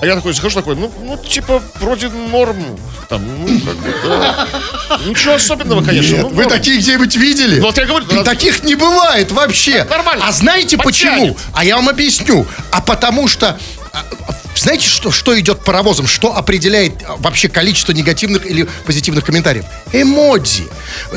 А 0.00 0.06
я 0.06 0.14
такой 0.14 0.34
захожу, 0.34 0.56
такой, 0.56 0.76
ну, 0.76 0.92
ну, 1.02 1.16
типа, 1.16 1.62
вроде 1.80 2.08
норм. 2.08 2.78
Там, 3.08 3.22
ну, 3.46 3.60
как 3.60 3.76
бы, 3.76 3.94
да. 4.04 4.46
Ничего 5.06 5.34
особенного, 5.34 5.82
конечно. 5.82 6.12
Нет, 6.16 6.22
ну, 6.22 6.28
вы 6.30 6.42
норм. 6.44 6.50
таких 6.50 6.78
где-нибудь 6.80 7.16
видели? 7.16 7.60
Ну, 7.60 7.66
вот 7.66 7.78
я 7.78 7.86
говорю, 7.86 8.04
надо- 8.06 8.24
Таких 8.24 8.62
не 8.64 8.74
бывает 8.74 9.32
вообще. 9.32 9.84
Нормально. 9.84 10.24
А 10.28 10.32
знаете 10.32 10.76
Подтянет. 10.76 11.34
почему? 11.34 11.36
А 11.54 11.64
я 11.64 11.76
вам 11.76 11.88
объясню. 11.88 12.46
А 12.70 12.80
потому 12.80 13.26
что... 13.28 13.58
Знаете, 14.56 14.86
что, 14.88 15.10
что 15.10 15.38
идет 15.38 15.64
паровозом? 15.64 16.06
Что 16.06 16.36
определяет 16.36 16.94
а, 17.06 17.16
вообще 17.16 17.48
количество 17.48 17.92
негативных 17.92 18.46
или 18.46 18.68
позитивных 18.84 19.24
комментариев? 19.24 19.64
Эмодзи. 19.92 20.64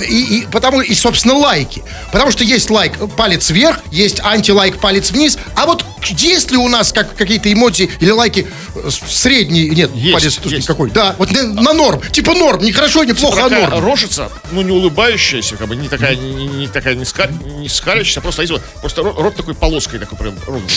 И, 0.07 0.39
и, 0.39 0.47
потому, 0.51 0.81
и, 0.81 0.93
собственно, 0.93 1.35
лайки. 1.35 1.83
Потому 2.11 2.31
что 2.31 2.43
есть 2.43 2.69
лайк 2.69 2.93
палец 3.15 3.49
вверх, 3.49 3.79
есть 3.91 4.19
антилайк 4.21 4.79
палец 4.79 5.11
вниз. 5.11 5.37
А 5.55 5.65
вот 5.65 5.85
есть 6.03 6.51
ли 6.51 6.57
у 6.57 6.67
нас 6.67 6.91
как, 6.93 7.15
какие-то 7.15 7.51
эмодзи 7.51 7.89
или 7.99 8.11
лайки 8.11 8.47
э, 8.75 8.89
средний, 9.07 9.69
нет, 9.69 9.91
Есть, 9.93 10.13
палец 10.13 10.35
тут 10.35 10.51
есть. 10.51 10.67
какой? 10.67 10.89
Да, 10.91 11.15
вот 11.17 11.31
на, 11.31 11.43
на 11.43 11.73
норм. 11.73 12.01
Типа 12.11 12.33
норм. 12.33 12.61
Не 12.63 12.71
хорошо, 12.71 13.03
не 13.03 13.13
плохо, 13.13 13.45
а 13.45 13.49
такая 13.49 13.67
норм. 13.69 13.85
рожица, 13.85 14.29
ну, 14.51 14.61
не 14.61 14.71
улыбающаяся, 14.71 15.55
как 15.55 15.67
бы, 15.67 15.75
не 15.75 15.87
такая, 15.87 16.15
не, 16.15 16.47
не 16.47 16.67
такая, 16.67 16.95
не, 16.95 17.03
ска- 17.03 17.31
не 17.59 17.69
скалящаяся, 17.69 18.19
а 18.19 18.23
просто, 18.23 18.43
просто 18.81 19.01
рот, 19.03 19.17
рот 19.19 19.35
такой 19.35 19.53
полоской, 19.55 19.99
такой 19.99 20.17
прям 20.17 20.35
ровный. 20.45 20.69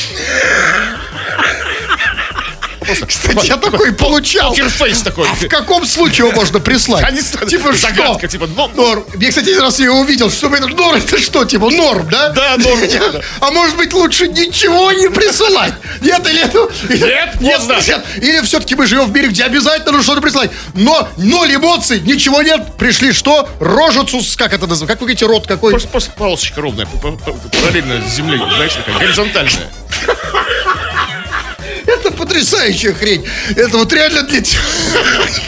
Кстати, 3.06 3.46
я 3.46 3.56
такой 3.56 3.92
получал. 3.92 4.50
Покерфейс 4.50 5.02
такой. 5.02 5.28
А 5.28 5.34
в 5.34 5.48
каком 5.48 5.86
случае 5.86 6.26
его 6.26 6.32
можно 6.32 6.60
прислать? 6.60 7.04
Типа 7.48 7.72
загадка, 7.72 8.28
типа, 8.28 8.46
норм. 8.46 9.04
Я, 9.18 9.28
кстати, 9.28 9.50
один 9.50 9.62
раз 9.62 9.78
я 9.80 9.92
увидел, 9.92 10.30
что 10.30 10.48
это 10.54 10.66
норм, 10.66 10.96
это 11.04 11.18
что, 11.20 11.44
типа 11.44 11.70
норм, 11.70 12.08
да? 12.10 12.30
Да, 12.30 12.56
норм. 12.58 12.80
А 13.40 13.50
может 13.50 13.76
быть 13.76 13.92
лучше 13.92 14.28
ничего 14.28 14.92
не 14.92 15.08
присылать? 15.08 15.74
Нет, 16.00 16.26
или 16.28 16.44
это... 16.44 16.68
Нет, 16.88 17.32
поздно. 17.40 17.78
нет. 17.86 18.04
Или 18.16 18.40
все-таки 18.42 18.74
мы 18.74 18.86
живем 18.86 19.04
в 19.04 19.12
мире, 19.12 19.28
где 19.28 19.44
обязательно 19.44 19.92
нужно 19.92 20.04
что-то 20.04 20.20
присылать. 20.20 20.50
Но 20.74 21.08
ноль 21.16 21.54
эмоций, 21.54 22.00
ничего 22.00 22.42
нет. 22.42 22.76
Пришли 22.78 23.12
что? 23.12 23.48
Рожицу, 23.60 24.20
как 24.36 24.52
это 24.52 24.66
называется? 24.66 24.86
Как 24.86 25.00
вы 25.00 25.06
говорите, 25.06 25.26
рот 25.26 25.46
какой? 25.46 25.72
Просто, 25.78 26.10
полосочка 26.12 26.60
ровная, 26.60 26.86
параллельно 26.86 28.02
с 28.08 28.14
землей, 28.14 28.38
знаете, 28.38 28.76
такая 28.78 28.98
горизонтальная. 28.98 29.70
Потрясающая 32.22 32.94
хрень. 32.94 33.24
Это 33.56 33.78
вот 33.78 33.92
реально 33.92 34.22
для... 34.22 34.40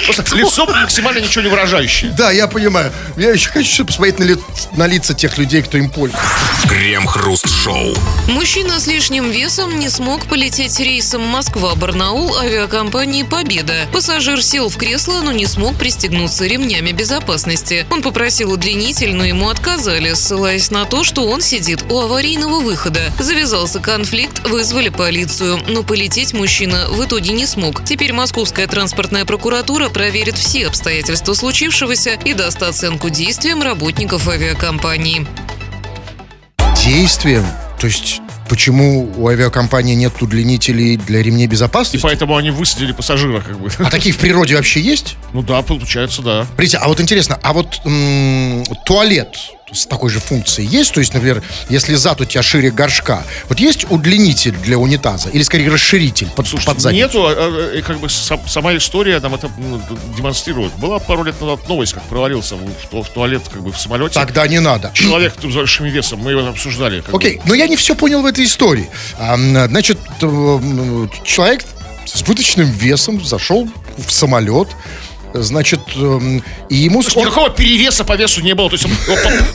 Просто 0.07 0.25
лицо 0.35 0.67
максимально 0.67 1.21
ничего 1.21 1.43
не 1.43 1.49
выражающее. 1.49 2.11
Да, 2.11 2.33
я 2.33 2.49
понимаю. 2.49 2.93
Я 3.17 3.31
еще 3.31 3.49
хочу 3.51 3.85
посмотреть 3.85 4.19
на, 4.19 4.25
ли- 4.25 4.37
на 4.77 4.89
лица 4.89 5.15
тех 5.15 5.39
людей, 5.39 5.63
кто 5.63 5.79
им 5.79 5.89
пользуется. 5.89 6.27
Крем-хруст-шоу. 6.69 7.95
Мужчина 8.27 8.81
с 8.81 8.89
лишним 8.89 9.31
весом 9.31 9.79
не 9.79 9.89
смог 9.89 10.27
полететь 10.27 10.81
рейсом 10.81 11.23
Москва-Барнаул 11.23 12.37
авиакомпании 12.39 13.23
«Победа». 13.23 13.87
Пассажир 13.93 14.43
сел 14.43 14.69
в 14.69 14.77
кресло, 14.77 15.21
но 15.23 15.31
не 15.31 15.47
смог 15.47 15.77
пристегнуться 15.77 16.45
ремнями 16.45 16.91
безопасности. 16.91 17.87
Он 17.91 18.03
попросил 18.03 18.51
удлинитель, 18.51 19.15
но 19.15 19.25
ему 19.25 19.49
отказали, 19.49 20.13
ссылаясь 20.15 20.73
на 20.73 20.87
то, 20.87 21.05
что 21.05 21.25
он 21.29 21.41
сидит 21.41 21.85
у 21.89 22.01
аварийного 22.01 22.59
выхода. 22.59 23.13
Завязался 23.21 23.79
конфликт, 23.79 24.49
вызвали 24.49 24.89
полицию, 24.89 25.61
но 25.69 25.85
полететь 25.85 26.33
мужчина 26.33 26.64
в 26.73 27.05
итоге 27.05 27.33
не 27.33 27.47
смог. 27.47 27.85
Теперь 27.85 28.13
Московская 28.13 28.67
транспортная 28.67 29.25
прокуратура 29.25 29.89
проверит 29.89 30.37
все 30.37 30.67
обстоятельства 30.67 31.35
случившегося 31.35 32.19
и 32.25 32.33
даст 32.35 32.63
оценку 32.63 33.11
действиям 33.11 33.63
работников 33.63 34.29
авиакомпании. 34.29 35.27
Действием? 36.85 37.45
То 37.81 37.87
есть, 37.87 38.21
почему 38.49 39.13
у 39.17 39.29
авиакомпании 39.29 39.95
нет 39.95 40.21
удлинителей 40.21 40.97
для 40.97 41.23
ремней 41.23 41.45
И 41.45 41.49
безопасности? 41.49 42.03
поэтому 42.03 42.37
они 42.37 42.51
высадили 42.51 42.93
пассажира, 42.93 43.41
как 43.41 43.59
бы. 43.59 43.71
А 43.79 43.91
такие 43.91 44.15
в 44.15 44.19
природе 44.19 44.57
вообще 44.57 44.81
есть? 44.81 45.17
Ну 45.33 45.43
да, 45.43 45.63
получается, 45.63 46.23
да. 46.23 46.45
Смотрите, 46.47 46.79
а 46.79 46.89
вот 46.89 47.01
интересно, 47.01 47.39
а 47.43 47.53
вот 47.53 47.81
м, 47.85 48.65
туалет 48.87 49.37
с 49.73 49.87
такой 49.87 50.11
же 50.11 50.21
функцией 50.21 50.69
есть? 50.69 50.93
То 50.93 51.01
есть, 51.01 51.15
например, 51.15 51.43
если 51.69 51.95
зад 51.95 52.21
у 52.21 52.25
тебя 52.25 52.43
шире 52.43 52.71
горшка, 52.71 53.25
вот 53.49 53.59
есть 53.59 53.91
удлинитель 53.91 54.53
для 54.53 54.79
унитаза? 54.79 55.31
Или, 55.31 55.43
скорее, 55.43 55.71
расширитель 55.71 56.29
под, 56.29 56.49
под 56.65 56.81
задницу? 56.81 57.07
Нету, 57.07 57.27
а, 57.27 57.33
а, 57.37 57.75
и 57.77 57.83
как 57.83 57.99
бы 57.99 58.09
сам- 58.09 58.47
сама 58.47 58.77
история 58.77 59.21
нам 59.21 59.35
это 59.35 59.51
ну, 59.59 59.81
демонстрирует. 60.17 60.73
Была 60.75 60.99
пару 60.99 61.25
лет 61.25 61.41
назад 61.41 61.69
новость, 61.69 61.95
как 61.95 62.03
провалился 62.05 62.57
в, 62.57 63.03
в 63.03 63.09
туалет 63.09 63.43
как 63.51 63.63
бы 63.63 63.73
в 63.73 63.79
самолете. 63.79 64.15
Тогда 64.15 64.47
не 64.47 64.61
надо. 64.61 64.91
Человек 64.95 65.35
с 65.43 65.55
большим 65.55 65.87
весом, 65.87 66.21
мы 66.21 66.33
его 66.33 66.47
обсуждали. 66.47 67.01
бы. 67.01 67.17
Окей, 67.17 67.41
но 67.47 67.55
я 67.55 67.67
не 67.67 67.77
все 67.77 67.95
понял 67.95 68.23
в 68.23 68.27
этой 68.27 68.45
истории. 68.45 68.89
Значит, 69.19 69.99
э, 70.21 71.09
человек 71.25 71.65
с 72.07 72.17
избыточным 72.17 72.71
весом 72.71 73.25
зашел 73.25 73.69
в 73.97 74.11
самолет, 74.11 74.69
значит, 75.35 75.81
эм, 75.97 76.43
и 76.69 76.77
ему... 76.77 77.03
То 77.03 77.09
есть 77.09 77.17
Никакого 77.17 77.51
перевеса 77.51 78.05
по 78.05 78.15
весу 78.17 78.41
не 78.41 78.55
было. 78.55 78.71
То 78.71 78.77
есть 78.77 78.85
он- 78.85 78.93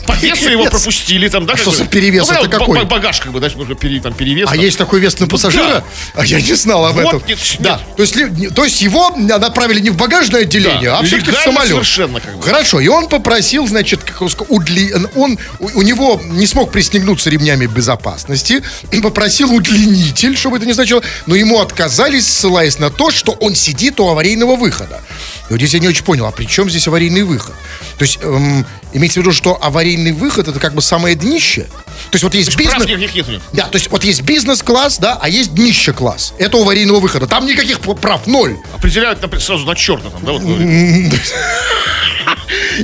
по, 0.06 0.12
по 0.12 0.16
весу 0.18 0.50
его 0.50 0.66
пропустили. 0.66 1.28
Там, 1.28 1.46
да, 1.46 1.54
А 1.54 1.56
что 1.56 1.70
за 1.70 1.86
перевес? 1.86 2.28
Ну, 2.28 2.34
Это 2.34 2.48
какой? 2.48 2.78
ба- 2.80 2.84
Багаж, 2.84 3.20
как 3.20 3.32
бы, 3.32 3.40
да, 3.40 3.48
там, 3.48 4.12
перевес. 4.14 4.48
А 4.50 4.56
есть 4.56 4.78
такой 4.78 5.00
вес 5.00 5.18
на 5.18 5.26
пассажира? 5.26 5.82
А 6.14 6.24
я 6.24 6.40
не 6.40 6.54
знал 6.54 6.84
об 6.86 6.98
этом. 6.98 7.22
да. 7.60 7.80
То 7.96 8.02
есть, 8.02 8.14
то 8.54 8.64
есть 8.64 8.82
его 8.82 9.10
направили 9.16 9.80
не 9.80 9.90
в 9.90 9.96
багажное 9.96 10.42
отделение, 10.42 10.90
а 10.90 11.02
все-таки 11.02 11.30
в 11.30 11.36
самолет. 11.36 11.70
совершенно, 11.70 12.20
как 12.20 12.36
бы. 12.36 12.42
Хорошо. 12.42 12.80
И 12.80 12.88
он 12.88 13.08
попросил, 13.08 13.66
значит, 13.66 14.02
как 14.02 14.22
он 14.22 14.30
удли... 14.48 14.92
он 15.14 15.38
у, 15.58 15.82
него 15.82 16.20
не 16.24 16.46
смог 16.46 16.72
пристегнуться 16.72 17.30
ремнями 17.30 17.66
безопасности, 17.66 18.62
попросил 19.02 19.52
удлинитель, 19.54 20.36
чтобы 20.36 20.58
это 20.58 20.66
не 20.66 20.72
значило, 20.72 21.02
но 21.26 21.34
ему 21.34 21.60
отказались, 21.60 22.26
ссылаясь 22.26 22.78
на 22.78 22.90
то, 22.90 23.10
что 23.10 23.32
он 23.32 23.54
сидит 23.54 23.98
у 24.00 24.08
аварийного 24.08 24.56
выхода. 24.56 25.00
И 25.48 25.52
вот 25.52 25.60
здесь 25.70 25.74
я 25.74 25.80
не 25.80 25.88
очень 25.88 26.04
понял, 26.04 26.26
а 26.26 26.32
при 26.32 26.44
чем 26.44 26.68
здесь 26.68 26.86
аварийный 26.88 27.22
выход? 27.22 27.54
То 27.96 28.02
есть 28.02 28.18
эм, 28.22 28.66
имеется 28.92 29.20
в 29.20 29.22
виду, 29.22 29.32
что 29.32 29.56
аварийный 29.62 30.12
выход 30.12 30.48
это 30.48 30.58
как 30.58 30.74
бы 30.74 30.82
самое 30.82 31.14
днище? 31.14 31.62
То 32.10 32.14
есть 32.14 32.24
вот 32.24 32.34
есть 32.34 32.56
Прав 32.56 32.78
бизнес... 32.78 33.00
никаких 33.00 33.28
нет. 33.28 33.42
Да, 33.52 33.66
то 33.66 33.76
есть 33.76 33.90
вот 33.90 34.04
есть 34.04 34.22
бизнес-класс, 34.22 34.98
да, 34.98 35.18
а 35.20 35.28
есть 35.28 35.54
днище-класс. 35.54 36.34
Это 36.38 36.56
у 36.56 36.62
аварийного 36.62 37.00
выхода. 37.00 37.26
Там 37.26 37.46
никаких 37.46 37.80
прав, 37.80 38.26
ноль. 38.26 38.56
Определяют 38.74 39.22
например, 39.22 39.44
сразу 39.44 39.64
на 39.66 39.76
черта 39.76 40.10
там, 40.10 40.24
да, 40.24 40.32
вот. 40.32 40.42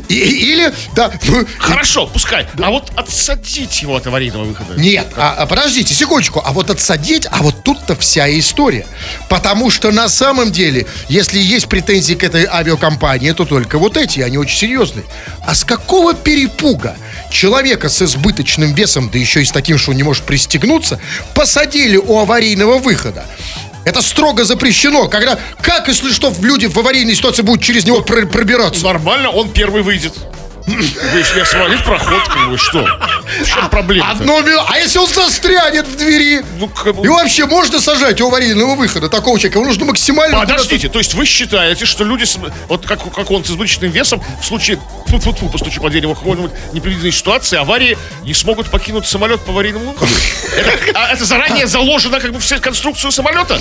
И- 0.08 0.14
или, 0.14 0.72
да, 0.94 1.12
Хорошо, 1.58 2.06
пускай. 2.06 2.46
А 2.62 2.70
вот 2.70 2.90
отсадить 2.96 3.82
его 3.82 3.96
от 3.96 4.06
аварийного 4.06 4.44
выхода. 4.44 4.74
Нет, 4.78 5.06
а, 5.16 5.34
а 5.38 5.46
подождите, 5.46 5.94
секундочку. 5.94 6.42
А 6.44 6.52
вот 6.52 6.70
отсадить, 6.70 7.26
а 7.30 7.42
вот 7.42 7.62
тут-то 7.62 7.96
вся 7.96 8.28
история. 8.38 8.86
Потому 9.28 9.70
что 9.70 9.90
на 9.90 10.08
самом 10.08 10.52
деле, 10.52 10.86
если 11.08 11.38
есть 11.38 11.68
претензии 11.68 12.14
к 12.14 12.24
этой 12.24 12.46
авиакомпании, 12.46 13.32
то 13.32 13.44
только 13.44 13.78
вот 13.78 13.96
эти, 13.96 14.20
они 14.20 14.38
очень 14.38 14.56
серьезные. 14.58 15.04
А 15.46 15.54
с 15.54 15.64
какого 15.64 16.14
перепуга 16.14 16.96
человека 17.30 17.88
с 17.88 18.02
избыточным 18.02 18.74
весом, 18.74 19.10
да 19.10 19.18
еще 19.18 19.42
и 19.42 19.44
с 19.44 19.52
таким, 19.52 19.78
что 19.78 19.90
он 19.90 19.96
не 19.96 20.02
может 20.02 20.24
пристегнуться, 20.24 21.00
посадили 21.34 21.96
у 21.96 22.18
аварийного 22.18 22.78
выхода? 22.78 23.24
Это 23.86 24.02
строго 24.02 24.44
запрещено. 24.44 25.06
Когда, 25.08 25.38
как, 25.62 25.86
если 25.86 26.10
что, 26.10 26.34
люди 26.42 26.66
в 26.66 26.76
аварийной 26.76 27.14
ситуации 27.14 27.42
будут 27.42 27.62
через 27.62 27.84
него 27.86 28.02
пр- 28.02 28.26
пробираться? 28.26 28.82
Нормально, 28.84 29.30
он 29.30 29.48
первый 29.50 29.82
выйдет. 29.82 30.12
Если 30.66 31.40
освободит 31.40 31.84
проход, 31.84 32.26
как 32.28 32.50
бы, 32.50 32.58
что? 32.58 32.84
В 33.40 33.46
чем 33.46 33.68
проблема? 33.70 34.10
Одно 34.10 34.42
А 34.68 34.78
если 34.78 34.98
он 34.98 35.06
застрянет 35.06 35.86
в 35.86 35.96
двери? 35.96 36.44
Ну, 36.58 36.68
как 36.68 36.88
И 36.88 37.08
вообще 37.08 37.46
можно 37.46 37.80
сажать 37.80 38.20
у 38.20 38.26
аварийного 38.26 38.74
выхода 38.74 39.08
такого 39.08 39.38
человека? 39.38 39.58
Ему 39.58 39.68
нужно 39.68 39.84
максимально... 39.86 40.38
Подождите, 40.40 40.88
то 40.88 40.98
есть 40.98 41.14
вы 41.14 41.24
считаете, 41.24 41.86
что 41.86 42.02
люди, 42.04 42.24
с- 42.24 42.38
вот 42.68 42.84
как, 42.84 43.12
как 43.14 43.30
он 43.30 43.44
с 43.44 43.50
избыточным 43.50 43.92
весом, 43.92 44.22
в 44.40 44.44
случае, 44.44 44.80
фу-фу-фу, 45.06 45.48
постучу 45.48 45.80
по 45.80 45.88
дереву, 45.88 46.14
какой-нибудь 46.14 46.50
непредвиденной 46.72 47.12
ситуации, 47.12 47.56
аварии, 47.58 47.96
не 48.22 48.34
смогут 48.34 48.68
покинуть 48.68 49.06
самолет 49.06 49.40
по 49.42 49.52
аварийному 49.52 49.92
выходу? 49.92 50.10
Это, 50.56 50.72
а 50.94 51.12
это 51.12 51.24
заранее 51.24 51.68
заложено 51.68 52.18
как 52.18 52.32
бы 52.32 52.40
в 52.40 52.60
конструкцию 52.60 53.12
самолета? 53.12 53.60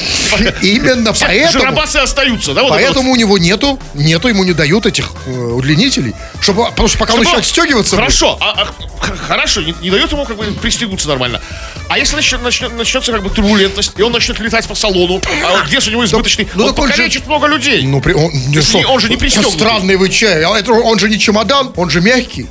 Именно 0.61 1.13
Все 1.13 1.25
поэтому... 1.25 1.65
жиробасы 1.65 1.97
остаются, 1.97 2.53
да? 2.53 2.63
вот 2.63 2.69
это 2.69 2.77
вот? 2.77 2.85
Поэтому 2.85 3.11
у 3.11 3.15
него 3.15 3.37
нету, 3.37 3.79
нету, 3.93 4.27
ему 4.27 4.43
не 4.43 4.53
дают 4.53 4.85
этих 4.85 5.11
э, 5.27 5.31
удлинителей, 5.31 6.15
чтобы, 6.41 6.65
потому 6.65 6.87
что 6.87 6.94
пока 6.97 7.13
он 7.13 7.19
Чтобы- 7.19 7.23
начинает 7.25 7.45
стегиваться... 7.45 7.95
Хорошо, 7.95 8.37
а- 8.39 8.67
а, 9.01 9.15
хорошо, 9.27 9.61
не, 9.61 9.73
не 9.81 9.89
дает 9.89 10.11
ему 10.11 10.25
как 10.25 10.37
бы 10.37 10.45
пристегнуться 10.61 11.07
нормально. 11.07 11.41
А 11.89 11.97
если 11.97 12.15
начнет, 12.15 12.41
начнет- 12.41 12.73
начнется 12.73 13.11
как 13.11 13.23
бы 13.23 13.29
турбулентность, 13.29 13.93
и 13.97 14.01
он 14.01 14.11
начнет 14.11 14.39
летать 14.39 14.67
по 14.67 14.75
салону, 14.75 15.21
а 15.45 15.51
вот 15.51 15.69
вес 15.69 15.87
у 15.87 15.91
него 15.91 16.03
избыточный, 16.05 16.47
ну 16.55 16.63
он 16.65 16.69
он 16.69 16.75
же- 16.75 16.81
покалечит 16.81 17.27
много 17.27 17.47
людей. 17.47 17.83
Ну, 17.83 18.01
при, 18.01 18.13
он, 18.13 18.31
не, 18.31 18.61
что, 18.61 18.79
он 18.79 18.99
же 18.99 19.09
не 19.09 19.17
пристегнутый. 19.17 19.59
Странный 19.59 19.95
вы 19.97 20.09
чай. 20.09 20.43
А 20.43 20.57
это 20.57 20.71
он 20.73 20.99
же 20.99 21.09
не 21.09 21.19
чемодан, 21.19 21.71
он 21.75 21.89
же 21.89 22.01
мягкий. 22.01 22.47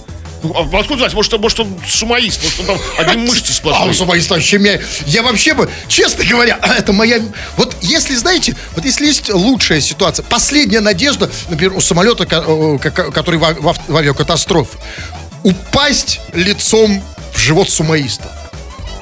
А 0.54 0.78
откуда 0.78 0.98
знать? 1.00 1.14
Может, 1.14 1.38
может, 1.38 1.60
он 1.60 1.80
сумоист, 1.88 2.42
может, 2.42 2.60
он 2.60 2.66
там 2.66 2.78
одни 2.98 3.22
мышцы 3.28 3.50
А 3.50 3.54
сплошные. 3.54 3.88
он 3.88 3.94
самоист 3.94 4.30
вообще 4.30 4.58
мя- 4.58 4.80
Я 5.06 5.22
вообще 5.22 5.54
бы, 5.54 5.70
честно 5.88 6.24
говоря, 6.24 6.58
это 6.78 6.92
моя... 6.92 7.20
Вот 7.56 7.76
если, 7.82 8.14
знаете, 8.16 8.54
вот 8.76 8.84
если 8.84 9.06
есть 9.06 9.32
лучшая 9.32 9.80
ситуация, 9.80 10.22
последняя 10.24 10.80
надежда, 10.80 11.30
например, 11.48 11.74
у 11.76 11.80
самолета, 11.80 12.26
ко- 12.26 12.78
ко- 12.78 13.10
который 13.10 13.38
в 13.38 13.96
авиакатастрофе, 13.96 14.78
упасть 15.42 16.20
лицом 16.32 17.02
в 17.32 17.38
живот 17.38 17.68
сумоиста. 17.70 18.30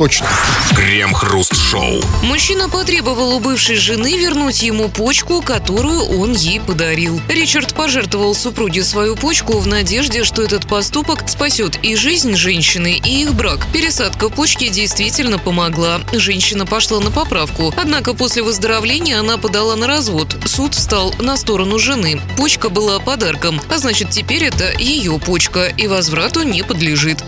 Точно. 0.02 0.26
Крем-хруст-шоу. 0.74 2.02
Мужчина 2.24 2.68
потребовал 2.68 3.36
у 3.36 3.38
бывшей 3.38 3.76
жены 3.76 4.16
вернуть 4.16 4.60
ему 4.60 4.88
почку, 4.88 5.40
которую 5.42 6.18
он 6.18 6.32
ей 6.32 6.58
подарил. 6.58 7.20
Ричард 7.28 7.72
пожертвовал 7.72 8.34
супруге 8.34 8.82
свою 8.82 9.14
почку 9.14 9.58
в 9.58 9.68
надежде, 9.68 10.24
что 10.24 10.42
этот 10.42 10.66
поступок 10.66 11.28
спасет 11.28 11.78
и 11.84 11.94
жизнь 11.94 12.34
женщины, 12.34 13.00
и 13.04 13.22
их 13.22 13.34
брак. 13.34 13.60
Пересадка 13.72 14.28
почки 14.28 14.70
действительно 14.70 15.38
помогла. 15.38 16.00
Женщина 16.12 16.66
пошла 16.66 16.98
на 16.98 17.12
поправку. 17.12 17.72
Однако 17.76 18.12
после 18.12 18.42
выздоровления 18.42 19.20
она 19.20 19.36
подала 19.36 19.76
на 19.76 19.86
развод. 19.86 20.36
Суд 20.46 20.74
встал 20.74 21.14
на 21.20 21.36
сторону 21.36 21.78
жены. 21.78 22.20
Почка 22.36 22.70
была 22.70 22.98
подарком, 22.98 23.60
а 23.72 23.78
значит 23.78 24.10
теперь 24.10 24.42
это 24.42 24.72
ее 24.80 25.20
почка 25.20 25.66
и 25.66 25.86
возврату 25.86 26.42
не 26.42 26.64
подлежит. 26.64 27.22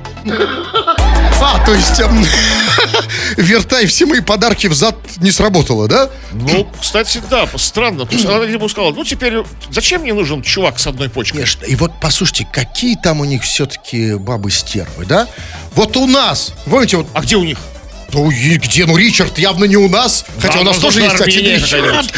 А, 1.46 1.64
то 1.66 1.74
есть 1.74 2.00
эм, 2.00 2.24
вертай 3.36 3.86
все 3.86 4.06
мои 4.06 4.20
подарки 4.20 4.66
взад 4.66 4.96
не 5.20 5.30
сработало, 5.30 5.88
да? 5.88 6.10
Ну, 6.32 6.68
кстати, 6.80 7.22
да, 7.30 7.48
странно. 7.56 8.06
То 8.06 8.14
есть 8.14 8.26
она 8.26 8.44
ему 8.44 8.68
сказала, 8.68 8.92
ну, 8.92 9.04
теперь 9.04 9.38
зачем 9.70 10.02
мне 10.02 10.14
нужен 10.14 10.42
чувак 10.42 10.78
с 10.78 10.86
одной 10.86 11.08
почкой? 11.08 11.38
Конечно. 11.38 11.64
И 11.64 11.74
вот 11.76 11.92
послушайте, 12.00 12.46
какие 12.52 12.96
там 12.96 13.20
у 13.20 13.24
них 13.24 13.42
все-таки 13.42 14.14
бабы 14.14 14.50
стервы, 14.50 15.04
да? 15.06 15.28
Вот 15.74 15.96
у 15.96 16.06
нас, 16.06 16.52
помните, 16.66 16.96
вот 16.98 17.06
А 17.14 17.20
где 17.20 17.36
у 17.36 17.44
них? 17.44 17.58
Ну, 18.14 18.30
и 18.30 18.56
где? 18.56 18.86
Ну, 18.86 18.96
Ричард 18.96 19.38
явно 19.38 19.64
не 19.64 19.76
у 19.76 19.88
нас. 19.88 20.24
Хотя 20.38 20.54
Да, 20.54 20.60
у 20.60 20.64
нас 20.64 20.78
тоже 20.78 21.00
есть, 21.00 21.14
кстати, 21.14 21.38
Ричард. 21.38 22.12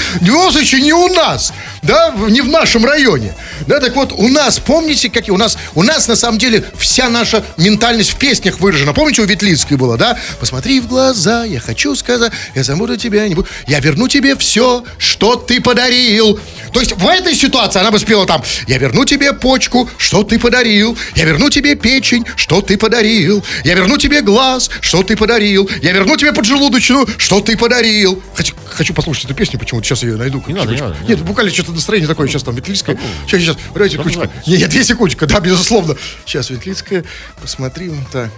случае, 0.53 0.82
не 0.82 0.92
у 0.92 1.09
нас. 1.09 1.53
Да, 1.82 2.14
не 2.28 2.42
в 2.42 2.49
нашем 2.49 2.84
районе. 2.84 3.34
Да, 3.66 3.80
так 3.80 3.97
вот, 3.97 4.12
у 4.12 4.28
нас, 4.28 4.59
помните, 4.59 5.09
какие 5.09 5.32
у 5.32 5.38
нас, 5.38 5.57
у 5.74 5.82
нас, 5.82 6.09
на 6.09 6.16
самом 6.16 6.38
деле, 6.38 6.64
вся 6.76 7.09
наша 7.09 7.44
ментальность 7.57 8.11
в 8.11 8.16
песнях 8.16 8.61
выражена. 8.61 8.92
Помните, 8.92 9.22
у 9.22 9.24
Ветлицкой 9.24 9.76
было, 9.76 9.97
да? 9.97 10.18
Посмотри 10.38 10.80
в 10.80 10.88
глаза, 10.88 11.44
я 11.44 11.61
хочу 11.61 11.94
сказать, 11.94 12.32
я 12.55 12.62
забуду 12.62 12.97
тебя, 12.97 13.26
не 13.26 13.34
буду. 13.34 13.49
Я 13.66 13.80
верну 13.80 14.09
тебе 14.09 14.36
все, 14.36 14.84
что 14.99 15.36
ты 15.36 15.61
подарил. 15.61 16.38
То 16.72 16.80
есть 16.80 16.92
в 16.92 17.09
этой 17.09 17.34
ситуации 17.34 17.80
она 17.80 17.90
бы 17.90 17.99
спела 17.99 18.26
там, 18.26 18.42
я 18.66 18.76
верну 18.78 19.05
тебе 19.05 19.32
почку, 19.32 19.88
что 19.97 20.24
ты 20.24 20.38
подарил. 20.38 20.97
Я 21.14 21.24
верну 21.24 21.49
тебе 21.49 21.74
печень, 21.74 22.26
что 22.36 22.61
ты 22.61 22.76
подарил. 22.76 23.42
Я 23.64 23.74
верну 23.74 23.97
тебе 23.97 24.20
глаз, 24.20 24.70
что 24.80 25.03
ты 25.03 25.16
подарил. 25.16 25.70
Я 25.87 25.93
верну 25.93 26.16
тебе 26.16 26.32
поджелудочную, 26.32 27.07
что 27.16 27.41
ты 27.41 27.57
подарил. 27.57 28.20
Хочу, 28.34 28.57
хочу 28.68 28.93
послушать 28.93 29.26
эту 29.26 29.34
песню, 29.34 29.61
почему-то 29.61 29.87
сейчас 29.87 30.03
я 30.03 30.09
ее 30.09 30.16
найду. 30.16 30.43
Не 30.49 30.55
надо, 30.55 30.74
не 30.74 30.80
надо, 30.80 30.97
не 31.03 31.11
Нет, 31.11 31.22
буквально 31.22 31.53
что-то 31.53 31.70
настроение 31.70 32.09
такое 32.09 32.26
сейчас 32.26 32.43
там 32.43 32.57
Ветлицкая. 32.57 32.99
Сейчас, 33.24 33.41
сейчас, 33.41 33.57
подождите, 33.72 34.03
секундочку. 34.03 34.22
запись. 34.22 34.47
Нет, 34.49 34.61
нет, 34.62 34.70
две 34.70 34.82
секундочку, 34.82 35.26
да, 35.26 35.39
безусловно. 35.39 35.95
Сейчас 36.24 36.51
Ветлицкая, 36.51 37.05
посмотрим, 37.41 38.05
так. 38.11 38.30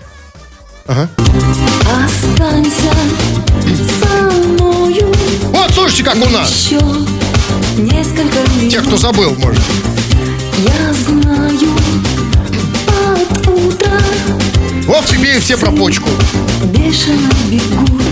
Останься 0.86 2.92
со 3.98 4.30
мною 4.30 5.14
Вот, 5.44 5.70
слушайте, 5.72 6.04
как 6.04 6.16
у 6.16 6.28
нас. 6.28 6.50
еще 6.50 6.80
несколько 7.78 8.40
минут. 8.56 8.70
Тех, 8.70 8.84
кто 8.84 8.98
забыл, 8.98 9.34
может. 9.36 9.62
Я 10.58 10.92
знаю 10.92 11.70
от 12.86 13.48
утра 13.48 13.98
Вов, 14.88 15.04
тебе 15.06 15.36
и 15.36 15.38
все 15.38 15.58
про 15.58 15.70
почку. 15.70 16.08
бешено 16.64 17.28
бегут. 17.50 18.02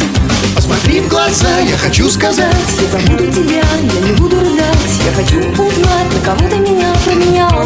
Посмотри 0.55 1.01
в 1.01 1.09
глаза, 1.09 1.59
я 1.61 1.75
хочу 1.79 2.11
сказать. 2.11 2.55
Я 2.79 2.89
забуду 2.91 3.33
тебя, 3.33 3.63
я 3.63 4.01
не 4.07 4.13
буду 4.13 4.39
рыдать. 4.39 4.77
Я 5.07 5.13
хочу 5.13 5.39
узнать, 5.39 6.13
на 6.13 6.21
кого 6.23 6.47
ты 6.51 6.57
меня 6.57 6.93
променял. 7.03 7.65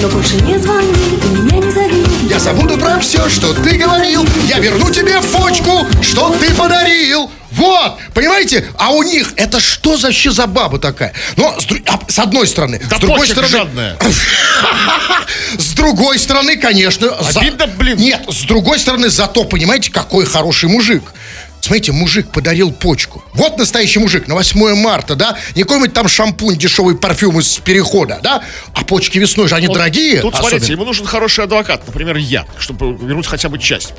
Но 0.00 0.08
больше 0.08 0.36
не 0.36 0.58
звони, 0.58 1.18
ты 1.20 1.28
меня 1.28 1.66
не 1.66 1.70
зови. 1.70 2.06
Я 2.30 2.38
забуду 2.38 2.78
про 2.78 2.98
все, 2.98 3.28
что 3.28 3.52
ты 3.52 3.76
говорил. 3.76 4.26
Я 4.48 4.58
верну 4.58 4.90
тебе 4.90 5.20
фочку, 5.20 5.86
что 6.00 6.34
ты 6.40 6.50
подарил. 6.54 7.30
Вот! 7.64 7.98
Понимаете? 8.12 8.66
А 8.78 8.90
у 8.90 9.02
них 9.02 9.32
это 9.36 9.60
что 9.60 9.96
за 9.96 10.46
баба 10.46 10.78
такая? 10.78 11.12
Но 11.36 11.58
с, 11.58 11.66
а, 11.86 12.00
с 12.08 12.18
одной 12.18 12.46
стороны, 12.46 12.80
Да 12.88 12.96
с 12.96 13.00
другой 13.00 13.26
стороны, 13.26 13.48
жадная. 13.48 13.98
с 15.58 15.72
другой 15.72 16.18
стороны, 16.18 16.56
конечно, 16.56 17.08
Обидно, 17.34 17.66
блин. 17.66 17.96
Нет, 17.98 18.22
с 18.28 18.42
другой 18.42 18.78
стороны, 18.78 19.08
зато 19.08 19.44
понимаете, 19.44 19.90
какой 19.90 20.26
хороший 20.26 20.68
мужик. 20.68 21.02
Смотрите, 21.64 21.92
мужик 21.92 22.30
подарил 22.30 22.72
почку. 22.72 23.24
Вот 23.32 23.56
настоящий 23.56 23.98
мужик 23.98 24.28
на 24.28 24.34
8 24.34 24.74
марта, 24.74 25.14
да? 25.16 25.38
Не 25.54 25.62
какой-нибудь 25.62 25.94
там 25.94 26.08
шампунь, 26.08 26.58
дешевый 26.58 26.94
парфюм 26.94 27.40
из 27.40 27.56
перехода, 27.56 28.20
да? 28.22 28.42
А 28.74 28.84
почки 28.84 29.16
весной 29.16 29.48
же, 29.48 29.54
они 29.54 29.68
Вот 29.68 29.78
дорогие. 29.78 30.20
Тут, 30.20 30.34
смотрите, 30.34 30.56
особенно. 30.56 30.72
ему 30.74 30.84
нужен 30.84 31.06
хороший 31.06 31.44
адвокат, 31.44 31.86
например, 31.86 32.16
я, 32.18 32.44
чтобы 32.58 32.94
вернуть 32.94 33.26
хотя 33.26 33.48
бы 33.48 33.58
часть. 33.58 33.94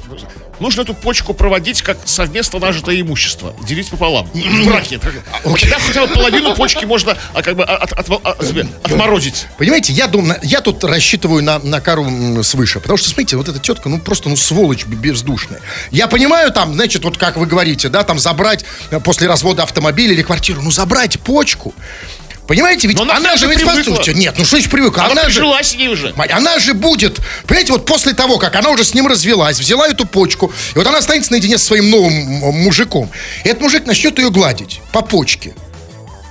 Нужно 0.60 0.82
эту 0.82 0.94
почку 0.94 1.34
проводить 1.34 1.82
как 1.82 1.98
совместно 2.06 2.60
нажитое 2.60 3.00
имущество, 3.02 3.56
делить 3.68 3.90
пополам. 3.90 4.28
В 4.34 4.66
браке. 4.66 4.98
Тогда 5.00 5.80
хотя 5.80 6.06
бы 6.08 6.14
половину 6.14 6.56
почки 6.56 6.86
можно 6.86 7.18
а, 7.34 7.42
как 7.42 7.56
бы 7.56 7.64
а, 7.64 7.76
от- 7.78 7.94
от- 7.94 8.46
себе 8.48 8.68
отморозить. 8.84 9.48
Понимаете, 9.58 9.94
я 9.94 10.08
думаю, 10.08 10.40
я 10.44 10.62
тут 10.62 10.84
рассчитываю 10.84 11.44
на, 11.44 11.60
на 11.60 11.82
кару 11.82 12.44
свыше. 12.44 12.80
Потому 12.80 12.98
что, 12.98 13.08
смотрите, 13.10 13.38
вот 13.38 13.48
эта 13.50 13.60
тетка, 13.60 13.90
ну 13.90 14.00
просто, 14.00 14.30
ну, 14.30 14.36
сволочь 14.36 14.86
бездушная. 14.86 15.60
Я 15.92 16.08
понимаю, 16.08 16.52
там, 16.52 16.74
значит, 16.74 17.04
вот 17.04 17.18
как 17.18 17.38
вы 17.38 17.46
говорите, 17.46 17.90
да, 17.90 18.04
там 18.04 18.20
забрать 18.20 18.66
э, 18.92 19.00
после 19.00 19.28
развода 19.28 19.64
автомобиль 19.64 20.12
или 20.12 20.22
квартиру, 20.22 20.62
ну 20.62 20.72
забрать 20.72 21.20
почку. 21.20 21.74
Понимаете, 22.48 22.88
ведь 22.88 22.98
Но 22.98 23.04
она 23.04 23.18
она 23.18 23.36
же 23.38 23.48
ведь 23.48 23.58
привыкла. 23.60 23.80
послушайте, 23.80 24.14
нет, 24.14 24.36
ну 24.38 24.44
что 24.46 24.56
значит 24.58 24.70
привыкла? 24.70 25.06
Она, 25.06 25.22
Она 25.22 25.30
же, 25.30 25.42
с 25.64 25.76
ней 25.76 25.88
уже. 25.88 26.14
Она 26.16 26.60
же 26.60 26.74
будет, 26.74 27.20
понимаете, 27.48 27.72
вот 27.72 27.86
после 27.86 28.14
того, 28.14 28.38
как 28.38 28.56
она 28.56 28.70
уже 28.70 28.84
с 28.84 28.94
ним 28.94 29.08
развелась, 29.08 29.60
взяла 29.60 29.88
эту 29.88 30.06
почку, 30.06 30.52
и 30.74 30.78
вот 30.78 30.86
она 30.86 31.00
останется 31.00 31.32
наедине 31.32 31.58
со 31.58 31.66
своим 31.66 31.90
новым 31.90 32.14
мужиком. 32.14 33.10
И 33.44 33.50
этот 33.50 33.62
мужик 33.62 33.86
начнет 33.88 34.18
ее 34.20 34.30
гладить 34.30 34.82
по 34.92 35.02
почке. 35.02 35.56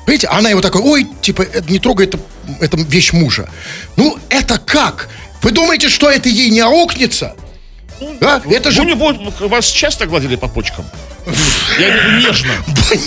Понимаете, 0.06 0.28
она 0.28 0.50
его 0.50 0.60
такой, 0.60 0.82
ой, 0.82 1.06
типа, 1.22 1.42
это 1.42 1.70
не 1.70 1.78
трогай, 1.78 2.06
это, 2.06 2.18
это 2.60 2.76
вещь 2.76 3.12
мужа. 3.12 3.48
Ну, 3.96 4.18
это 4.28 4.58
как? 4.58 5.08
Вы 5.42 5.50
думаете, 5.50 5.88
что 5.88 6.10
это 6.10 6.28
ей 6.28 6.50
не 6.50 6.60
аукнется? 6.60 7.34
Да? 8.20 8.42
Это 8.50 8.70
же... 8.70 8.82
Ну, 8.82 8.88
не 8.88 8.94
будет, 8.94 9.40
вас 9.40 9.66
часто 9.66 10.06
гладили 10.06 10.36
по 10.36 10.48
почкам? 10.48 10.84
Я 11.78 11.88
имею 11.90 12.20
нежно. 12.20 12.52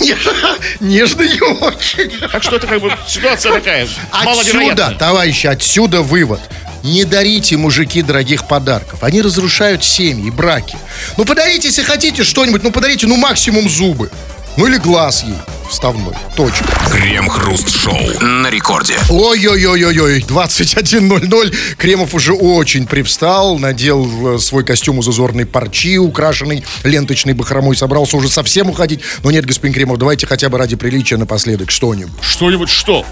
Нежно, 0.80 1.22
не 1.22 1.40
очень. 1.40 2.28
Так 2.30 2.42
что 2.42 2.56
это 2.56 2.66
как 2.66 2.80
бы 2.80 2.92
ситуация 3.06 3.52
такая, 3.52 3.88
Отсюда, 4.10 4.96
товарищи, 4.98 5.46
отсюда 5.46 6.02
вывод. 6.02 6.40
Не 6.82 7.04
дарите, 7.04 7.56
мужики, 7.56 8.02
дорогих 8.02 8.46
подарков. 8.46 9.02
Они 9.02 9.22
разрушают 9.22 9.84
семьи, 9.84 10.30
браки. 10.30 10.76
Ну, 11.16 11.24
подарите, 11.24 11.68
если 11.68 11.82
хотите 11.82 12.24
что-нибудь, 12.24 12.62
ну, 12.62 12.70
подарите, 12.70 13.06
ну, 13.06 13.16
максимум 13.16 13.68
зубы. 13.68 14.10
Ну, 14.56 14.66
или 14.66 14.76
глаз 14.76 15.24
ей 15.24 15.34
вставной. 15.68 16.14
Точно. 16.36 16.66
Крем-хруст-шоу 16.90 18.20
на 18.20 18.50
рекорде. 18.50 18.94
Ой-ой-ой-ой-ой, 19.08 20.20
21.00. 20.20 21.56
Кремов 21.76 22.14
уже 22.14 22.32
очень 22.32 22.86
привстал, 22.86 23.58
надел 23.58 24.36
э, 24.36 24.38
свой 24.38 24.64
костюм 24.64 25.00
из 25.00 25.08
узорной 25.08 25.46
парчи, 25.46 25.98
украшенный 25.98 26.64
ленточной 26.84 27.34
бахромой, 27.34 27.76
собрался 27.76 28.16
уже 28.16 28.28
совсем 28.28 28.70
уходить. 28.70 29.00
Но 29.22 29.30
нет, 29.30 29.46
господин 29.46 29.74
Кремов, 29.74 29.98
давайте 29.98 30.26
хотя 30.26 30.48
бы 30.48 30.58
ради 30.58 30.76
приличия 30.76 31.16
напоследок 31.16 31.70
что-нибудь. 31.70 32.22
Что-нибудь 32.22 32.68
что? 32.70 33.04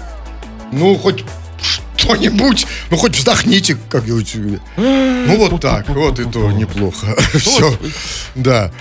Ну, 0.71 0.95
хоть 0.95 1.23
что-нибудь, 1.97 2.67
ну, 2.89 2.97
хоть 2.97 3.17
вздохните 3.17 3.77
как-нибудь. 3.89 4.35
Ну, 4.77 5.49
вот 5.49 5.61
так, 5.61 5.89
вот 5.89 6.19
и 6.19 6.25
то 6.25 6.51
неплохо. 6.51 7.15
Все, 7.33 7.77
да. 8.35 8.71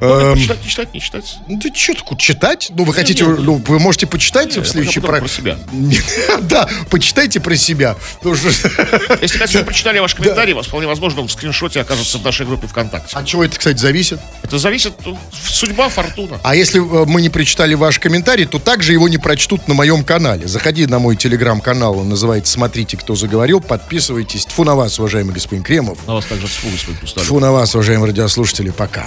Ну, 0.00 0.36
Читать, 0.36 0.62
не 0.62 0.68
читать, 0.68 0.94
не 0.94 1.00
читать. 1.00 1.38
Ну, 1.48 1.58
ты 1.58 1.72
что 1.74 1.94
такое, 1.94 2.18
читать? 2.18 2.70
Ну, 2.74 2.84
вы 2.84 2.92
хотите, 2.92 3.24
ну, 3.24 3.62
вы 3.66 3.78
можете 3.78 4.06
почитать 4.06 4.56
в 4.56 4.66
следующий 4.66 5.00
про... 5.00 5.20
про 5.20 5.28
себя. 5.28 5.58
Да, 6.42 6.68
почитайте 6.90 7.40
про 7.40 7.56
себя. 7.56 7.96
Если, 8.24 9.26
кстати, 9.26 9.56
вы 9.56 9.64
прочитали 9.64 9.98
ваш 9.98 10.14
комментарий, 10.14 10.52
вас 10.52 10.66
вполне 10.66 10.86
возможно 10.86 11.22
в 11.22 11.30
скриншоте 11.30 11.80
окажется 11.80 12.18
в 12.18 12.24
нашей 12.24 12.44
группе 12.44 12.66
ВКонтакте. 12.66 13.16
От 13.16 13.26
чего 13.26 13.44
это, 13.44 13.58
кстати, 13.58 13.78
зависит? 13.78 14.20
Это 14.42 14.58
зависит 14.58 14.92
ну, 15.04 15.18
судьба, 15.32 15.88
фортуна. 15.88 16.40
А 16.42 16.54
если 16.54 16.80
э, 16.80 17.06
мы 17.06 17.22
не 17.22 17.30
прочитали 17.30 17.74
ваш 17.74 17.98
комментарий, 17.98 18.44
то 18.44 18.58
также 18.58 18.92
его 18.92 19.08
не 19.08 19.18
прочтут 19.18 19.66
на 19.66 19.74
моем 19.74 20.04
канале. 20.04 20.46
Заходи 20.46 20.86
на 20.86 20.98
мой 20.98 21.16
телеграм-канал, 21.16 21.98
он 21.98 22.08
называется 22.10 22.52
«Смотрите, 22.52 22.96
кто 22.96 23.14
заговорил». 23.14 23.60
Подписывайтесь. 23.60 24.44
Тфу 24.44 24.64
на 24.64 24.74
вас, 24.74 24.98
уважаемый 24.98 25.32
господин 25.32 25.64
Кремов. 25.64 26.06
На 26.06 26.14
вас 26.14 26.26
также 26.26 26.46
фугой 26.46 26.78
своим 26.78 26.98
Тфу 26.98 27.40
на 27.40 27.52
вас, 27.52 27.74
уважаемые 27.74 28.08
радиослушатели. 28.10 28.70
Пока. 28.70 29.06